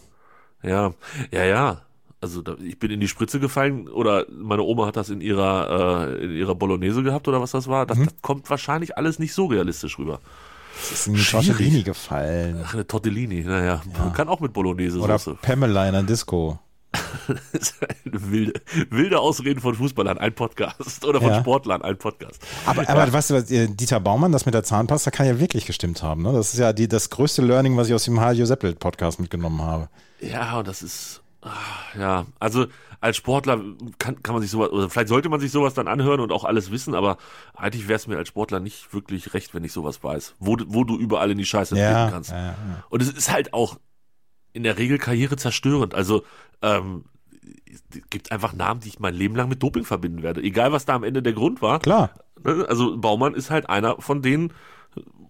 Ja, 0.65 0.93
ja, 1.31 1.45
ja. 1.45 1.83
Also 2.21 2.43
da, 2.43 2.57
ich 2.61 2.79
bin 2.79 2.91
in 2.91 2.99
die 3.01 3.07
Spritze 3.09 3.39
gefallen 3.39 3.89
oder 3.89 4.27
meine 4.31 4.63
Oma 4.63 4.87
hat 4.87 4.97
das 4.97 5.09
in 5.09 5.21
ihrer 5.21 6.09
äh, 6.19 6.25
in 6.25 6.33
ihrer 6.33 6.55
Bolognese 6.57 7.03
gehabt 7.05 7.29
oder 7.29 7.41
was 7.41 7.53
das 7.53 7.69
war. 7.69 7.87
Das, 7.87 7.97
Mhm. 7.99 8.05
das 8.07 8.15
kommt 8.23 8.51
wahrscheinlich 8.51 8.97
alles 8.99 9.19
nicht 9.21 9.33
so 9.35 9.47
realistisch 9.47 9.99
rüber. 9.99 10.21
Es 10.81 10.93
ist 10.93 11.07
in 11.09 11.15
die 11.15 11.21
Schwierig. 11.21 11.47
Tortellini 11.49 11.83
gefallen. 11.83 12.61
Ach, 12.65 12.75
eine 12.75 12.87
Tortellini, 12.87 13.43
naja, 13.45 13.83
kann 14.15 14.29
auch 14.29 14.41
mit 14.41 14.53
Bolognese 14.53 14.99
Oder 15.01 15.19
Soße. 15.19 15.39
Pamela 15.43 15.89
in 15.89 15.95
einer 15.95 16.07
Disco. 16.07 16.59
Das 17.29 17.39
ist 17.53 17.75
eine 17.83 18.31
wilde, 18.33 18.61
wilde 18.91 19.21
Ausreden 19.21 19.61
von 19.61 19.75
Fußballern, 19.75 20.19
ein 20.19 20.35
Podcast. 20.35 21.05
Oder 21.05 21.21
von 21.21 21.31
Ja. 21.31 21.41
Sportlern, 21.41 21.83
ein 21.83 21.99
Podcast. 21.99 22.41
Aber, 22.65 22.89
aber 22.89 23.13
weißt 23.13 23.31
du, 23.31 23.35
was, 23.35 23.51
äh, 23.51 23.69
Dieter 23.69 24.01
Baumann, 24.01 24.33
das 24.33 24.47
mit 24.47 24.55
der 24.55 24.65
Zahnpasta 24.65 25.11
kann 25.11 25.27
ja 25.27 25.39
wirklich 25.39 25.67
gestimmt 25.67 26.03
haben. 26.03 26.23
Ne? 26.23 26.33
Das 26.33 26.55
ist 26.55 26.59
ja 26.61 26.73
die, 26.73 26.89
das 26.89 27.11
größte 27.11 27.43
Learning, 27.43 27.77
was 27.77 27.89
ich 27.89 27.95
aus 27.95 28.05
dem 28.05 28.19
Hajo 28.21 28.47
Seppelt 28.47 28.79
Podcast 28.79 29.21
mitgenommen 29.21 29.61
habe. 29.61 29.89
Ja, 30.21 30.59
und 30.59 30.67
das 30.69 30.83
ist, 30.83 31.21
ja, 31.99 32.27
also 32.39 32.67
als 33.01 33.17
Sportler 33.17 33.61
kann, 33.99 34.23
kann 34.23 34.35
man 34.35 34.43
sich 34.43 34.51
sowas, 34.51 34.71
oder 34.71 34.91
vielleicht 34.91 35.09
sollte 35.09 35.29
man 35.29 35.39
sich 35.41 35.53
sowas 35.53 35.75
dann 35.75 35.87
anhören 35.89 36.21
und 36.21 36.33
auch 36.33 36.45
alles 36.45 36.71
wissen, 36.71 36.95
aber 36.95 37.17
eigentlich 37.55 37.87
wäre 37.89 37.97
es 37.97 38.07
mir 38.09 38.17
als 38.17 38.29
Sportler 38.29 38.59
nicht 38.61 38.93
wirklich 38.93 39.35
recht, 39.35 39.55
wenn 39.55 39.63
ich 39.65 39.73
sowas 39.73 40.03
weiß, 40.03 40.35
wo, 40.41 40.57
du- 40.57 40.65
wo 40.69 40.85
du 40.85 40.97
überall 40.97 41.31
in 41.31 41.39
die 41.39 41.45
Scheiße 41.47 41.77
Ja, 41.77 41.87
treten 42.07 42.11
kannst. 42.13 42.31
ja, 42.31 42.47
ja. 42.47 42.57
Und 42.91 43.03
es 43.03 43.09
ist 43.11 43.33
halt 43.33 43.53
auch 43.55 43.79
in 44.53 44.63
der 44.65 44.79
Regel 44.79 44.99
Karriere 44.99 45.37
zerstörend. 45.37 45.95
Also 45.95 46.25
ähm, 46.63 47.05
es 47.71 47.83
gibt 48.11 48.33
einfach 48.33 48.53
Namen, 48.53 48.81
die 48.81 48.89
ich 48.89 48.99
mein 48.99 49.15
Leben 49.15 49.37
lang 49.37 49.49
mit 49.49 49.63
Doping 49.63 49.85
verbinden 49.85 50.23
werde. 50.23 50.43
Egal, 50.43 50.73
was 50.73 50.85
da 50.85 50.95
am 50.95 51.05
Ende 51.05 51.23
der 51.23 51.33
Grund 51.35 51.63
war. 51.63 51.79
Klar. 51.79 52.11
Ne? 52.43 52.67
Also 52.69 52.97
Baumann 52.99 53.35
ist 53.35 53.51
halt 53.51 53.69
einer 53.69 54.01
von 54.01 54.23
denen, 54.23 54.53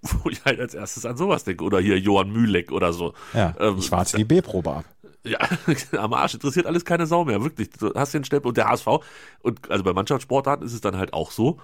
wo 0.02 0.30
ich 0.30 0.44
halt 0.44 0.58
als 0.60 0.74
erstes 0.74 1.04
an 1.04 1.16
sowas 1.16 1.44
denke. 1.44 1.64
Oder 1.64 1.80
hier 1.80 1.98
Johann 1.98 2.30
Mühleck 2.30 2.72
oder 2.72 2.92
so. 2.92 3.12
Ja, 3.34 3.54
Ähm, 3.60 3.76
ich 3.78 3.92
warte 3.92 4.16
die 4.16 4.24
B-Probe 4.24 4.72
ab. 4.72 4.84
Ja, 5.24 5.38
am 5.98 6.12
Arsch 6.14 6.34
interessiert 6.34 6.66
alles 6.66 6.84
keine 6.84 7.06
Sau 7.06 7.24
mehr, 7.24 7.42
wirklich. 7.42 7.70
Du 7.70 7.92
hast 7.94 8.14
den 8.14 8.24
Stempel 8.24 8.48
und 8.48 8.56
der 8.56 8.68
HSV 8.68 8.86
und 9.42 9.70
also 9.70 9.84
bei 9.84 9.92
Mannschaftssportarten 9.92 10.66
ist 10.66 10.72
es 10.74 10.80
dann 10.80 10.96
halt 10.96 11.12
auch 11.12 11.30
so. 11.30 11.58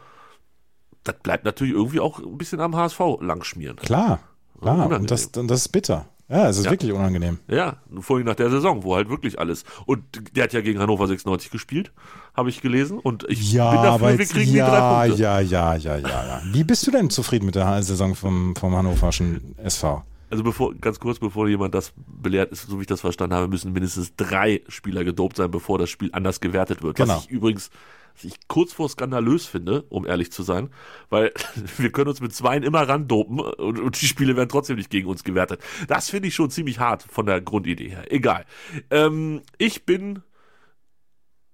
Das 1.04 1.16
bleibt 1.22 1.44
natürlich 1.44 1.74
irgendwie 1.74 2.00
auch 2.00 2.18
ein 2.18 2.38
bisschen 2.38 2.60
am 2.60 2.74
HSV 2.74 2.98
langschmieren. 3.20 3.76
Klar, 3.76 4.20
klar. 4.60 4.74
unangenehm. 4.76 5.00
Und 5.02 5.10
das, 5.10 5.26
und 5.36 5.48
das 5.48 5.60
ist 5.62 5.68
bitter. 5.68 6.06
Ja, 6.30 6.48
es 6.48 6.56
ist 6.56 6.64
Ja. 6.64 6.70
wirklich 6.70 6.90
unangenehm. 6.92 7.38
Ja, 7.48 7.76
vorhin 8.00 8.26
nach 8.26 8.34
der 8.34 8.48
Saison, 8.48 8.82
wo 8.82 8.96
halt 8.96 9.10
wirklich 9.10 9.38
alles. 9.38 9.64
Und 9.84 10.02
der 10.34 10.44
hat 10.44 10.54
ja 10.54 10.62
gegen 10.62 10.80
Hannover 10.80 11.06
96 11.06 11.50
gespielt, 11.50 11.92
habe 12.34 12.48
ich 12.48 12.62
gelesen. 12.62 12.98
Und 12.98 13.26
ich 13.28 13.52
Ja, 13.52 13.70
bin 13.70 13.82
dafür, 13.82 14.08
aber 14.08 14.18
wir 14.18 14.24
kriegen 14.24 14.52
die 14.52 14.58
drei 14.58 14.66
ja, 14.78 15.04
Punkte. 15.04 15.22
ja, 15.22 15.40
ja, 15.40 15.74
ja, 15.74 15.96
ja, 15.98 16.08
ja. 16.26 16.42
Wie 16.50 16.64
bist 16.64 16.86
du 16.86 16.90
denn 16.90 17.10
zufrieden 17.10 17.44
mit 17.44 17.54
der 17.56 17.82
Saison 17.82 18.14
vom, 18.14 18.56
vom 18.56 18.74
Hannoverschen 18.74 19.54
SV? 19.62 20.02
Also 20.34 20.42
bevor, 20.42 20.74
ganz 20.74 20.98
kurz, 20.98 21.20
bevor 21.20 21.48
jemand 21.48 21.76
das 21.76 21.92
belehrt 21.96 22.50
ist, 22.50 22.66
so 22.66 22.78
wie 22.78 22.80
ich 22.80 22.88
das 22.88 23.02
verstanden 23.02 23.36
habe, 23.36 23.46
müssen 23.46 23.72
mindestens 23.72 24.16
drei 24.16 24.62
Spieler 24.66 25.04
gedopt 25.04 25.36
sein, 25.36 25.48
bevor 25.48 25.78
das 25.78 25.90
Spiel 25.90 26.10
anders 26.10 26.40
gewertet 26.40 26.82
wird. 26.82 26.96
Genau. 26.96 27.14
Was 27.14 27.26
ich 27.26 27.30
übrigens, 27.30 27.70
was 28.16 28.24
ich 28.24 28.48
kurz 28.48 28.72
vor 28.72 28.88
skandalös 28.88 29.46
finde, 29.46 29.84
um 29.90 30.04
ehrlich 30.04 30.32
zu 30.32 30.42
sein, 30.42 30.70
weil 31.08 31.32
wir 31.78 31.92
können 31.92 32.08
uns 32.08 32.20
mit 32.20 32.34
zweien 32.34 32.64
immer 32.64 32.80
randopen 32.80 33.38
und, 33.38 33.78
und 33.78 34.02
die 34.02 34.06
Spiele 34.06 34.34
werden 34.34 34.48
trotzdem 34.48 34.74
nicht 34.76 34.90
gegen 34.90 35.06
uns 35.06 35.22
gewertet. 35.22 35.60
Das 35.86 36.10
finde 36.10 36.26
ich 36.26 36.34
schon 36.34 36.50
ziemlich 36.50 36.80
hart 36.80 37.04
von 37.04 37.26
der 37.26 37.40
Grundidee 37.40 37.90
her. 37.90 38.12
Egal. 38.12 38.44
Ähm, 38.90 39.40
ich 39.58 39.86
bin 39.86 40.24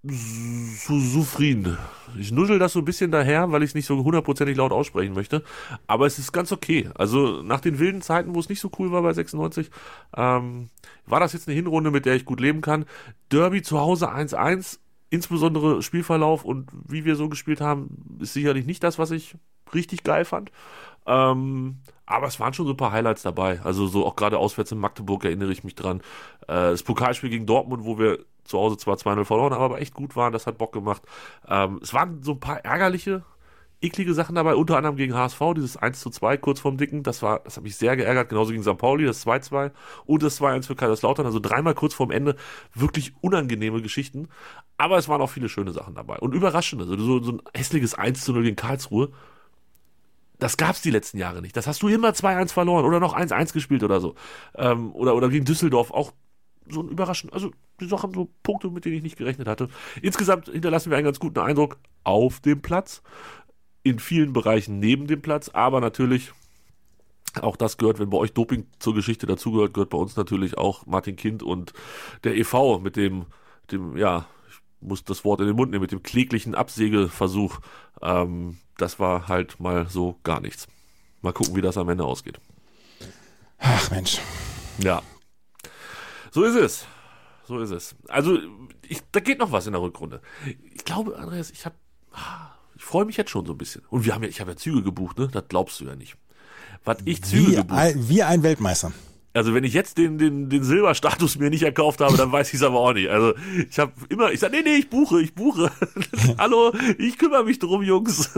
zufrieden. 0.07 1.77
Ich 2.19 2.33
nuschel 2.33 2.59
das 2.59 2.73
so 2.73 2.79
ein 2.79 2.85
bisschen 2.87 3.11
daher, 3.11 3.53
weil 3.53 3.63
ich 3.63 3.71
es 3.71 3.75
nicht 3.75 3.87
so 3.87 4.03
hundertprozentig 4.03 4.57
laut 4.57 4.73
aussprechen 4.73 5.13
möchte. 5.15 5.43
Aber 5.87 6.07
es 6.07 6.19
ist 6.19 6.33
ganz 6.33 6.53
okay. 6.53 6.89
Also 6.95 7.43
nach 7.43 7.61
den 7.61 7.79
wilden 7.79 8.01
Zeiten, 8.01 8.35
wo 8.35 8.41
es 8.41 8.49
nicht 8.49 8.61
so 8.61 8.71
cool 8.79 8.93
war 8.93 9.03
bei 9.03 9.13
96, 9.13 9.71
ähm, 10.17 10.71
war 11.07 11.21
das 11.21 11.35
jetzt 11.35 11.49
eine 11.49 11.55
Hinrunde, 11.55 11.91
mit 11.91 12.07
der 12.07 12.15
ich 12.15 12.25
gut 12.25 12.41
leben 12.41 12.63
kann. 12.63 12.87
Derby 13.31 13.61
zu 13.63 13.79
Hause 13.79 14.11
1-1 14.11 14.79
insbesondere 15.11 15.83
Spielverlauf 15.83 16.45
und 16.45 16.71
wie 16.87 17.05
wir 17.05 17.17
so 17.17 17.29
gespielt 17.29 17.61
haben, 17.61 18.19
ist 18.21 18.33
sicherlich 18.33 18.65
nicht 18.65 18.83
das, 18.83 18.99
was 18.99 19.11
ich 19.11 19.35
richtig 19.75 20.05
geil 20.05 20.25
fand. 20.25 20.51
Ähm, 21.07 21.79
aber 22.07 22.27
es 22.27 22.41
waren 22.41 22.55
schon 22.55 22.67
so 22.67 22.73
ein 22.73 22.77
paar 22.77 22.93
Highlights 22.93 23.23
dabei. 23.23 23.61
Also 23.63 23.87
so 23.87 24.07
auch 24.07 24.17
gerade 24.17 24.39
auswärts 24.39 24.73
in 24.73 24.79
Magdeburg 24.79 25.25
erinnere 25.25 25.53
ich 25.53 25.65
mich 25.65 25.75
dran. 25.75 26.01
Äh, 26.43 26.71
das 26.71 26.83
Pokalspiel 26.85 27.31
gegen 27.31 27.47
Dortmund, 27.47 27.85
wo 27.85 27.99
wir 27.99 28.21
zu 28.51 28.59
Hause 28.59 28.77
zwar 28.77 28.97
2-0 28.97 29.25
verloren, 29.25 29.53
aber 29.53 29.81
echt 29.81 29.95
gut 29.95 30.17
waren, 30.17 30.33
das 30.33 30.47
hat 30.47 30.59
Bock 30.59 30.73
gemacht. 30.73 31.03
Ähm, 31.49 31.81
es 31.83 31.95
waren 31.95 32.23
so 32.23 32.33
ein 32.33 32.41
paar 32.41 32.65
ärgerliche, 32.65 33.25
eklige 33.81 34.13
Sachen 34.13 34.35
dabei, 34.35 34.55
unter 34.55 34.77
anderem 34.77 34.97
gegen 34.97 35.15
HSV, 35.15 35.41
dieses 35.57 35.77
1 35.77 36.01
2 36.01 36.37
kurz 36.37 36.61
vorm 36.61 36.77
Dicken, 36.77 37.03
das 37.03 37.23
war, 37.23 37.41
das 37.41 37.57
hat 37.57 37.65
mich 37.65 37.77
sehr 37.77 37.97
geärgert, 37.97 38.29
genauso 38.29 38.51
gegen 38.51 38.63
St. 38.63 38.77
Pauli, 38.77 39.07
das 39.07 39.27
2-2 39.27 39.71
und 40.05 40.23
das 40.23 40.41
2-1 40.41 40.67
für 40.67 40.77
Kaiserslautern, 40.77 41.25
also 41.25 41.39
dreimal 41.39 41.75
kurz 41.75 41.95
vorm 41.95 42.11
Ende, 42.11 42.37
wirklich 42.75 43.15
unangenehme 43.23 43.81
Geschichten, 43.81 44.29
aber 44.77 44.99
es 44.99 45.09
waren 45.09 45.23
auch 45.23 45.31
viele 45.31 45.49
schöne 45.49 45.73
Sachen 45.73 45.95
dabei 45.95 46.19
und 46.19 46.35
überraschende, 46.35 46.85
also 46.85 46.97
so, 47.03 47.23
so 47.23 47.33
ein 47.33 47.43
hässliches 47.55 47.95
1 47.95 48.29
0 48.29 48.43
gegen 48.43 48.57
Karlsruhe, 48.57 49.11
das 50.41 50.57
gab's 50.57 50.83
die 50.83 50.91
letzten 50.91 51.19
Jahre 51.19 51.43
nicht. 51.43 51.57
Das 51.57 51.67
hast 51.67 51.83
du 51.83 51.89
immer 51.89 52.11
2-1 52.11 52.53
verloren 52.53 52.87
oder 52.87 52.99
noch 52.99 53.15
1-1 53.15 53.53
gespielt 53.53 53.83
oder 53.83 54.01
so. 54.01 54.15
Ähm, 54.57 54.93
oder, 54.95 55.15
oder 55.15 55.29
gegen 55.29 55.45
Düsseldorf 55.45 55.91
auch 55.91 56.13
so 56.73 56.83
ein 56.83 56.89
überraschend, 56.89 57.33
also 57.33 57.51
die 57.81 57.89
Sachen, 57.89 58.13
so 58.13 58.31
Punkte, 58.43 58.71
mit 58.71 58.85
denen 58.85 58.97
ich 58.97 59.03
nicht 59.03 59.17
gerechnet 59.17 59.49
hatte. 59.49 59.69
Insgesamt 60.03 60.49
hinterlassen 60.49 60.91
wir 60.91 60.97
einen 60.97 61.07
ganz 61.07 61.19
guten 61.19 61.39
Eindruck 61.39 61.79
auf 62.05 62.41
dem 62.41 62.63
Platz, 62.63 63.03
in 63.83 63.99
vielen 63.99 64.33
Bereichen 64.33 64.79
neben 64.79 65.07
dem 65.07 65.23
Platz, 65.23 65.49
aber 65.49 65.81
natürlich 65.81 66.33
auch 67.41 67.57
das 67.57 67.79
gehört, 67.79 67.99
wenn 67.99 68.11
bei 68.11 68.19
euch 68.19 68.33
Doping 68.33 68.67
zur 68.79 68.95
Geschichte 68.95 69.27
dazugehört, 69.27 69.75
gehört 69.75 69.91
bei 69.91 69.99
uns 69.99 70.17
natürlich 70.17 70.59
auch 70.59 70.87
Martin 70.87 71.17
Kind 71.17 71.43
und 71.43 71.73
der 72.25 72.37
EV 72.37 72.81
mit 72.81 72.97
dem, 72.97 73.27
dem, 73.71 73.97
ja, 73.97 74.27
ich 74.49 74.57
muss 74.81 75.05
das 75.05 75.25
Wort 75.25 75.41
in 75.41 75.47
den 75.47 75.57
Mund 75.57 75.71
nehmen, 75.71 75.83
mit 75.83 75.93
dem 75.93 76.03
kläglichen 76.03 76.55
Absägeversuch. 76.55 77.61
Ähm, 78.03 78.59
das 78.79 78.99
war 78.99 79.29
halt 79.29 79.61
mal 79.61 79.89
so 79.89 80.19
gar 80.25 80.41
nichts. 80.41 80.67
Mal 81.23 81.33
gucken, 81.33 81.55
wie 81.55 81.61
das 81.61 81.77
am 81.77 81.89
Ende 81.89 82.05
ausgeht. 82.05 82.41
Ach 83.59 83.91
Mensch. 83.91 84.19
Ja. 84.79 85.03
So 86.31 86.45
ist 86.45 86.55
es. 86.57 86.85
So 87.47 87.59
ist 87.61 87.71
es. 87.71 87.95
Also, 88.09 88.39
ich, 88.89 89.01
da 89.13 89.21
geht 89.21 89.39
noch 89.39 89.51
was 89.53 89.67
in 89.67 89.73
der 89.73 89.83
Rückrunde. 89.83 90.21
Ich 90.75 90.85
glaube, 90.85 91.17
Andreas, 91.19 91.51
ich 91.51 91.65
habe, 91.67 91.75
ich 92.77 92.85
freue 92.85 93.05
mich 93.05 93.17
jetzt 93.17 93.31
schon 93.31 93.45
so 93.47 93.53
ein 93.53 93.59
bisschen. 93.59 93.83
Und 93.91 94.05
wir 94.05 94.15
haben 94.15 94.23
ja, 94.23 94.29
ich 94.29 94.41
habe 94.41 94.53
ja 94.53 94.57
Züge 94.57 94.83
gebucht, 94.83 95.19
ne? 95.19 95.29
Das 95.29 95.45
glaubst 95.49 95.81
du 95.81 95.85
ja 95.87 95.97
nicht. 95.97 96.17
Was 96.85 96.99
ich 97.05 97.23
Züge 97.23 97.49
Wie, 97.51 97.55
gebucht. 97.57 97.79
ein- 97.79 98.09
wie 98.09 98.23
ein 98.23 98.43
Weltmeister. 98.43 98.93
Also 99.33 99.55
wenn 99.55 99.63
ich 99.63 99.75
jetzt 99.75 99.97
den, 99.97 100.19
den, 100.19 100.49
den 100.49 100.65
Silberstatus 100.65 101.39
mir 101.39 101.51
nicht 101.51 101.63
erkauft 101.63 102.01
habe, 102.01 102.17
dann 102.17 102.33
weiß 102.33 102.49
ich 102.49 102.55
es 102.55 102.63
aber 102.65 102.81
auch 102.81 102.93
nicht. 102.93 103.11
Also 103.11 103.35
ich 103.69 103.79
habe 103.79 103.93
immer, 104.09 104.33
ich 104.33 104.41
sage, 104.41 104.57
nee, 104.57 104.63
nee, 104.63 104.77
ich 104.77 104.91
buche, 104.91 105.23
ich 105.23 105.35
buche. 105.35 105.71
Hallo, 106.39 106.73
ich 106.99 107.17
kümmere 107.17 107.45
mich 107.45 107.61
drum, 107.61 107.83
Jungs. 107.83 108.31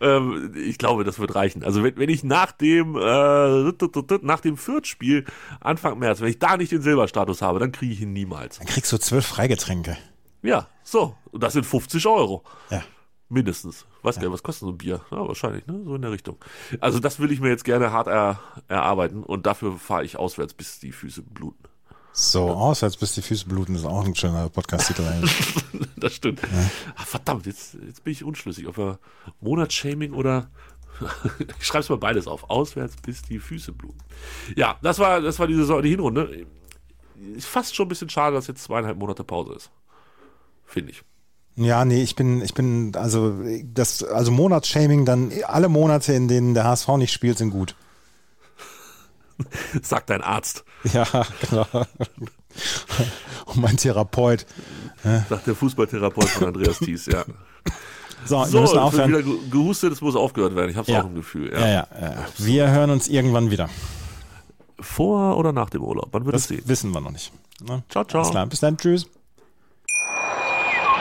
ähm, 0.00 0.52
ich 0.54 0.78
glaube, 0.78 1.02
das 1.02 1.18
wird 1.18 1.34
reichen. 1.34 1.64
Also 1.64 1.82
wenn, 1.82 1.96
wenn 1.96 2.08
ich 2.08 2.22
nach 2.22 2.52
dem, 2.52 2.94
äh, 2.96 3.72
nach 4.22 4.40
dem 4.40 4.56
Fürth-Spiel 4.56 5.24
Anfang 5.60 5.98
März, 5.98 6.20
wenn 6.20 6.28
ich 6.28 6.38
da 6.38 6.56
nicht 6.56 6.70
den 6.70 6.82
Silberstatus 6.82 7.42
habe, 7.42 7.58
dann 7.58 7.72
kriege 7.72 7.92
ich 7.92 8.00
ihn 8.00 8.12
niemals. 8.12 8.58
Dann 8.58 8.66
kriegst 8.68 8.92
du 8.92 8.98
zwölf 8.98 9.26
Freigetränke. 9.26 9.96
Ja, 10.42 10.68
so. 10.84 11.16
Und 11.32 11.42
das 11.42 11.54
sind 11.54 11.66
50 11.66 12.06
Euro. 12.06 12.44
Ja. 12.70 12.84
Mindestens. 13.28 13.86
Weiß 14.02 14.16
gar 14.16 14.22
nicht, 14.22 14.32
was 14.32 14.42
kostet 14.42 14.66
so 14.66 14.72
ein 14.72 14.78
Bier? 14.78 15.00
Ja, 15.10 15.26
wahrscheinlich, 15.26 15.66
ne? 15.66 15.80
So 15.84 15.96
in 15.96 16.02
der 16.02 16.12
Richtung. 16.12 16.36
Also 16.80 17.00
das 17.00 17.18
will 17.18 17.32
ich 17.32 17.40
mir 17.40 17.48
jetzt 17.48 17.64
gerne 17.64 17.90
hart 17.90 18.06
er, 18.06 18.38
erarbeiten 18.68 19.24
und 19.24 19.46
dafür 19.46 19.78
fahre 19.78 20.04
ich 20.04 20.16
auswärts, 20.16 20.54
bis 20.54 20.78
die 20.78 20.92
Füße 20.92 21.22
bluten. 21.22 21.64
So, 22.12 22.48
auswärts 22.48 22.96
bis 22.96 23.14
die 23.14 23.22
Füße 23.22 23.46
bluten, 23.46 23.74
ist 23.74 23.84
auch 23.84 24.04
ein 24.04 24.14
schöner 24.14 24.48
Podcast-Titel 24.48 25.02
eigentlich. 25.02 25.54
das 25.96 26.14
stimmt. 26.14 26.40
Ah, 26.94 27.04
verdammt, 27.04 27.46
jetzt, 27.46 27.76
jetzt 27.84 28.04
bin 28.04 28.12
ich 28.12 28.24
unschlüssig, 28.24 28.68
ob 28.68 28.78
er 28.78 28.98
Monatsshaming 29.40 30.12
oder 30.12 30.48
ich 31.58 31.66
schreibe 31.66 31.82
es 31.82 31.88
mal 31.88 31.98
beides 31.98 32.26
auf. 32.26 32.48
Auswärts 32.48 32.96
bis 33.02 33.22
die 33.22 33.38
Füße 33.38 33.72
bluten. 33.72 33.98
Ja, 34.54 34.78
das 34.82 34.98
war, 34.98 35.20
das 35.20 35.38
war 35.38 35.46
die 35.46 35.56
Saison, 35.56 35.82
die 35.82 35.90
Hinrunde. 35.90 36.46
Ist 37.34 37.46
fast 37.46 37.74
schon 37.74 37.86
ein 37.86 37.88
bisschen 37.88 38.08
schade, 38.08 38.36
dass 38.36 38.46
jetzt 38.46 38.62
zweieinhalb 38.64 38.98
Monate 38.98 39.24
Pause 39.24 39.54
ist. 39.54 39.70
Finde 40.64 40.92
ich. 40.92 41.02
Ja, 41.56 41.84
nee, 41.86 42.02
ich 42.02 42.14
bin, 42.16 42.42
ich 42.42 42.52
bin, 42.54 42.92
also 42.96 43.34
das, 43.64 44.02
also 44.02 44.30
Monatsshaming, 44.30 45.04
dann 45.06 45.32
alle 45.46 45.68
Monate, 45.68 46.12
in 46.12 46.28
denen 46.28 46.52
der 46.54 46.64
HSV 46.64 46.88
nicht 46.98 47.12
spielt, 47.12 47.38
sind 47.38 47.50
gut. 47.50 47.74
Sagt 49.82 50.10
dein 50.10 50.22
Arzt. 50.22 50.64
Ja, 50.92 51.04
genau. 51.50 51.66
Und 53.46 53.56
mein 53.56 53.76
Therapeut. 53.76 54.46
Sagt 55.28 55.46
der 55.46 55.54
Fußballtherapeut 55.54 56.28
von 56.28 56.48
Andreas 56.48 56.78
Thies, 56.78 57.06
ja. 57.06 57.24
So, 58.24 58.38
wir 58.40 58.46
So, 58.46 58.60
müssen 58.60 58.64
es 58.64 58.72
wird 58.72 58.82
aufhören. 58.82 59.08
wieder 59.10 59.22
ge- 59.22 59.38
gehustet, 59.50 59.92
es 59.92 60.00
muss 60.00 60.16
aufgehört 60.16 60.56
werden. 60.56 60.70
Ich 60.70 60.76
habe 60.76 60.90
Ja. 60.90 61.02
auch 61.02 61.06
ein 61.06 61.14
Gefühl. 61.14 61.52
Ja. 61.52 61.60
Ja, 61.60 61.66
ja, 61.68 61.86
ja. 62.00 62.26
Wir 62.38 62.70
hören 62.70 62.90
uns 62.90 63.08
irgendwann 63.08 63.50
wieder. 63.50 63.68
Vor 64.80 65.36
oder 65.36 65.52
nach 65.52 65.70
dem 65.70 65.82
Urlaub? 65.82 66.12
Man 66.12 66.24
wird 66.26 66.34
es 66.36 66.42
Das 66.42 66.48
sehen. 66.48 66.62
wissen 66.66 66.90
wir 66.92 67.00
noch 67.00 67.12
nicht. 67.12 67.32
Ne? 67.66 67.82
Ciao, 67.88 68.04
ciao. 68.04 68.46
Bis 68.46 68.60
dann, 68.60 68.76
tschüss. 68.76 69.06